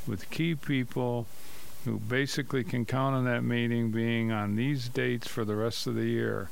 with 0.07 0.31
key 0.31 0.55
people 0.55 1.27
who 1.85 1.99
basically 1.99 2.65
can 2.65 2.85
count 2.85 3.15
on 3.15 3.25
that 3.25 3.43
meeting 3.43 3.91
being 3.91 4.33
on 4.33 4.57
these 4.57 4.89
dates 4.89 5.29
for 5.29 5.45
the 5.45 5.55
rest 5.55 5.87
of 5.87 5.95
the 5.95 6.07
year. 6.07 6.51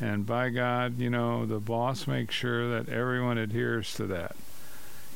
And 0.00 0.26
by 0.26 0.50
God, 0.50 0.98
you 0.98 1.10
know, 1.10 1.46
the 1.46 1.60
boss 1.60 2.06
makes 2.06 2.34
sure 2.34 2.68
that 2.70 2.92
everyone 2.92 3.38
adheres 3.38 3.94
to 3.94 4.06
that. 4.06 4.36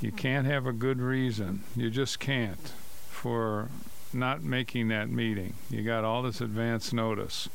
You 0.01 0.13
can't 0.13 0.47
have 0.47 0.67
a 0.67 0.73
good 0.73 1.01
reason. 1.01 1.65
You 1.75 1.91
just 1.91 2.21
can't 2.21 2.73
for 3.11 3.69
not 4.17 4.43
making 4.43 4.89
that 4.89 5.11
meeting. 5.11 5.55
You 5.71 5.83
got 5.83 6.05
all 6.05 6.23
this 6.23 6.41
advance 6.41 6.93
notice. 6.93 7.49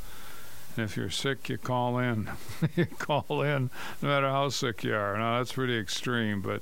And 0.75 0.85
if 0.85 0.95
you're 0.95 1.09
sick, 1.09 1.49
you 1.49 1.57
call 1.57 1.97
in. 1.97 2.29
you 2.75 2.85
call 2.85 3.41
in 3.41 3.69
no 4.01 4.09
matter 4.09 4.29
how 4.29 4.49
sick 4.49 4.83
you 4.83 4.95
are. 4.95 5.17
Now, 5.17 5.37
that's 5.37 5.53
pretty 5.53 5.77
extreme, 5.77 6.41
but 6.41 6.61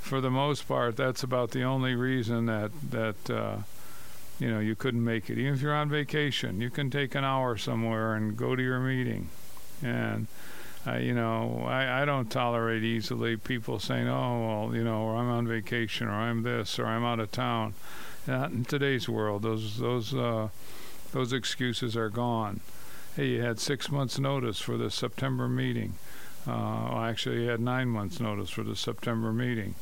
for 0.00 0.20
the 0.20 0.30
most 0.30 0.66
part, 0.66 0.96
that's 0.96 1.22
about 1.22 1.52
the 1.52 1.62
only 1.62 1.94
reason 1.94 2.46
that, 2.46 2.70
that 2.90 3.30
uh, 3.30 3.56
you 4.38 4.50
know, 4.50 4.58
you 4.60 4.74
couldn't 4.74 5.04
make 5.04 5.30
it. 5.30 5.38
Even 5.38 5.54
if 5.54 5.62
you're 5.62 5.74
on 5.74 5.88
vacation, 5.88 6.60
you 6.60 6.70
can 6.70 6.90
take 6.90 7.14
an 7.14 7.24
hour 7.24 7.56
somewhere 7.56 8.14
and 8.14 8.36
go 8.36 8.56
to 8.56 8.62
your 8.62 8.80
meeting. 8.80 9.28
And, 9.82 10.26
uh, 10.86 10.96
you 10.96 11.14
know, 11.14 11.64
I, 11.66 12.02
I 12.02 12.04
don't 12.04 12.30
tolerate 12.30 12.82
easily 12.82 13.36
people 13.36 13.78
saying, 13.78 14.08
oh, 14.08 14.66
well, 14.66 14.76
you 14.76 14.84
know, 14.84 15.02
or 15.02 15.16
I'm 15.16 15.30
on 15.30 15.46
vacation, 15.46 16.08
or 16.08 16.12
I'm 16.12 16.42
this, 16.42 16.78
or 16.78 16.86
I'm 16.86 17.04
out 17.04 17.20
of 17.20 17.30
town. 17.30 17.74
Not 18.26 18.52
in 18.52 18.64
today's 18.64 19.08
world. 19.08 19.42
Those 19.42 19.78
those 19.78 20.14
uh, 20.14 20.48
those 21.12 21.32
excuses 21.32 21.96
are 21.96 22.08
gone. 22.08 22.60
Hey, 23.16 23.28
you 23.28 23.42
had 23.42 23.60
six 23.60 23.90
months' 23.90 24.18
notice 24.18 24.60
for 24.60 24.76
the 24.76 24.90
September 24.90 25.48
meeting. 25.48 25.94
Uh, 26.46 26.88
well, 26.90 27.04
actually, 27.04 27.42
you 27.42 27.48
had 27.48 27.60
nine 27.60 27.88
months' 27.88 28.20
notice 28.20 28.50
for 28.50 28.62
the 28.62 28.76
September 28.76 29.32
meeting, 29.32 29.74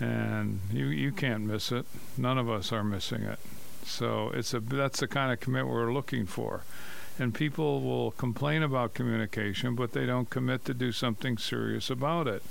and 0.00 0.60
you 0.72 0.86
you 0.86 1.12
can't 1.12 1.44
miss 1.44 1.70
it. 1.70 1.86
None 2.16 2.38
of 2.38 2.48
us 2.48 2.72
are 2.72 2.84
missing 2.84 3.22
it. 3.22 3.38
So 3.84 4.30
it's 4.34 4.54
a 4.54 4.60
that's 4.60 5.00
the 5.00 5.08
kind 5.08 5.32
of 5.32 5.40
commitment 5.40 5.74
we're 5.74 5.92
looking 5.92 6.26
for. 6.26 6.62
And 7.18 7.32
people 7.32 7.80
will 7.80 8.10
complain 8.10 8.62
about 8.62 8.94
communication, 8.94 9.76
but 9.76 9.92
they 9.92 10.04
don't 10.04 10.28
commit 10.30 10.64
to 10.64 10.74
do 10.74 10.90
something 10.90 11.38
serious 11.38 11.88
about 11.88 12.26
it. 12.26 12.42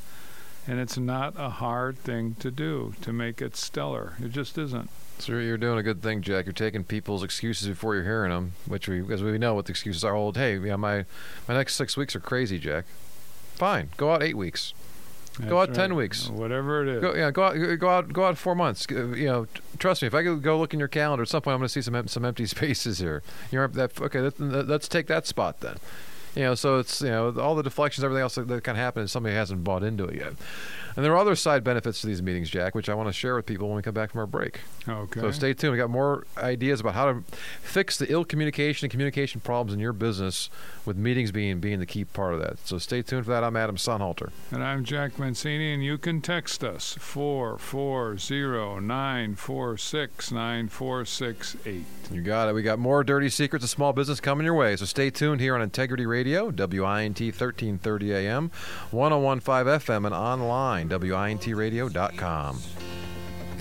And 0.65 0.79
it's 0.79 0.97
not 0.97 1.34
a 1.38 1.49
hard 1.49 1.97
thing 1.97 2.36
to 2.39 2.49
do 2.49 2.93
to 3.01 3.11
make 3.11 3.41
it 3.41 3.57
stellar. 3.57 4.13
It 4.23 4.31
just 4.31 4.57
isn't. 4.57 4.89
So 5.20 5.34
you're 5.34 5.57
doing 5.57 5.78
a 5.78 5.84
good 5.84 6.01
thing, 6.01 6.22
Jack. 6.22 6.45
You're 6.45 6.53
taking 6.53 6.84
people's 6.84 7.24
excuses 7.24 7.68
before 7.68 7.95
you're 7.95 8.03
hearing 8.03 8.32
them, 8.32 8.53
which 8.68 8.88
we, 8.88 9.01
as 9.14 9.24
we 9.24 9.38
know 9.38 9.53
what 9.53 9.66
the 9.66 9.72
excuses 9.72 10.03
are. 10.03 10.16
Old, 10.16 10.38
hey, 10.38 10.57
yeah, 10.57 10.76
my 10.76 11.05
my 11.47 11.53
next 11.53 11.76
six 11.76 11.95
weeks 11.95 12.16
are 12.16 12.20
crazy, 12.20 12.59
Jack. 12.59 12.86
Fine, 13.55 13.89
go 13.97 14.11
out 14.11 14.24
eight 14.24 14.36
weeks. 14.36 14.74
That's 15.38 15.49
go 15.49 15.59
out 15.59 15.70
right. 15.70 15.76
ten 15.76 15.95
weeks. 15.95 16.30
Whatever 16.30 16.84
it 16.84 16.89
is. 16.89 17.01
Go, 17.01 17.16
yeah, 17.16 17.32
go 17.32 17.43
out, 17.43 17.80
go 17.80 17.89
out, 17.89 18.14
go 18.14 18.26
out 18.26 18.38
four 18.38 18.53
months. 18.53 18.86
You 18.89 19.26
know, 19.26 19.47
trust 19.80 20.01
me. 20.01 20.07
If 20.07 20.14
I 20.14 20.24
go 20.24 20.59
look 20.59 20.74
in 20.74 20.80
your 20.80 20.88
calendar 20.88 21.24
at 21.24 21.30
some 21.30 21.41
point, 21.41 21.53
I'm 21.53 21.59
going 21.59 21.68
to 21.68 21.74
see 21.74 21.82
some 21.82 22.07
some 22.07 22.26
empty 22.26 22.45
spaces 22.47 22.99
here. 22.99 23.24
You're 23.51 23.68
that 23.70 23.99
okay? 24.01 24.22
That, 24.22 24.68
let's 24.68 24.88
take 24.88 25.07
that 25.07 25.26
spot 25.26 25.61
then. 25.61 25.78
You 26.36 26.43
know, 26.43 26.55
so 26.55 26.80
it's 26.80 27.01
you 27.01 27.09
know 27.09 27.34
all 27.39 27.55
the 27.55 27.64
deflections, 27.64 28.03
everything 28.03 28.24
else 28.24 28.36
that, 28.36 28.47
that 28.47 28.64
kind 28.64 28.78
of 28.78 28.84
happens. 28.84 29.11
Somebody 29.11 29.36
hasn't 29.36 29.64
bought 29.64 29.84
into 29.84 30.05
it 30.05 30.16
yet. 30.16 30.34
And 30.95 31.03
there 31.03 31.11
are 31.13 31.17
other 31.17 31.35
side 31.35 31.63
benefits 31.63 32.01
to 32.01 32.07
these 32.07 32.21
meetings, 32.21 32.49
Jack, 32.49 32.75
which 32.75 32.89
I 32.89 32.93
want 32.93 33.09
to 33.09 33.13
share 33.13 33.35
with 33.35 33.45
people 33.45 33.67
when 33.67 33.75
we 33.77 33.81
come 33.81 33.93
back 33.93 34.11
from 34.11 34.19
our 34.19 34.27
break. 34.27 34.61
Okay. 34.87 35.21
So 35.21 35.31
stay 35.31 35.53
tuned. 35.53 35.71
We 35.71 35.77
got 35.77 35.89
more 35.89 36.25
ideas 36.37 36.79
about 36.79 36.93
how 36.93 37.11
to 37.11 37.23
fix 37.61 37.97
the 37.97 38.11
ill 38.11 38.25
communication 38.25 38.85
and 38.85 38.91
communication 38.91 39.41
problems 39.41 39.73
in 39.73 39.79
your 39.79 39.93
business, 39.93 40.49
with 40.85 40.97
meetings 40.97 41.31
being 41.31 41.59
being 41.59 41.79
the 41.79 41.85
key 41.85 42.05
part 42.05 42.33
of 42.33 42.41
that. 42.41 42.59
So 42.67 42.77
stay 42.77 43.01
tuned 43.01 43.25
for 43.25 43.31
that. 43.31 43.43
I'm 43.43 43.55
Adam 43.55 43.77
Sonhalter. 43.77 44.31
And 44.51 44.63
I'm 44.63 44.83
Jack 44.83 45.17
Mancini, 45.17 45.73
and 45.73 45.83
you 45.83 45.97
can 45.97 46.21
text 46.21 46.63
us 46.63 46.95
440 46.99 48.81
946 48.85 50.31
9468. 50.31 51.85
You 52.11 52.21
got 52.21 52.49
it. 52.49 52.53
We 52.53 52.61
got 52.61 52.79
more 52.79 53.03
dirty 53.03 53.29
secrets 53.29 53.63
of 53.63 53.69
small 53.69 53.93
business 53.93 54.19
coming 54.19 54.45
your 54.45 54.53
way. 54.53 54.75
So 54.75 54.85
stay 54.85 55.09
tuned 55.09 55.41
here 55.41 55.55
on 55.55 55.61
Integrity 55.61 56.05
Radio, 56.05 56.51
WINT 56.51 57.19
1330 57.19 58.13
AM, 58.13 58.51
1015 58.91 59.65
FM, 59.65 60.05
and 60.05 60.13
online, 60.13 60.82
WINTradio.com. 60.89 62.59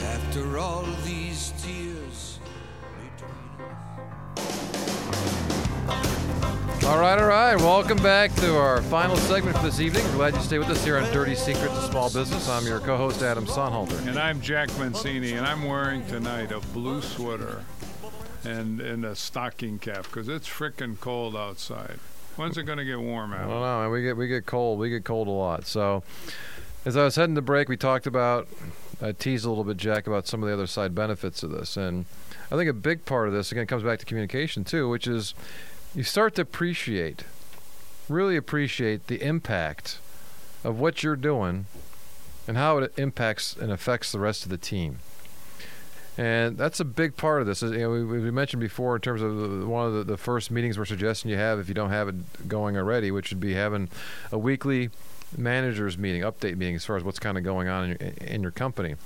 After 0.00 0.58
all 0.58 0.84
these 1.04 1.52
tears. 1.62 2.38
All 6.84 6.98
right, 6.98 7.16
all 7.16 7.28
right. 7.28 7.54
Welcome 7.56 7.98
back 7.98 8.34
to 8.36 8.56
our 8.56 8.82
final 8.82 9.16
segment 9.16 9.56
for 9.56 9.62
this 9.62 9.78
evening. 9.78 10.04
We're 10.06 10.16
glad 10.16 10.34
you 10.34 10.40
stayed 10.40 10.58
with 10.58 10.68
us 10.68 10.84
here 10.84 10.98
on 10.98 11.04
Dirty 11.12 11.36
Secrets 11.36 11.72
of 11.74 11.84
Small 11.90 12.10
Business. 12.12 12.48
I'm 12.48 12.66
your 12.66 12.80
co-host 12.80 13.22
Adam 13.22 13.46
Sonhalter. 13.46 14.04
And 14.08 14.18
I'm 14.18 14.40
Jack 14.40 14.68
Mancini, 14.78 15.34
and 15.34 15.46
I'm 15.46 15.62
wearing 15.62 16.04
tonight 16.06 16.50
a 16.50 16.58
blue 16.58 17.00
sweater 17.00 17.64
and, 18.44 18.80
and 18.80 19.04
a 19.04 19.14
stocking 19.14 19.78
cap 19.78 20.04
because 20.04 20.28
it's 20.28 20.48
freaking 20.48 20.98
cold 20.98 21.36
outside. 21.36 22.00
When's 22.34 22.58
it 22.58 22.64
going 22.64 22.78
to 22.78 22.84
get 22.84 22.98
warm 22.98 23.32
out? 23.32 23.40
I 23.40 23.42
out? 23.44 23.48
don't 23.48 23.60
know. 23.60 23.90
We 23.90 24.02
get 24.02 24.16
we 24.16 24.26
get 24.26 24.46
cold. 24.46 24.78
We 24.78 24.90
get 24.90 25.04
cold 25.04 25.28
a 25.28 25.30
lot. 25.30 25.66
So, 25.66 26.02
as 26.84 26.96
I 26.96 27.04
was 27.04 27.16
heading 27.16 27.34
to 27.36 27.42
break, 27.42 27.68
we 27.68 27.76
talked 27.76 28.06
about, 28.06 28.48
I 29.00 29.12
teased 29.12 29.44
a 29.44 29.48
little 29.48 29.64
bit, 29.64 29.76
Jack, 29.76 30.06
about 30.06 30.26
some 30.26 30.42
of 30.42 30.48
the 30.48 30.52
other 30.52 30.66
side 30.66 30.94
benefits 30.94 31.42
of 31.42 31.50
this, 31.50 31.76
and 31.76 32.06
I 32.50 32.56
think 32.56 32.68
a 32.68 32.74
big 32.74 33.04
part 33.04 33.28
of 33.28 33.34
this 33.34 33.52
again 33.52 33.66
comes 33.66 33.82
back 33.82 33.98
to 34.00 34.04
communication 34.04 34.64
too, 34.64 34.88
which 34.88 35.06
is 35.06 35.34
you 35.94 36.02
start 36.02 36.34
to 36.36 36.42
appreciate, 36.42 37.24
really 38.08 38.36
appreciate 38.36 39.06
the 39.06 39.22
impact 39.22 39.98
of 40.64 40.78
what 40.78 41.02
you're 41.02 41.16
doing 41.16 41.66
and 42.48 42.56
how 42.56 42.78
it 42.78 42.92
impacts 42.96 43.56
and 43.56 43.70
affects 43.70 44.10
the 44.10 44.18
rest 44.18 44.44
of 44.44 44.50
the 44.50 44.58
team. 44.58 44.98
And 46.18 46.58
that's 46.58 46.78
a 46.78 46.84
big 46.84 47.16
part 47.16 47.40
of 47.40 47.46
this. 47.46 47.62
You 47.62 47.70
know, 47.70 47.90
we, 47.90 48.04
we 48.04 48.30
mentioned 48.30 48.60
before 48.60 48.96
in 48.96 49.00
terms 49.00 49.22
of 49.22 49.66
one 49.66 49.86
of 49.86 49.94
the, 49.94 50.04
the 50.04 50.16
first 50.18 50.50
meetings 50.50 50.78
we're 50.78 50.84
suggesting 50.84 51.30
you 51.30 51.38
have 51.38 51.58
if 51.58 51.68
you 51.68 51.74
don't 51.74 51.90
have 51.90 52.08
it 52.08 52.48
going 52.48 52.76
already, 52.76 53.10
which 53.10 53.30
would 53.30 53.40
be 53.40 53.54
having 53.54 53.88
a 54.30 54.36
weekly 54.36 54.90
managers 55.36 55.96
meeting, 55.98 56.22
update 56.22 56.56
meeting 56.56 56.74
as 56.76 56.84
far 56.84 56.96
as 56.96 57.04
what's 57.04 57.18
kind 57.18 57.38
of 57.38 57.44
going 57.44 57.68
on 57.68 57.84
in 57.84 57.90
your, 57.90 58.10
in 58.28 58.42
your 58.42 58.50
company. 58.50 58.96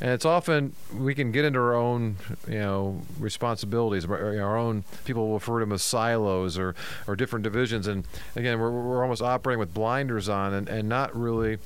And 0.00 0.10
it's 0.10 0.24
often 0.24 0.74
we 0.96 1.14
can 1.14 1.32
get 1.32 1.44
into 1.44 1.58
our 1.58 1.74
own, 1.74 2.16
you 2.46 2.60
know, 2.60 3.02
responsibilities. 3.18 4.04
Our 4.04 4.56
own 4.56 4.84
people 5.04 5.32
refer 5.34 5.58
to 5.58 5.64
them 5.64 5.72
as 5.72 5.82
silos 5.82 6.56
or, 6.56 6.76
or 7.08 7.16
different 7.16 7.42
divisions. 7.42 7.88
And 7.88 8.06
again, 8.36 8.60
we're, 8.60 8.70
we're 8.70 9.02
almost 9.02 9.22
operating 9.22 9.58
with 9.58 9.74
blinders 9.74 10.28
on 10.28 10.54
and, 10.54 10.68
and 10.68 10.88
not 10.88 11.14
really 11.16 11.58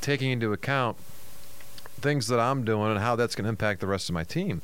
taking 0.00 0.30
into 0.30 0.52
account 0.52 0.96
things 2.00 2.28
that 2.28 2.38
I'm 2.38 2.64
doing 2.64 2.92
and 2.92 3.00
how 3.00 3.16
that's 3.16 3.34
going 3.34 3.44
to 3.44 3.48
impact 3.48 3.80
the 3.80 3.88
rest 3.88 4.08
of 4.08 4.14
my 4.14 4.22
team. 4.22 4.62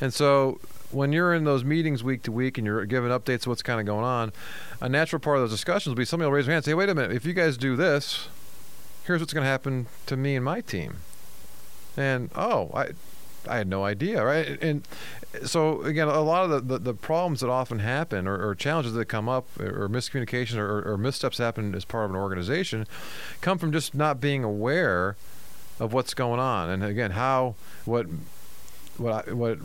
And 0.00 0.12
so 0.12 0.60
when 0.94 1.12
you're 1.12 1.34
in 1.34 1.44
those 1.44 1.64
meetings 1.64 2.02
week 2.02 2.22
to 2.22 2.32
week 2.32 2.56
and 2.58 2.66
you're 2.66 2.86
giving 2.86 3.10
updates 3.10 3.42
of 3.42 3.48
what's 3.48 3.62
kind 3.62 3.80
of 3.80 3.86
going 3.86 4.04
on, 4.04 4.32
a 4.80 4.88
natural 4.88 5.20
part 5.20 5.36
of 5.36 5.42
those 5.42 5.50
discussions 5.50 5.90
will 5.90 5.96
be 5.96 6.04
somebody 6.04 6.26
will 6.26 6.34
raise 6.34 6.46
their 6.46 6.54
hand 6.54 6.58
and 6.58 6.64
say, 6.64 6.74
wait 6.74 6.88
a 6.88 6.94
minute, 6.94 7.12
if 7.12 7.26
you 7.26 7.32
guys 7.32 7.56
do 7.56 7.76
this, 7.76 8.28
here's 9.04 9.20
what's 9.20 9.32
going 9.32 9.44
to 9.44 9.50
happen 9.50 9.86
to 10.06 10.16
me 10.16 10.36
and 10.36 10.44
my 10.44 10.60
team. 10.60 10.98
And, 11.96 12.30
oh, 12.34 12.70
I. 12.74 12.90
I 13.46 13.58
had 13.58 13.68
no 13.68 13.84
idea, 13.84 14.24
right? 14.24 14.58
And 14.62 14.88
so 15.44 15.82
again, 15.82 16.08
a 16.08 16.22
lot 16.22 16.44
of 16.44 16.50
the, 16.50 16.60
the, 16.60 16.78
the 16.78 16.94
problems 16.94 17.40
that 17.40 17.50
often 17.50 17.80
happen, 17.80 18.26
or, 18.26 18.42
or, 18.42 18.54
challenges 18.54 18.94
that 18.94 19.04
come 19.04 19.28
up, 19.28 19.46
or 19.60 19.86
miscommunication, 19.86 20.56
or, 20.56 20.80
or 20.90 20.96
missteps 20.96 21.36
happen 21.36 21.74
as 21.74 21.84
part 21.84 22.06
of 22.06 22.12
an 22.12 22.16
organization, 22.16 22.86
come 23.42 23.58
from 23.58 23.70
just 23.70 23.94
not 23.94 24.18
being 24.18 24.44
aware 24.44 25.16
of 25.78 25.92
what's 25.92 26.14
going 26.14 26.40
on, 26.40 26.70
and 26.70 26.82
again, 26.82 27.10
how 27.10 27.54
what 27.84 28.06
what 28.96 29.28
I, 29.28 29.34
what 29.34 29.58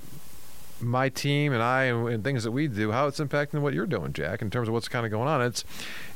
my 0.82 1.10
team 1.10 1.54
and 1.54 1.62
I 1.62 1.84
and, 1.84 2.08
and, 2.08 2.24
things 2.24 2.44
that 2.44 2.52
we 2.52 2.68
do, 2.68 2.92
how 2.92 3.08
it's 3.08 3.20
impacting 3.20 3.62
what 3.62 3.74
you're 3.74 3.86
doing, 3.86 4.14
Jack, 4.14 4.42
in 4.42 4.50
terms 4.50 4.68
of 4.68 4.74
what's 4.74 4.88
kind 4.88 5.06
of 5.06 5.12
going 5.12 5.28
on. 5.28 5.42
It's 5.42 5.64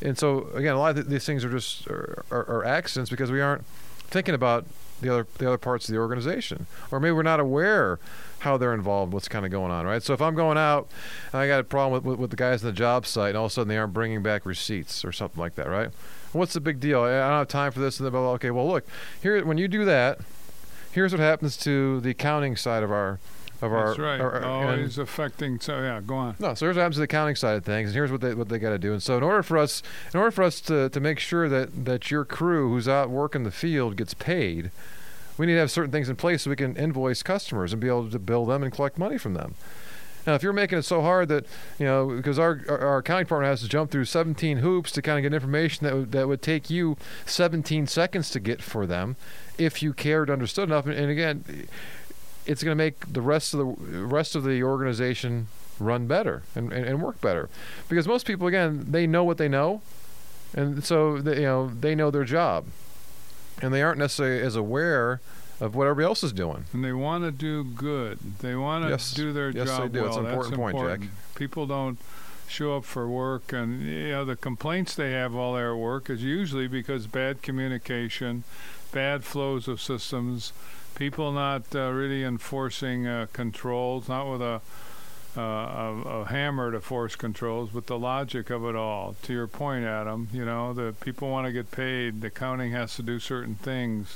and 0.02 0.18
so 0.18 0.48
again, 0.54 0.76
a 0.76 0.80
lot 0.80 0.98
of 0.98 1.10
these 1.10 1.26
things 1.26 1.44
are 1.44 1.50
just 1.50 1.88
are, 1.88 2.24
are, 2.32 2.46
are 2.46 2.66
accidents 2.66 3.10
because 3.10 3.32
we 3.32 3.42
aren't 3.42 3.66
thinking 4.08 4.36
about 4.36 4.66
the 5.02 5.10
other 5.10 5.28
the 5.38 5.48
other 5.48 5.58
parts 5.58 5.88
of 5.90 5.94
the 5.94 6.00
organization, 6.00 6.66
or 6.92 7.00
maybe 7.00 7.12
we're 7.12 7.24
not 7.24 7.40
aware 7.40 8.00
how 8.44 8.58
they're 8.58 8.74
involved, 8.74 9.14
what's 9.14 9.30
kind 9.30 9.46
of 9.46 9.52
going 9.52 9.72
on, 9.72 9.86
right? 9.86 10.04
So 10.04 10.14
if 10.14 10.22
I'm 10.22 10.36
going 10.36 10.58
out 10.58 10.90
and 11.32 11.42
I 11.42 11.48
got 11.48 11.62
a 11.62 11.64
problem 11.64 11.94
with, 11.94 12.04
with, 12.04 12.20
with 12.20 12.30
the 12.30 12.36
guys 12.36 12.64
on 12.64 12.70
the 12.70 12.76
job 12.76 13.06
site, 13.06 13.30
and 13.30 13.38
all 13.38 13.46
of 13.46 13.52
a 13.52 13.54
sudden 13.54 13.70
they 13.70 13.78
aren't 13.78 13.94
bringing 13.94 14.22
back 14.22 14.46
receipts 14.46 15.06
or 15.06 15.12
something 15.12 15.40
like 15.40 15.56
that, 15.56 15.68
right? 15.68 15.90
What's 16.34 16.54
the 16.54 16.60
big 16.60 16.80
deal? 16.80 17.02
I 17.04 17.12
don't 17.12 17.40
have 17.40 17.48
time 17.48 17.72
for 17.72 17.80
this. 17.80 18.00
And 18.00 18.12
well, 18.12 18.32
okay, 18.32 18.52
well, 18.52 18.68
look, 18.68 18.86
here 19.22 19.44
when 19.46 19.58
you 19.58 19.68
do 19.68 19.86
that, 19.86 20.20
here's 20.92 21.12
what 21.12 21.20
happens 21.20 21.56
to 21.58 22.02
the 22.02 22.10
accounting 22.10 22.56
side 22.56 22.84
of 22.84 22.92
our 22.92 23.20
of 23.64 23.72
That's 23.72 24.00
right. 24.00 24.20
Our, 24.20 24.44
oh, 24.44 24.48
Always 24.48 24.98
affecting. 24.98 25.60
So 25.60 25.80
yeah, 25.80 26.02
go 26.02 26.16
on. 26.16 26.36
No, 26.40 26.54
so 26.54 26.66
here's 26.66 26.76
what 26.76 26.82
happens 26.82 26.96
to 26.96 27.02
the 27.02 27.06
accounting 27.06 27.36
side 27.36 27.56
of 27.56 27.66
things, 27.66 27.90
and 27.90 27.96
here's 27.96 28.12
what 28.12 28.22
they 28.22 28.34
what 28.34 28.50
they 28.50 28.60
got 28.60 28.70
to 28.70 28.78
do. 28.78 28.94
And 28.94 29.02
so 29.02 29.18
in 29.18 29.24
order 29.24 29.44
for 29.44 29.58
us, 29.58 29.82
in 30.14 30.20
order 30.20 30.32
for 30.32 30.44
us 30.44 30.62
to 30.62 30.90
to 30.90 31.00
make 31.00 31.20
sure 31.20 31.50
that 31.50 31.86
that 31.86 32.12
your 32.12 32.26
crew 32.26 32.70
who's 32.70 32.88
out 32.88 33.10
working 33.10 33.44
the 33.44 33.52
field 33.52 33.96
gets 33.96 34.14
paid, 34.14 34.72
we 35.38 35.46
need 35.46 35.54
to 35.54 35.60
have 35.60 35.72
certain 35.72 35.92
things 35.92 36.10
in 36.10 36.16
place 36.16 36.44
so 36.44 36.50
we 36.50 36.56
can 36.56 36.76
invoice 36.76 37.24
customers 37.24 37.74
and 37.74 37.82
be 37.82 37.88
able 37.88 38.10
to 38.10 38.20
bill 38.20 38.46
them 38.46 38.64
and 38.64 38.72
collect 38.72 38.98
money 38.98 39.18
from 39.18 39.34
them. 39.34 39.56
Now, 40.26 40.36
if 40.36 40.44
you're 40.44 40.54
making 40.54 40.78
it 40.78 40.84
so 40.84 41.02
hard 41.02 41.28
that 41.30 41.46
you 41.78 41.86
know, 41.86 42.08
because 42.08 42.40
our 42.40 42.62
our 42.70 42.98
accounting 42.98 43.26
partner 43.26 43.48
has 43.48 43.62
to 43.62 43.68
jump 43.68 43.92
through 43.92 44.06
17 44.06 44.60
hoops 44.60 44.92
to 44.94 45.02
kind 45.02 45.18
of 45.18 45.24
get 45.24 45.34
information 45.36 45.86
that 45.86 45.94
would, 45.96 46.12
that 46.14 46.28
would 46.28 46.42
take 46.42 46.70
you 46.70 46.98
17 47.26 47.88
seconds 47.88 48.30
to 48.30 48.40
get 48.40 48.62
for 48.62 48.86
them, 48.86 49.16
if 49.58 49.84
you 49.84 49.94
cared, 49.94 50.30
understood 50.30 50.70
enough, 50.70 50.86
and, 50.86 50.96
and 50.96 51.12
again, 51.12 51.68
it's 52.46 52.64
going 52.64 52.72
to 52.78 52.84
make 52.84 53.12
the 53.12 53.22
rest 53.22 53.54
of 53.54 53.60
the 53.60 53.66
rest 53.66 54.36
of 54.36 54.44
the 54.44 54.64
organization 54.64 55.48
run 55.80 56.06
better 56.08 56.44
and, 56.56 56.72
and, 56.72 56.86
and 56.86 57.02
work 57.02 57.20
better, 57.22 57.50
because 57.90 58.08
most 58.08 58.26
people, 58.26 58.48
again, 58.48 58.86
they 58.90 59.08
know 59.08 59.24
what 59.24 59.38
they 59.38 59.48
know, 59.50 59.82
and 60.54 60.84
so 60.84 61.20
they, 61.20 61.38
you 61.38 61.44
know 61.48 61.72
they 61.80 61.96
know 61.96 62.12
their 62.12 62.26
job, 62.26 62.66
and 63.62 63.74
they 63.74 63.82
aren't 63.82 63.98
necessarily 64.00 64.42
as 64.42 64.56
aware 64.56 65.20
of 65.60 65.76
what 65.76 65.86
everybody 65.88 66.06
else 66.06 66.24
is 66.24 66.34
doing. 66.34 66.66
And 66.74 66.84
they 66.84 66.92
want 66.94 67.24
to 67.24 67.32
do 67.32 67.64
good. 67.64 68.20
They 68.40 68.56
want 68.56 68.84
to 68.86 68.90
Yes. 68.90 69.14
do 69.14 69.32
their 69.32 69.50
Yes, 69.52 69.70
they 69.70 69.78
job 69.78 69.92
do. 69.94 70.02
well. 70.02 70.08
It's 70.10 70.18
an 70.18 70.24
That's 70.24 70.36
important 70.36 70.60
point, 70.60 70.78
Jack. 71.02 71.10
People 71.36 71.66
don't 71.68 71.98
show 72.48 72.76
up 72.78 72.84
for 72.86 73.08
work, 73.08 73.54
and 73.54 73.82
you 73.84 74.10
know 74.10 74.26
the 74.26 74.36
complaints 74.36 74.94
they 74.96 75.12
have 75.12 75.34
while 75.34 75.54
they're 75.54 75.72
at 75.74 75.78
work 75.78 76.10
is 76.10 76.22
usually 76.24 76.68
because 76.68 77.08
bad 77.08 77.42
communication, 77.42 78.44
bad 78.92 79.24
flows 79.24 79.68
of 79.68 79.82
systems, 79.82 80.54
people 80.96 81.32
not 81.32 81.76
uh, 81.76 81.92
really 81.92 82.24
enforcing 82.24 83.08
uh, 83.08 83.28
controls, 83.34 84.08
not 84.10 84.32
with 84.32 84.42
a 84.42 84.62
uh, 85.36 85.42
a, 85.42 86.02
a 86.22 86.26
hammer 86.26 86.72
to 86.72 86.80
force 86.80 87.16
controls, 87.16 87.72
but 87.74 87.88
the 87.88 87.98
logic 87.98 88.52
of 88.52 88.64
it 88.66 88.76
all. 88.76 89.16
To 89.24 89.34
your 89.34 89.48
point, 89.48 89.84
Adam, 89.84 90.28
you 90.32 90.46
know, 90.46 90.74
the 90.74 90.94
people 91.02 91.30
want 91.30 91.48
to 91.48 91.52
get 91.52 91.72
paid. 91.72 92.22
The 92.22 92.28
accounting 92.28 92.72
has 92.74 92.96
to 92.98 93.02
do 93.04 93.20
certain 93.20 93.56
things. 93.56 94.16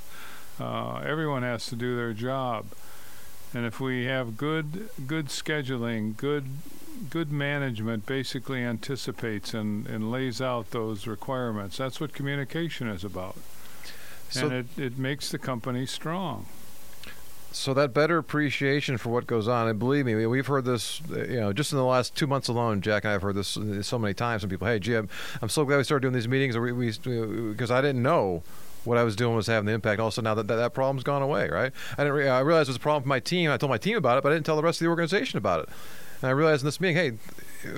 Uh, 0.59 0.97
everyone 0.97 1.41
has 1.41 1.65
to 1.67 1.75
do 1.75 1.95
their 1.95 2.13
job. 2.13 2.67
And 3.53 3.65
if 3.65 3.79
we 3.79 4.05
have 4.05 4.37
good 4.37 4.89
good 5.07 5.27
scheduling, 5.27 6.15
good 6.15 6.45
good 7.09 7.31
management 7.31 8.05
basically 8.05 8.63
anticipates 8.63 9.53
and, 9.53 9.87
and 9.87 10.11
lays 10.11 10.41
out 10.41 10.71
those 10.71 11.07
requirements. 11.07 11.77
That's 11.77 11.99
what 11.99 12.13
communication 12.13 12.87
is 12.89 13.03
about. 13.03 13.37
So- 14.29 14.47
and 14.47 14.53
it, 14.53 14.79
it 14.79 14.97
makes 14.97 15.31
the 15.31 15.39
company 15.39 15.85
strong. 15.85 16.45
So 17.51 17.73
that 17.73 17.93
better 17.93 18.17
appreciation 18.17 18.97
for 18.97 19.09
what 19.09 19.25
goes 19.25 19.47
on, 19.47 19.67
and 19.67 19.79
believe 19.79 20.05
me, 20.05 20.13
we- 20.15 20.27
we've 20.27 20.45
heard 20.47 20.65
this, 20.65 21.01
you 21.09 21.39
know, 21.39 21.53
just 21.53 21.71
in 21.71 21.77
the 21.77 21.83
last 21.83 22.15
two 22.15 22.27
months 22.27 22.47
alone. 22.47 22.81
Jack 22.81 23.03
and 23.03 23.09
I 23.09 23.13
have 23.13 23.23
heard 23.23 23.35
this 23.35 23.57
uh, 23.57 23.81
so 23.81 23.97
many 23.97 24.13
times 24.13 24.41
from 24.41 24.49
people. 24.49 24.67
Hey, 24.67 24.79
Jim, 24.79 25.09
I'm, 25.41 25.49
so 25.49 25.65
glad 25.65 25.77
we 25.77 25.83
started 25.83 26.03
doing 26.03 26.13
these 26.13 26.27
meetings, 26.27 26.55
because 26.55 27.71
I 27.71 27.81
didn't 27.81 28.03
know 28.03 28.43
what 28.83 28.97
I 28.97 29.03
was 29.03 29.15
doing 29.15 29.35
was 29.35 29.47
having 29.47 29.65
the 29.65 29.73
impact. 29.73 29.99
Also, 29.99 30.21
now 30.21 30.35
that 30.35 30.47
that, 30.47 30.55
that 30.55 30.73
problem's 30.73 31.03
gone 31.03 31.21
away, 31.21 31.49
right? 31.49 31.71
I 31.97 32.03
didn't. 32.03 32.13
Re- 32.13 32.29
I 32.29 32.39
realized 32.41 32.69
it 32.69 32.71
was 32.71 32.77
a 32.77 32.79
problem 32.79 33.03
for 33.03 33.09
my 33.09 33.19
team. 33.19 33.49
I 33.51 33.57
told 33.57 33.69
my 33.69 33.77
team 33.77 33.97
about 33.97 34.17
it, 34.17 34.23
but 34.23 34.31
I 34.31 34.35
didn't 34.35 34.45
tell 34.45 34.55
the 34.55 34.63
rest 34.63 34.79
of 34.79 34.85
the 34.85 34.89
organization 34.89 35.37
about 35.37 35.63
it. 35.63 35.69
And 36.21 36.29
I 36.29 36.31
realized 36.31 36.63
in 36.63 36.65
this 36.65 36.81
meeting, 36.81 36.97
hey, 36.97 37.11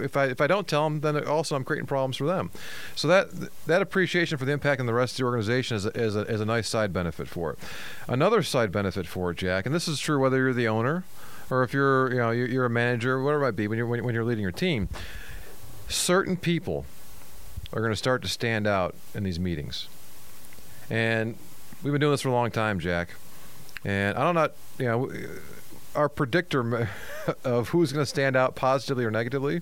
if 0.04 0.16
I 0.16 0.26
if 0.26 0.42
I 0.42 0.48
don't 0.48 0.68
tell 0.68 0.84
them, 0.84 1.02
then 1.02 1.26
also 1.26 1.56
I'm 1.56 1.64
creating 1.64 1.88
problems 1.88 2.18
for 2.18 2.26
them. 2.26 2.52
So 2.96 3.08
that 3.08 3.30
that 3.66 3.82
appreciation 3.82 4.38
for 4.38 4.46
the 4.46 4.52
impact 4.52 4.80
on 4.80 4.86
the 4.86 4.94
rest 4.94 5.14
of 5.14 5.18
the 5.18 5.24
organization 5.26 5.78
is 5.78 5.86
a, 5.86 5.90
is 5.98 6.16
a, 6.16 6.22
is 6.22 6.42
a 6.42 6.46
nice 6.46 6.70
side 6.70 6.94
benefit 6.94 7.28
for 7.28 7.52
it. 7.52 7.60
Another 8.08 8.44
side 8.44 8.72
benefit 8.72 9.08
for 9.08 9.32
it, 9.32 9.38
Jack, 9.38 9.66
and 9.66 9.74
this 9.74 9.88
is 9.88 10.00
true 10.00 10.20
whether 10.20 10.38
you're 10.38 10.54
the 10.54 10.68
owner 10.68 11.04
or 11.50 11.64
if 11.64 11.74
you're 11.74 12.12
you 12.12 12.18
know 12.18 12.32
you're, 12.32 12.66
a 12.66 12.70
manager, 12.70 13.22
whatever 13.22 13.44
it 13.44 13.48
might 13.48 13.56
be, 13.56 13.68
when 13.68 13.78
you're 13.78 13.88
when 13.88 14.14
you're 14.14 14.24
leading 14.24 14.44
your 14.44 14.52
team, 14.52 14.90
certain 15.88 16.38
people 16.38 16.86
are 17.74 17.82
going 17.82 17.92
to 17.92 17.98
start 17.98 18.22
to 18.22 18.28
stand 18.28 18.68
out 18.68 18.96
in 19.14 19.24
these 19.24 19.40
meetings, 19.40 19.88
and 20.90 21.38
we've 21.84 21.94
been 21.94 22.02
doing 22.02 22.12
this 22.12 22.22
for 22.22 22.30
a 22.30 22.34
long 22.34 22.52
time, 22.52 22.80
Jack, 22.80 23.10
and 23.84 24.18
I 24.18 24.24
don't 24.24 24.36
know, 24.36 24.50
you 24.78 24.86
know, 24.86 25.12
our 26.00 26.10
predictor 26.10 26.90
of 27.44 27.70
who's 27.70 27.92
going 27.92 28.02
to 28.02 28.10
stand 28.10 28.36
out 28.36 28.56
positively 28.56 29.04
or 29.04 29.12
negatively. 29.12 29.62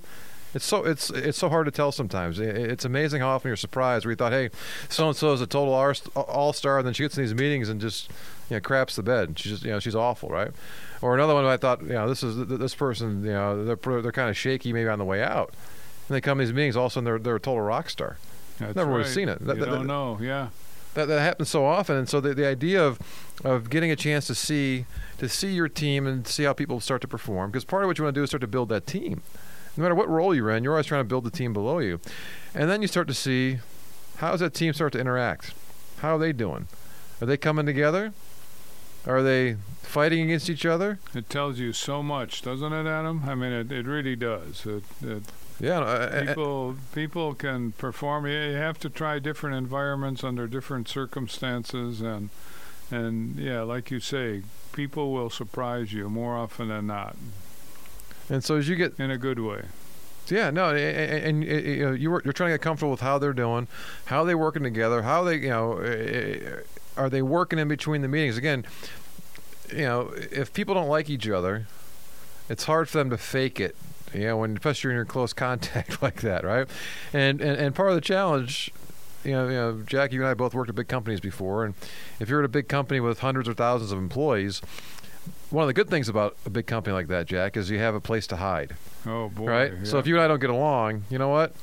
It's 0.54 0.64
so 0.66 0.86
it's 0.86 1.10
it's 1.10 1.38
so 1.38 1.50
hard 1.50 1.66
to 1.66 1.72
tell 1.72 1.92
sometimes. 1.92 2.40
It's 2.40 2.86
amazing 2.86 3.22
how 3.22 3.30
often 3.30 3.50
you're 3.50 3.58
surprised. 3.58 4.06
Where 4.06 4.12
you 4.12 4.16
thought, 4.16 4.32
hey, 4.32 4.50
so 4.88 5.08
and 5.08 5.16
so 5.16 5.34
is 5.34 5.42
a 5.42 5.48
total 5.48 5.74
all 6.16 6.54
star, 6.54 6.78
and 6.78 6.88
then 6.88 6.94
she 6.94 7.04
gets 7.04 7.18
in 7.18 7.24
these 7.24 7.36
meetings 7.36 7.68
and 7.68 7.82
just 7.82 8.10
you 8.50 8.56
know 8.56 8.62
craps 8.62 8.96
the 8.96 9.04
bed. 9.04 9.38
She's 9.38 9.52
just 9.52 9.64
you 9.64 9.72
know 9.72 9.80
she's 9.80 9.96
awful, 9.96 10.30
right? 10.30 10.52
Or 11.02 11.14
another 11.14 11.34
one 11.34 11.46
I 11.46 11.58
thought, 11.58 11.82
you 11.82 11.90
know, 11.90 12.08
this 12.08 12.24
is 12.24 12.48
this 12.48 12.74
person, 12.74 13.24
you 13.24 13.32
know, 13.32 13.66
they're 13.66 14.02
they're 14.02 14.12
kind 14.12 14.30
of 14.30 14.38
shaky 14.38 14.72
maybe 14.72 14.88
on 14.88 15.00
the 15.00 15.06
way 15.06 15.22
out, 15.22 15.54
and 16.08 16.16
they 16.16 16.22
come 16.22 16.38
to 16.38 16.46
these 16.46 16.54
meetings, 16.54 16.78
all 16.78 16.86
of 16.86 16.92
a 16.92 16.94
sudden 16.94 17.06
they're 17.06 17.20
they're 17.20 17.36
a 17.36 17.42
total 17.42 17.62
rock 17.62 17.90
star. 17.90 18.18
That's 18.58 18.76
Never 18.76 18.90
right. 18.90 18.98
would 18.98 19.06
have 19.06 19.14
seen 19.14 19.30
it. 19.30 19.46
That, 19.46 19.58
you 19.58 19.66
that, 19.66 19.70
don't 19.70 19.80
that, 19.82 19.88
know, 19.88 20.18
yeah. 20.22 20.48
That, 20.98 21.08
that 21.08 21.22
happens 21.22 21.50
so 21.50 21.64
often, 21.64 21.96
and 21.96 22.10
so 22.10 22.20
the, 22.20 22.34
the 22.34 22.48
idea 22.48 22.84
of 22.84 23.00
of 23.46 23.70
getting 23.70 23.92
a 23.92 23.96
chance 23.96 24.26
to 24.28 24.36
see 24.36 24.86
to 25.20 25.30
see 25.30 25.54
your 25.54 25.70
team 25.70 26.08
and 26.08 26.28
see 26.28 26.44
how 26.44 26.54
people 26.54 26.80
start 26.80 27.02
to 27.02 27.08
perform, 27.08 27.52
because 27.52 27.64
part 27.64 27.84
of 27.84 27.88
what 27.88 27.98
you 27.98 28.04
want 28.04 28.16
to 28.16 28.20
do 28.20 28.24
is 28.24 28.32
start 28.32 28.42
to 28.42 28.48
build 28.48 28.70
that 28.70 28.88
team 28.88 29.22
no 29.78 29.84
matter 29.84 29.96
what 29.96 30.10
role 30.10 30.34
you're 30.34 30.50
in, 30.52 30.64
you're 30.64 30.74
always 30.74 30.88
trying 30.88 31.02
to 31.02 31.08
build 31.08 31.24
the 31.24 31.32
team 31.32 31.54
below 31.54 31.80
you. 31.80 32.00
And 32.56 32.70
then 32.70 32.82
you 32.82 32.88
start 32.88 33.08
to 33.10 33.14
see 33.14 33.60
how 34.18 34.32
does 34.32 34.40
that 34.40 34.54
team 34.54 34.74
start 34.74 34.94
to 34.94 35.00
interact? 35.00 35.54
How 36.00 36.16
are 36.16 36.20
they 36.20 36.34
doing? 36.34 36.68
Are 37.22 37.28
they 37.28 37.38
coming 37.38 37.66
together? 37.66 38.14
Are 39.06 39.22
they 39.22 39.58
fighting 39.84 40.22
against 40.24 40.50
each 40.50 40.66
other? 40.66 41.00
It 41.14 41.30
tells 41.30 41.60
you 41.60 41.74
so 41.74 42.02
much, 42.02 42.42
doesn't 42.42 42.74
it, 42.74 42.88
Adam? 42.88 43.24
I 43.28 43.36
mean, 43.36 43.52
it, 43.52 43.72
it 43.72 43.86
really 43.86 44.16
does. 44.16 44.66
It, 44.66 44.84
it 45.04 45.24
yeah, 45.60 45.80
uh, 45.80 46.26
people 46.26 46.76
people 46.94 47.34
can 47.34 47.72
perform. 47.74 48.28
You 48.28 48.54
have 48.54 48.80
to 48.80 48.90
try 48.90 49.20
different 49.20 49.56
environments 49.56 50.24
under 50.24 50.48
different 50.48 50.88
circumstances, 50.88 52.02
and 52.02 52.30
and 52.92 53.38
yeah, 53.38 53.62
like 53.62 53.92
you 53.92 54.00
say, 54.00 54.44
people 54.74 55.12
will 55.12 55.30
surprise 55.30 55.94
you 55.94 56.10
more 56.10 56.36
often 56.38 56.70
than 56.70 56.88
not. 56.88 57.16
And 58.30 58.44
so 58.44 58.58
as 58.58 58.68
you 58.70 58.76
get 58.76 59.00
in 59.00 59.10
a 59.10 59.18
good 59.18 59.40
way. 59.40 59.64
Yeah, 60.30 60.50
no, 60.50 60.76
and, 60.76 61.42
and, 61.42 61.44
you 61.46 61.86
know, 61.86 61.92
you 61.94 62.14
are 62.14 62.22
trying 62.22 62.50
to 62.50 62.56
get 62.56 62.62
comfortable 62.62 62.92
with 62.92 63.00
how 63.00 63.18
they're 63.18 63.32
doing, 63.32 63.70
how 64.08 64.26
they're 64.26 64.38
working 64.38 64.64
together, 64.64 65.04
how 65.04 65.24
they, 65.24 65.38
you 65.38 65.50
know, 65.50 65.80
are 66.98 67.10
they 67.10 67.22
working 67.22 67.60
in 67.60 67.70
between 67.70 68.02
the 68.02 68.10
meetings? 68.10 68.36
Again, 68.38 68.66
you 69.72 69.84
know, 69.84 70.14
if 70.14 70.52
people 70.52 70.76
don't 70.76 70.90
like 70.90 71.10
each 71.10 71.30
other, 71.30 71.68
it's 72.50 72.66
hard 72.66 72.90
for 72.90 72.98
them 72.98 73.10
to 73.10 73.18
fake 73.18 73.62
it. 73.62 73.78
You 74.14 74.28
know, 74.28 74.38
when 74.38 74.58
you're 74.64 75.02
in 75.02 75.06
close 75.08 75.34
contact 75.46 76.02
like 76.02 76.22
that, 76.22 76.44
right? 76.44 76.68
And 77.14 77.42
and, 77.42 77.60
and 77.60 77.76
part 77.76 77.90
of 77.90 77.96
the 77.96 78.02
challenge 78.02 78.72
you 79.24 79.34
know, 79.34 79.48
you 79.48 79.56
know, 79.56 79.84
Jack, 79.86 80.14
you 80.14 80.22
and 80.22 80.30
I 80.30 80.34
both 80.34 80.54
worked 80.54 80.70
at 80.70 80.76
big 80.76 80.88
companies 80.88 81.20
before, 81.20 81.66
and 81.66 81.74
if 82.20 82.30
you're 82.30 82.40
at 82.40 82.46
a 82.46 82.50
big 82.50 82.70
company 82.70 83.00
with 83.02 83.20
hundreds 83.20 83.50
or 83.50 83.54
thousands 83.54 83.92
of 83.92 83.98
employees, 83.98 84.62
one 85.50 85.64
of 85.64 85.68
the 85.68 85.74
good 85.74 85.90
things 85.90 86.08
about 86.08 86.38
a 86.46 86.50
big 86.50 86.66
company 86.66 86.94
like 86.94 87.08
that, 87.08 87.26
Jack, 87.26 87.58
is 87.58 87.70
you 87.70 87.80
have 87.80 87.94
a 87.96 88.00
place 88.00 88.26
to 88.28 88.38
hide. 88.38 88.76
Oh 89.06 89.30
boy! 89.30 89.46
Right. 89.46 89.74
Yeah. 89.74 89.84
So 89.84 89.98
if 90.00 90.08
you 90.08 90.16
and 90.16 90.24
I 90.24 90.28
don't 90.28 90.40
get 90.40 90.50
along, 90.50 91.04
you 91.10 91.18
know 91.18 91.30
what? 91.30 91.54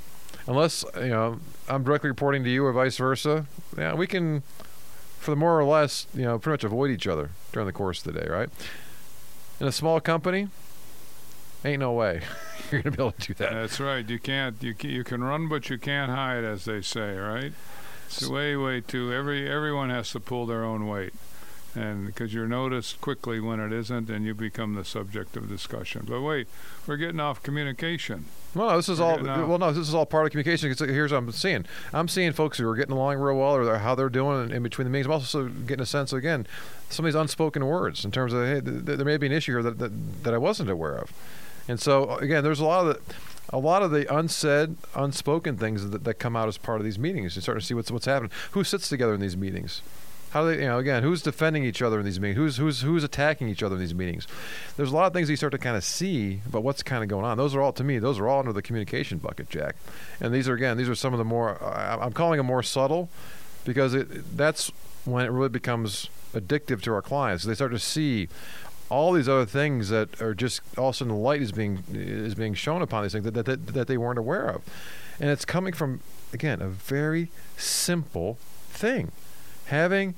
Unless 0.47 0.85
you 0.97 1.09
know 1.09 1.41
I'm 1.69 1.85
directly 1.85 2.11
reporting 2.11 2.45
to 2.45 2.51
you 2.51 2.65
or 2.65 2.73
vice 2.73 2.97
versa, 2.97 3.47
yeah, 3.77 3.95
we 3.95 4.07
can, 4.07 4.43
for 5.19 5.31
the 5.31 5.37
more 5.37 5.59
or 5.59 5.65
less, 5.65 6.07
you 6.15 6.23
know, 6.23 6.39
pretty 6.39 6.55
much 6.55 6.65
avoid 6.65 6.91
each 6.91 7.07
other 7.07 7.31
during 7.53 7.67
the 7.67 7.73
course 7.73 8.05
of 8.05 8.13
the 8.13 8.21
day, 8.21 8.29
right? 8.29 8.51
In 9.61 9.67
a 9.67 9.73
small 9.73 10.01
company, 10.01 10.49
ain't 11.65 11.81
no 11.81 11.93
way 11.93 12.23
you're 12.71 12.83
going 12.83 12.93
to 12.93 12.97
be 12.97 13.03
able 13.03 13.13
to 13.13 13.27
do 13.27 13.35
that. 13.35 13.53
That's 13.53 13.81
right. 13.81 14.09
You 14.09 14.19
can't. 14.19 14.63
You 14.63 14.75
can, 14.75 14.91
you 14.91 15.05
can 15.05 15.23
run, 15.23 15.49
but 15.49 15.71
you 15.71 15.79
can't 15.79 16.11
hide, 16.11 16.45
as 16.45 16.65
they 16.65 16.83
say, 16.83 17.17
right? 17.17 17.53
It's 18.07 18.27
way, 18.27 18.57
way 18.57 18.81
too. 18.81 19.13
Every 19.13 19.51
everyone 19.51 19.91
has 19.91 20.11
to 20.13 20.21
pull 20.21 20.47
their 20.47 20.65
own 20.65 20.87
weight 20.87 21.15
and 21.77 22.07
because 22.07 22.33
you're 22.33 22.47
noticed 22.47 23.01
quickly 23.01 23.41
when 23.41 23.61
it 23.61 23.73
isn't, 23.73 24.09
and 24.09 24.25
you 24.25 24.35
become 24.35 24.75
the 24.75 24.85
subject 24.85 25.37
of 25.37 25.49
discussion. 25.49 26.07
But 26.09 26.21
wait, 26.23 26.47
we're 26.87 26.97
getting 26.97 27.21
off 27.21 27.43
communication. 27.43 28.27
Well, 28.55 28.69
no, 28.69 28.77
this 28.77 28.89
is 28.89 29.01
all. 29.01 29.19
Well, 29.23 29.59
no, 29.59 29.73
this 29.73 29.89
is 29.89 29.95
all 29.95 30.07
part 30.07 30.27
of 30.27 30.33
communication. 30.33 30.71
Cause 30.71 30.81
uh, 30.81 30.87
here's 30.87 31.13
what 31.13 31.19
I'm 31.19 31.33
seeing. 31.33 31.67
I'm 31.93 32.09
seeing 32.09 32.33
folks 32.33 32.59
who 32.59 32.69
are 32.69 32.77
getting 32.77 32.95
along 32.95 33.19
real 33.19 33.37
well, 33.37 33.57
or 33.57 33.79
how 33.79 33.95
they're 33.95 34.09
doing 34.09 34.51
in 34.51 34.63
between 34.63 34.85
the 34.85 34.91
meetings. 34.91 35.07
I'm 35.07 35.13
also 35.13 35.49
getting 35.49 35.83
a 35.83 35.87
sense 35.87 36.13
again 36.13 36.47
some 36.91 37.05
of 37.05 37.13
these 37.13 37.21
unspoken 37.21 37.67
words 37.67 38.05
in 38.05 38.13
terms 38.13 38.33
of 38.33 38.47
hey, 38.47 38.61
there 38.61 39.05
may 39.05 39.17
be 39.17 39.27
an 39.27 39.33
issue 39.33 39.53
here 39.53 39.63
that, 39.63 39.79
that 39.79 40.23
that 40.25 40.35
I 40.35 40.39
wasn't 40.39 40.71
aware 40.71 40.97
of. 40.97 41.13
And 41.69 41.81
so 41.81 42.11
uh, 42.11 42.17
again, 42.17 42.45
there's 42.45 42.61
a 42.61 42.65
lot 42.65 42.87
of 42.87 42.95
the 42.95 43.15
a 43.51 43.59
lot 43.59 43.83
of 43.83 43.91
the 43.91 44.13
unsaid, 44.13 44.77
unspoken 44.95 45.57
things 45.57 45.89
that, 45.91 46.05
that 46.05 46.15
come 46.15 46.35
out 46.35 46.49
as 46.49 46.59
part 46.59 46.81
of 46.81 46.85
these 46.85 46.99
meetings. 46.99 47.37
You 47.37 47.43
start 47.43 47.59
to 47.59 47.65
see 47.65 47.75
what's 47.75 47.91
what's 47.91 48.07
happening. 48.07 48.31
Who 48.53 48.65
sits 48.65 48.89
together 48.89 49.15
in 49.15 49.21
these 49.21 49.37
meetings? 49.37 49.83
How 50.31 50.43
do 50.43 50.57
they, 50.57 50.63
you 50.63 50.69
know, 50.69 50.79
again, 50.79 51.05
who's 51.05 51.23
defending 51.23 51.65
each 51.65 51.81
other 51.81 52.01
in 52.01 52.05
these 52.05 52.19
meetings? 52.19 52.39
Who's 52.39 52.57
who's 52.57 52.81
who's 52.81 53.05
attacking 53.05 53.49
each 53.49 53.63
other 53.63 53.77
in 53.77 53.81
these 53.81 53.95
meetings? 53.95 54.27
There's 54.77 54.91
a 54.91 54.95
lot 54.95 55.07
of 55.07 55.13
things 55.13 55.31
you 55.31 55.37
start 55.37 55.53
to 55.53 55.59
kind 55.59 55.77
of 55.77 55.85
see 55.85 56.41
about 56.47 56.65
what's 56.65 56.83
kind 56.83 57.05
of 57.05 57.09
going 57.09 57.25
on. 57.25 57.39
Those 57.39 57.55
are 57.55 57.61
all, 57.61 57.73
to 57.75 57.85
me, 57.85 58.01
those 58.01 58.19
are 58.19 58.27
all 58.27 58.41
under 58.41 58.53
the 58.53 58.63
communication 58.63 59.19
bucket, 59.19 59.49
Jack. 59.49 59.77
And 60.21 60.35
these 60.35 60.49
are 60.49 60.55
again, 60.55 60.77
these 60.77 60.89
are 60.89 60.97
some 60.97 61.15
of 61.15 61.19
the 61.19 61.25
more 61.25 61.63
uh, 61.63 61.99
I'm 62.01 62.13
calling 62.13 62.39
them 62.39 62.47
more 62.47 62.65
subtle, 62.65 63.11
because 63.65 63.95
it, 63.95 64.37
that's 64.37 64.73
when 65.05 65.25
it 65.25 65.31
really 65.31 65.51
becomes 65.51 66.09
addictive 66.33 66.83
to 66.83 66.93
our 66.93 67.03
clients. 67.03 67.45
They 67.45 67.55
start 67.55 67.71
to 67.71 67.79
see 67.79 68.29
all 68.91 69.13
these 69.13 69.29
other 69.29 69.47
things 69.47 69.89
that 69.89 70.21
are 70.21 70.35
just 70.35 70.61
all 70.77 70.89
of 70.89 70.95
a 70.95 70.99
sudden 70.99 71.15
the 71.15 71.19
light 71.19 71.43
is 71.43 71.53
being 71.53 71.83
is 71.93 72.35
being 72.35 72.55
shown 72.55 72.83
upon 72.83 73.03
these 73.03 73.13
things 73.13 73.25
that, 73.25 73.45
that, 73.45 73.67
that 73.69 73.87
they 73.87 73.97
weren't 73.97 74.19
aware 74.19 74.49
of, 74.49 74.63
and 75.21 75.31
it's 75.31 75.45
coming 75.45 75.73
from 75.73 76.01
again 76.33 76.61
a 76.61 76.69
very 76.69 77.31
simple 77.57 78.39
thing 78.71 79.13
having 79.67 80.15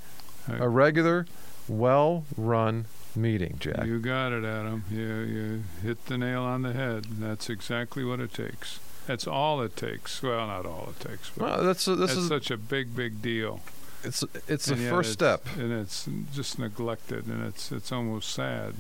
a 0.49 0.69
regular, 0.69 1.27
well-run 1.69 2.87
meeting, 3.15 3.57
Jack. 3.59 3.87
You 3.87 3.99
got 3.99 4.33
it, 4.33 4.45
Adam. 4.45 4.85
You 4.91 5.01
you 5.01 5.63
hit 5.83 6.07
the 6.07 6.19
nail 6.19 6.43
on 6.43 6.63
the 6.63 6.73
head. 6.73 7.07
That's 7.19 7.51
exactly 7.51 8.05
what 8.05 8.21
it 8.21 8.33
takes. 8.33 8.79
That's 9.07 9.27
all 9.27 9.61
it 9.63 9.77
takes. 9.77 10.23
Well, 10.23 10.47
not 10.47 10.67
all 10.67 10.93
it 10.97 11.09
takes. 11.09 11.31
But 11.31 11.45
well, 11.45 11.65
that's 11.65 11.85
this 11.85 11.99
that's 11.99 12.13
is 12.15 12.29
such 12.29 12.51
a 12.51 12.57
big, 12.57 12.95
big 12.95 13.23
deal. 13.23 13.61
It's 14.07 14.25
it's 14.47 14.67
the 14.67 14.77
first 14.77 15.09
it's, 15.09 15.15
step, 15.15 15.47
and 15.59 15.73
it's 15.73 16.09
just 16.33 16.59
neglected, 16.59 17.27
and 17.27 17.45
it's 17.45 17.73
it's 17.73 17.91
almost 17.91 18.31
sad. 18.31 18.75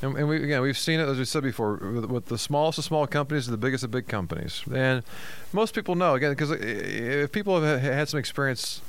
And, 0.00 0.16
and, 0.16 0.28
we 0.28 0.42
again 0.42 0.62
we've 0.62 0.78
seen 0.78 1.00
it 1.00 1.08
as 1.08 1.18
we 1.18 1.24
said 1.24 1.42
before 1.42 1.74
with, 1.74 2.04
with, 2.06 2.26
the 2.26 2.38
smallest 2.38 2.78
of 2.78 2.84
small 2.84 3.06
companies 3.06 3.46
to 3.46 3.50
the 3.50 3.56
biggest 3.56 3.82
of 3.84 3.90
big 3.90 4.06
companies, 4.06 4.62
and 4.72 5.02
most 5.52 5.74
people 5.74 5.96
know 5.96 6.14
again 6.14 6.30
because 6.30 6.50
uh, 6.50 6.56
if 6.60 7.32
people 7.32 7.60
have 7.60 7.80
had 7.80 8.08
some 8.08 8.18
experience 8.18 8.80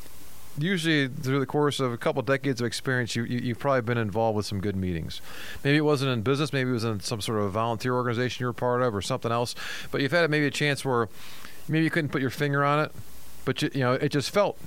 usually 0.57 1.07
through 1.07 1.39
the 1.39 1.45
course 1.45 1.79
of 1.79 1.91
a 1.91 1.97
couple 1.97 2.21
decades 2.21 2.61
of 2.61 2.67
experience, 2.67 3.15
you, 3.15 3.23
you 3.23 3.49
have 3.49 3.59
probably 3.59 3.81
been 3.81 3.97
involved 3.97 4.35
with 4.35 4.45
some 4.45 4.59
good 4.59 4.75
meetings. 4.75 5.21
Maybe 5.63 5.77
it 5.77 5.85
wasn't 5.85 6.11
in 6.11 6.21
business, 6.21 6.53
maybe 6.53 6.69
it 6.69 6.73
was 6.73 6.83
in 6.83 6.99
some 6.99 7.21
sort 7.21 7.39
of 7.39 7.51
volunteer 7.51 7.93
organization 7.93 8.43
you 8.43 8.47
were 8.47 8.53
part 8.53 8.81
of, 8.81 8.95
or 8.95 9.01
something 9.01 9.31
else. 9.31 9.55
But 9.91 10.01
you've 10.01 10.11
had 10.11 10.29
maybe 10.29 10.47
a 10.47 10.51
chance 10.51 10.83
where 10.83 11.09
maybe 11.67 11.83
you 11.83 11.89
couldn't 11.89 12.09
put 12.09 12.21
your 12.21 12.29
finger 12.29 12.63
on 12.63 12.85
it, 12.85 12.91
but 13.45 13.61
you, 13.61 13.69
you 13.73 13.81
know 13.81 13.93
it 13.93 14.09
just 14.09 14.31
felt 14.31 14.57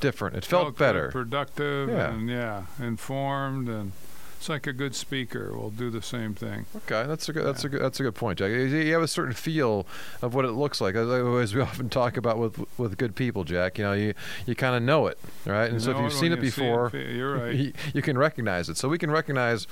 different. 0.00 0.36
It 0.36 0.44
felt, 0.44 0.64
felt 0.64 0.78
better, 0.78 1.08
productive, 1.10 1.88
yeah. 1.90 2.10
and 2.10 2.28
yeah, 2.28 2.64
informed 2.78 3.68
and 3.68 3.92
it's 4.40 4.48
like 4.48 4.66
a 4.66 4.72
good 4.72 4.94
speaker 4.94 5.52
will 5.54 5.68
do 5.68 5.90
the 5.90 6.00
same 6.00 6.34
thing. 6.34 6.64
Okay, 6.74 7.06
that's 7.06 7.28
a 7.28 7.32
good 7.34 7.44
that's 7.44 7.62
yeah. 7.62 7.68
a 7.68 7.70
good 7.72 7.82
that's 7.82 8.00
a 8.00 8.04
good 8.04 8.14
point, 8.14 8.38
Jack. 8.38 8.50
You 8.50 8.92
have 8.94 9.02
a 9.02 9.08
certain 9.08 9.34
feel 9.34 9.86
of 10.22 10.34
what 10.34 10.46
it 10.46 10.52
looks 10.52 10.80
like, 10.80 10.94
as, 10.94 11.54
we 11.54 11.60
often 11.60 11.90
talk 11.90 12.16
about 12.16 12.38
with 12.38 12.64
with 12.78 12.96
good 12.96 13.14
people, 13.14 13.44
Jack. 13.44 13.76
You 13.76 13.84
know, 13.84 13.92
you 13.92 14.14
you 14.46 14.54
kind 14.54 14.74
of 14.74 14.82
know 14.82 15.08
it, 15.08 15.18
right? 15.44 15.66
And 15.66 15.74
you 15.74 15.80
so 15.80 15.90
if 15.90 15.98
you've 15.98 16.12
seen 16.14 16.32
it 16.32 16.40
before, 16.40 16.90
it, 16.96 17.14
you're 17.14 17.36
right. 17.36 17.54
You, 17.54 17.72
you, 17.92 18.00
can 18.00 18.16
recognize 18.16 18.70
it. 18.70 18.78
So 18.78 18.88
we 18.88 18.96
can 18.96 19.10
recognize 19.10 19.66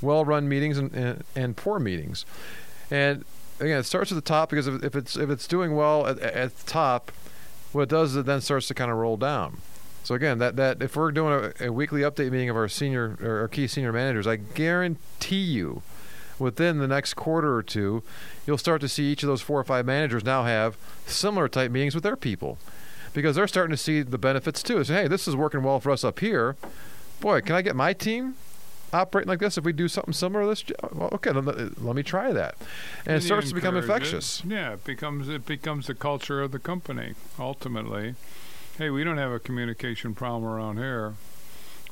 well-run 0.00 0.48
meetings 0.48 0.78
and, 0.78 0.94
and, 0.94 1.24
and 1.34 1.54
poor 1.54 1.78
meetings, 1.78 2.24
and 2.90 3.22
again, 3.60 3.80
it 3.80 3.84
starts 3.84 4.10
at 4.10 4.14
the 4.14 4.22
top 4.22 4.48
because 4.48 4.66
if, 4.66 4.82
if 4.82 4.96
it's 4.96 5.16
if 5.16 5.28
it's 5.28 5.46
doing 5.46 5.76
well 5.76 6.06
at, 6.06 6.18
at 6.20 6.56
the 6.56 6.66
top, 6.66 7.12
what 7.76 7.84
it 7.84 7.88
does 7.88 8.12
is 8.12 8.16
it 8.16 8.26
then 8.26 8.40
starts 8.40 8.68
to 8.68 8.74
kind 8.74 8.90
of 8.90 8.96
roll 8.96 9.16
down. 9.16 9.58
So 10.02 10.14
again, 10.14 10.38
that, 10.38 10.56
that 10.56 10.82
if 10.82 10.96
we're 10.96 11.12
doing 11.12 11.52
a, 11.60 11.66
a 11.66 11.72
weekly 11.72 12.00
update 12.00 12.30
meeting 12.30 12.48
of 12.48 12.56
our 12.56 12.68
senior 12.68 13.18
or 13.20 13.40
our 13.40 13.48
key 13.48 13.66
senior 13.66 13.92
managers, 13.92 14.26
I 14.26 14.36
guarantee 14.36 15.42
you, 15.42 15.82
within 16.38 16.78
the 16.78 16.86
next 16.86 17.14
quarter 17.14 17.54
or 17.54 17.62
two, 17.62 18.02
you'll 18.46 18.58
start 18.58 18.80
to 18.82 18.88
see 18.88 19.10
each 19.10 19.22
of 19.22 19.26
those 19.28 19.42
four 19.42 19.58
or 19.58 19.64
five 19.64 19.86
managers 19.86 20.24
now 20.24 20.44
have 20.44 20.76
similar 21.06 21.48
type 21.48 21.70
meetings 21.70 21.94
with 21.94 22.04
their 22.04 22.16
people, 22.16 22.58
because 23.14 23.36
they're 23.36 23.48
starting 23.48 23.70
to 23.70 23.82
see 23.82 24.02
the 24.02 24.18
benefits 24.18 24.62
too. 24.62 24.84
Say, 24.84 24.94
hey, 24.94 25.08
this 25.08 25.26
is 25.26 25.34
working 25.34 25.62
well 25.62 25.80
for 25.80 25.90
us 25.90 26.04
up 26.04 26.20
here. 26.20 26.56
Boy, 27.20 27.40
can 27.40 27.56
I 27.56 27.62
get 27.62 27.74
my 27.74 27.92
team 27.92 28.36
operating 28.92 29.28
like 29.28 29.40
this 29.40 29.58
if 29.58 29.64
we 29.64 29.72
do 29.72 29.88
something 29.88 30.12
similar 30.12 30.44
to 30.44 30.48
this 30.48 30.64
well, 30.92 31.10
okay 31.12 31.30
let, 31.30 31.82
let, 31.82 31.96
me 31.96 32.02
try 32.02 32.32
that 32.32 32.54
and, 33.00 33.14
and 33.14 33.16
it 33.16 33.26
starts 33.26 33.48
to 33.48 33.54
become 33.54 33.76
infectious 33.76 34.40
it. 34.40 34.50
yeah 34.50 34.72
it 34.74 34.84
becomes 34.84 35.28
it 35.28 35.44
becomes 35.44 35.86
the 35.88 35.94
culture 35.94 36.40
of 36.40 36.52
the 36.52 36.58
company 36.58 37.14
ultimately 37.38 38.14
Hey, 38.78 38.90
we 38.90 39.04
don't 39.04 39.16
have 39.16 39.32
a 39.32 39.38
communication 39.38 40.14
problem 40.14 40.44
around 40.44 40.76
here. 40.76 41.14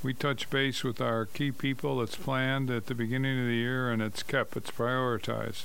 We 0.02 0.12
touch 0.12 0.50
base 0.50 0.84
with 0.84 1.00
our 1.00 1.24
key 1.24 1.50
people. 1.50 2.02
It's 2.02 2.14
planned 2.14 2.70
at 2.70 2.88
the 2.88 2.94
beginning 2.94 3.40
of 3.40 3.46
the 3.46 3.54
year 3.54 3.90
and 3.90 4.02
it's 4.02 4.22
kept, 4.22 4.54
it's 4.54 4.70
prioritized. 4.70 5.64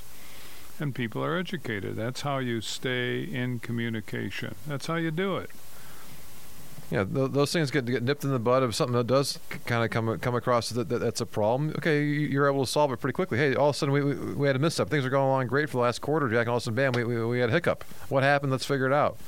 And 0.78 0.94
people 0.94 1.22
are 1.22 1.36
educated. 1.36 1.96
That's 1.96 2.22
how 2.22 2.38
you 2.38 2.62
stay 2.62 3.22
in 3.22 3.58
communication. 3.58 4.54
That's 4.66 4.86
how 4.86 4.94
you 4.94 5.10
do 5.10 5.36
it. 5.36 5.50
You 6.90 6.96
know, 6.96 7.04
th- 7.04 7.30
those 7.32 7.52
things 7.52 7.70
get 7.70 7.84
get 7.86 8.02
nipped 8.02 8.24
in 8.24 8.30
the 8.30 8.38
bud 8.38 8.62
of 8.62 8.74
something 8.74 8.96
that 8.96 9.06
does 9.06 9.38
kind 9.66 9.84
of 9.84 9.90
come 9.90 10.18
come 10.18 10.34
across 10.34 10.70
that, 10.70 10.88
that 10.88 10.98
that's 10.98 11.20
a 11.20 11.26
problem. 11.26 11.70
Okay, 11.78 12.02
you- 12.04 12.26
you're 12.28 12.48
able 12.48 12.64
to 12.64 12.70
solve 12.70 12.92
it 12.92 12.98
pretty 13.00 13.12
quickly. 13.14 13.38
Hey, 13.38 13.54
all 13.54 13.70
of 13.70 13.76
a 13.76 13.78
sudden 13.78 13.92
we, 13.92 14.02
we, 14.02 14.14
we 14.34 14.46
had 14.46 14.56
a 14.56 14.58
misstep. 14.58 14.88
Things 14.90 15.04
are 15.04 15.10
going 15.10 15.24
along 15.26 15.46
great 15.46 15.68
for 15.68 15.76
the 15.78 15.82
last 15.82 16.00
quarter, 16.00 16.28
Jack, 16.28 16.40
and 16.40 16.48
all 16.48 16.56
of 16.56 16.62
a 16.62 16.64
sudden, 16.64 16.74
bam, 16.76 16.92
we, 16.92 17.04
we, 17.04 17.24
we 17.24 17.38
had 17.38 17.48
a 17.50 17.52
hiccup. 17.52 17.84
What 18.08 18.22
happened? 18.22 18.50
Let's 18.52 18.64
figure 18.66 18.86
it 18.86 18.92
out. 18.92 19.18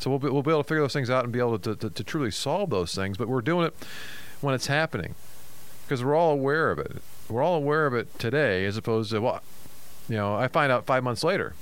So 0.00 0.10
we'll 0.10 0.18
be, 0.20 0.28
we'll 0.30 0.42
be 0.42 0.50
able 0.50 0.62
to 0.62 0.68
figure 0.68 0.82
those 0.82 0.92
things 0.92 1.10
out 1.10 1.24
and 1.24 1.32
be 1.32 1.40
able 1.40 1.58
to, 1.58 1.74
to, 1.74 1.90
to 1.90 2.04
truly 2.04 2.30
solve 2.30 2.70
those 2.70 2.94
things. 2.94 3.18
But 3.18 3.28
we're 3.28 3.40
doing 3.40 3.66
it 3.66 3.74
when 4.40 4.54
it's 4.54 4.68
happening 4.68 5.14
because 5.84 6.04
we're 6.04 6.14
all 6.14 6.30
aware 6.32 6.70
of 6.70 6.78
it. 6.78 7.02
We're 7.28 7.42
all 7.42 7.56
aware 7.56 7.84
of 7.86 7.94
it 7.94 8.16
today, 8.18 8.64
as 8.64 8.76
opposed 8.76 9.10
to 9.10 9.20
well, 9.20 9.42
you 10.08 10.16
know, 10.16 10.36
I 10.36 10.48
find 10.48 10.70
out 10.72 10.86
five 10.86 11.02
months 11.02 11.22
later. 11.24 11.54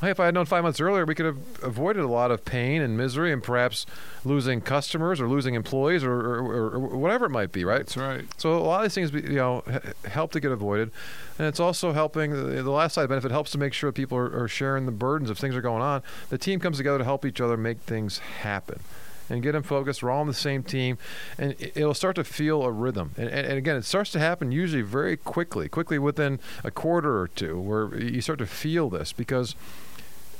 Hey, 0.00 0.10
if 0.10 0.20
I 0.20 0.26
had 0.26 0.34
known 0.34 0.44
five 0.44 0.62
months 0.62 0.78
earlier, 0.78 1.06
we 1.06 1.14
could 1.14 1.24
have 1.24 1.38
avoided 1.62 2.02
a 2.02 2.08
lot 2.08 2.30
of 2.30 2.44
pain 2.44 2.82
and 2.82 2.98
misery, 2.98 3.32
and 3.32 3.42
perhaps 3.42 3.86
losing 4.26 4.60
customers 4.60 5.22
or 5.22 5.28
losing 5.28 5.54
employees 5.54 6.04
or, 6.04 6.12
or, 6.12 6.74
or, 6.74 6.78
whatever 6.98 7.24
it 7.24 7.30
might 7.30 7.50
be. 7.50 7.64
Right? 7.64 7.78
That's 7.78 7.96
right. 7.96 8.26
So 8.36 8.58
a 8.58 8.60
lot 8.60 8.84
of 8.84 8.84
these 8.84 8.94
things, 8.94 9.10
be- 9.10 9.22
you 9.22 9.36
know, 9.36 9.64
help 10.04 10.32
to 10.32 10.40
get 10.40 10.52
avoided, 10.52 10.90
and 11.38 11.46
it's 11.46 11.60
also 11.60 11.92
helping. 11.92 12.32
The 12.32 12.62
the 12.62 12.70
last 12.70 12.92
side 12.92 13.08
benefit 13.08 13.30
helps 13.30 13.50
to 13.52 13.58
make 13.58 13.72
sure 13.72 13.90
people 13.90 14.18
are, 14.18 14.42
are 14.42 14.48
sharing 14.48 14.84
the 14.84 14.92
burdens 14.92 15.30
if 15.30 15.38
things 15.38 15.56
are 15.56 15.62
going 15.62 15.82
on. 15.82 16.02
The 16.28 16.36
team 16.36 16.60
comes 16.60 16.76
together 16.76 16.98
to 16.98 17.04
help 17.04 17.24
each 17.24 17.40
other 17.40 17.56
make 17.56 17.80
things 17.80 18.18
happen, 18.18 18.80
and 19.28 19.42
get 19.42 19.52
them 19.52 19.62
focused. 19.62 20.02
We're 20.02 20.10
all 20.10 20.20
on 20.20 20.26
the 20.26 20.34
same 20.34 20.62
team, 20.62 20.98
and 21.38 21.52
it- 21.58 21.72
it'll 21.76 21.94
start 21.94 22.16
to 22.16 22.24
feel 22.24 22.62
a 22.62 22.70
rhythm. 22.70 23.12
And, 23.16 23.28
and, 23.28 23.46
and 23.46 23.58
again, 23.58 23.76
it 23.76 23.84
starts 23.84 24.10
to 24.12 24.18
happen 24.18 24.52
usually 24.52 24.82
very 24.82 25.16
quickly, 25.16 25.68
quickly 25.68 25.98
within 25.98 26.38
a 26.62 26.70
quarter 26.70 27.18
or 27.20 27.28
two, 27.28 27.58
where 27.60 27.96
you 27.98 28.20
start 28.20 28.38
to 28.38 28.46
feel 28.46 28.88
this 28.88 29.12
because, 29.12 29.54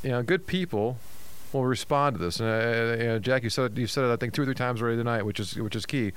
you 0.03 0.11
know, 0.11 0.23
good 0.23 0.47
people 0.47 0.99
will 1.53 1.65
respond 1.65 2.17
to 2.17 2.23
this. 2.23 2.41
And 2.41 2.49
uh, 2.49 3.03
you 3.03 3.09
know, 3.09 3.19
Jack, 3.19 3.43
you 3.43 3.51
said 3.51 3.73
it, 3.73 3.79
you 3.79 3.87
said 3.87 4.05
it 4.05 4.13
I 4.13 4.17
think 4.17 4.35
two 4.35 4.43
or 4.43 4.45
three 4.45 4.55
times 4.55 4.83
already 4.83 4.97
tonight, 4.99 5.23
which 5.23 5.41
is 5.41 5.55
which 5.57 5.75
is 5.77 5.87
key. 5.87 6.13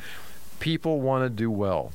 People 0.60 1.00
want 1.02 1.24
to 1.24 1.30
do 1.30 1.50
well. 1.50 1.92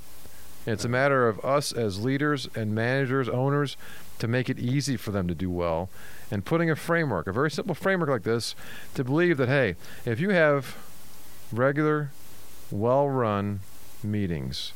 It's 0.67 0.85
a 0.85 0.89
matter 0.89 1.29
of 1.29 1.45
us 1.45 1.73
as 1.73 2.03
leaders 2.03 2.49
and 2.55 2.75
managers, 2.75 3.29
owners, 3.29 3.77
to 4.19 4.27
make 4.27 4.49
it 4.49 4.59
easy 4.59 4.97
for 4.97 5.11
them 5.11 5.29
to 5.29 5.35
do 5.35 5.51
well, 5.51 5.91
and 6.35 6.45
putting 6.45 6.69
a 6.69 6.75
framework, 6.75 7.29
a 7.29 7.33
very 7.33 7.49
simple 7.49 7.77
framework 7.77 8.11
like 8.11 8.25
this, 8.25 8.57
to 8.95 9.05
believe 9.05 9.37
that 9.37 9.49
hey, 9.49 9.77
if 10.05 10.19
you 10.19 10.31
have 10.31 10.77
regular, 11.53 12.11
well-run 12.73 13.61
meetings, 14.03 14.73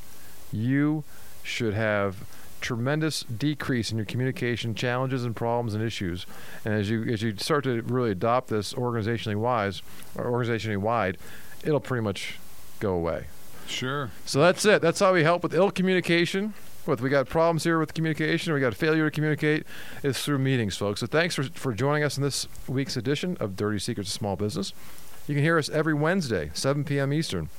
you 0.52 1.02
should 1.42 1.74
have 1.74 2.24
tremendous 2.60 3.24
decrease 3.24 3.90
in 3.90 3.98
your 3.98 4.04
communication 4.04 4.72
challenges 4.72 5.24
and 5.24 5.34
problems 5.34 5.74
and 5.74 5.82
issues. 5.82 6.26
And 6.64 6.74
as 6.74 6.88
you 6.90 7.02
as 7.04 7.22
you 7.22 7.34
start 7.38 7.64
to 7.64 7.82
really 7.82 8.12
adopt 8.12 8.48
this 8.48 8.72
organizationally 8.74 9.36
wise 9.36 9.82
or 10.14 10.26
organizationally 10.26 10.76
wide, 10.76 11.18
it'll 11.64 11.80
pretty 11.80 12.02
much 12.02 12.38
go 12.78 12.92
away. 12.94 13.26
Sure. 13.66 14.12
So 14.24 14.38
that's 14.38 14.64
it. 14.64 14.80
That's 14.80 15.00
how 15.00 15.12
we 15.12 15.24
help 15.24 15.42
with 15.42 15.54
ill 15.54 15.72
communication. 15.72 16.54
With 16.88 17.02
we 17.02 17.10
got 17.10 17.28
problems 17.28 17.64
here 17.64 17.78
with 17.78 17.92
communication, 17.92 18.54
we 18.54 18.60
got 18.60 18.74
failure 18.74 19.04
to 19.04 19.10
communicate. 19.10 19.66
It's 20.02 20.24
through 20.24 20.38
meetings, 20.38 20.74
folks. 20.74 21.00
So 21.00 21.06
thanks 21.06 21.34
for, 21.34 21.42
for 21.42 21.74
joining 21.74 22.02
us 22.02 22.16
in 22.16 22.22
this 22.22 22.48
week's 22.66 22.96
edition 22.96 23.36
of 23.40 23.56
Dirty 23.56 23.78
Secrets 23.78 24.08
of 24.08 24.14
Small 24.14 24.36
Business. 24.36 24.72
You 25.26 25.34
can 25.34 25.44
hear 25.44 25.58
us 25.58 25.68
every 25.68 25.92
Wednesday, 25.92 26.50
7 26.54 26.84
p.m. 26.84 27.12
Eastern. 27.12 27.50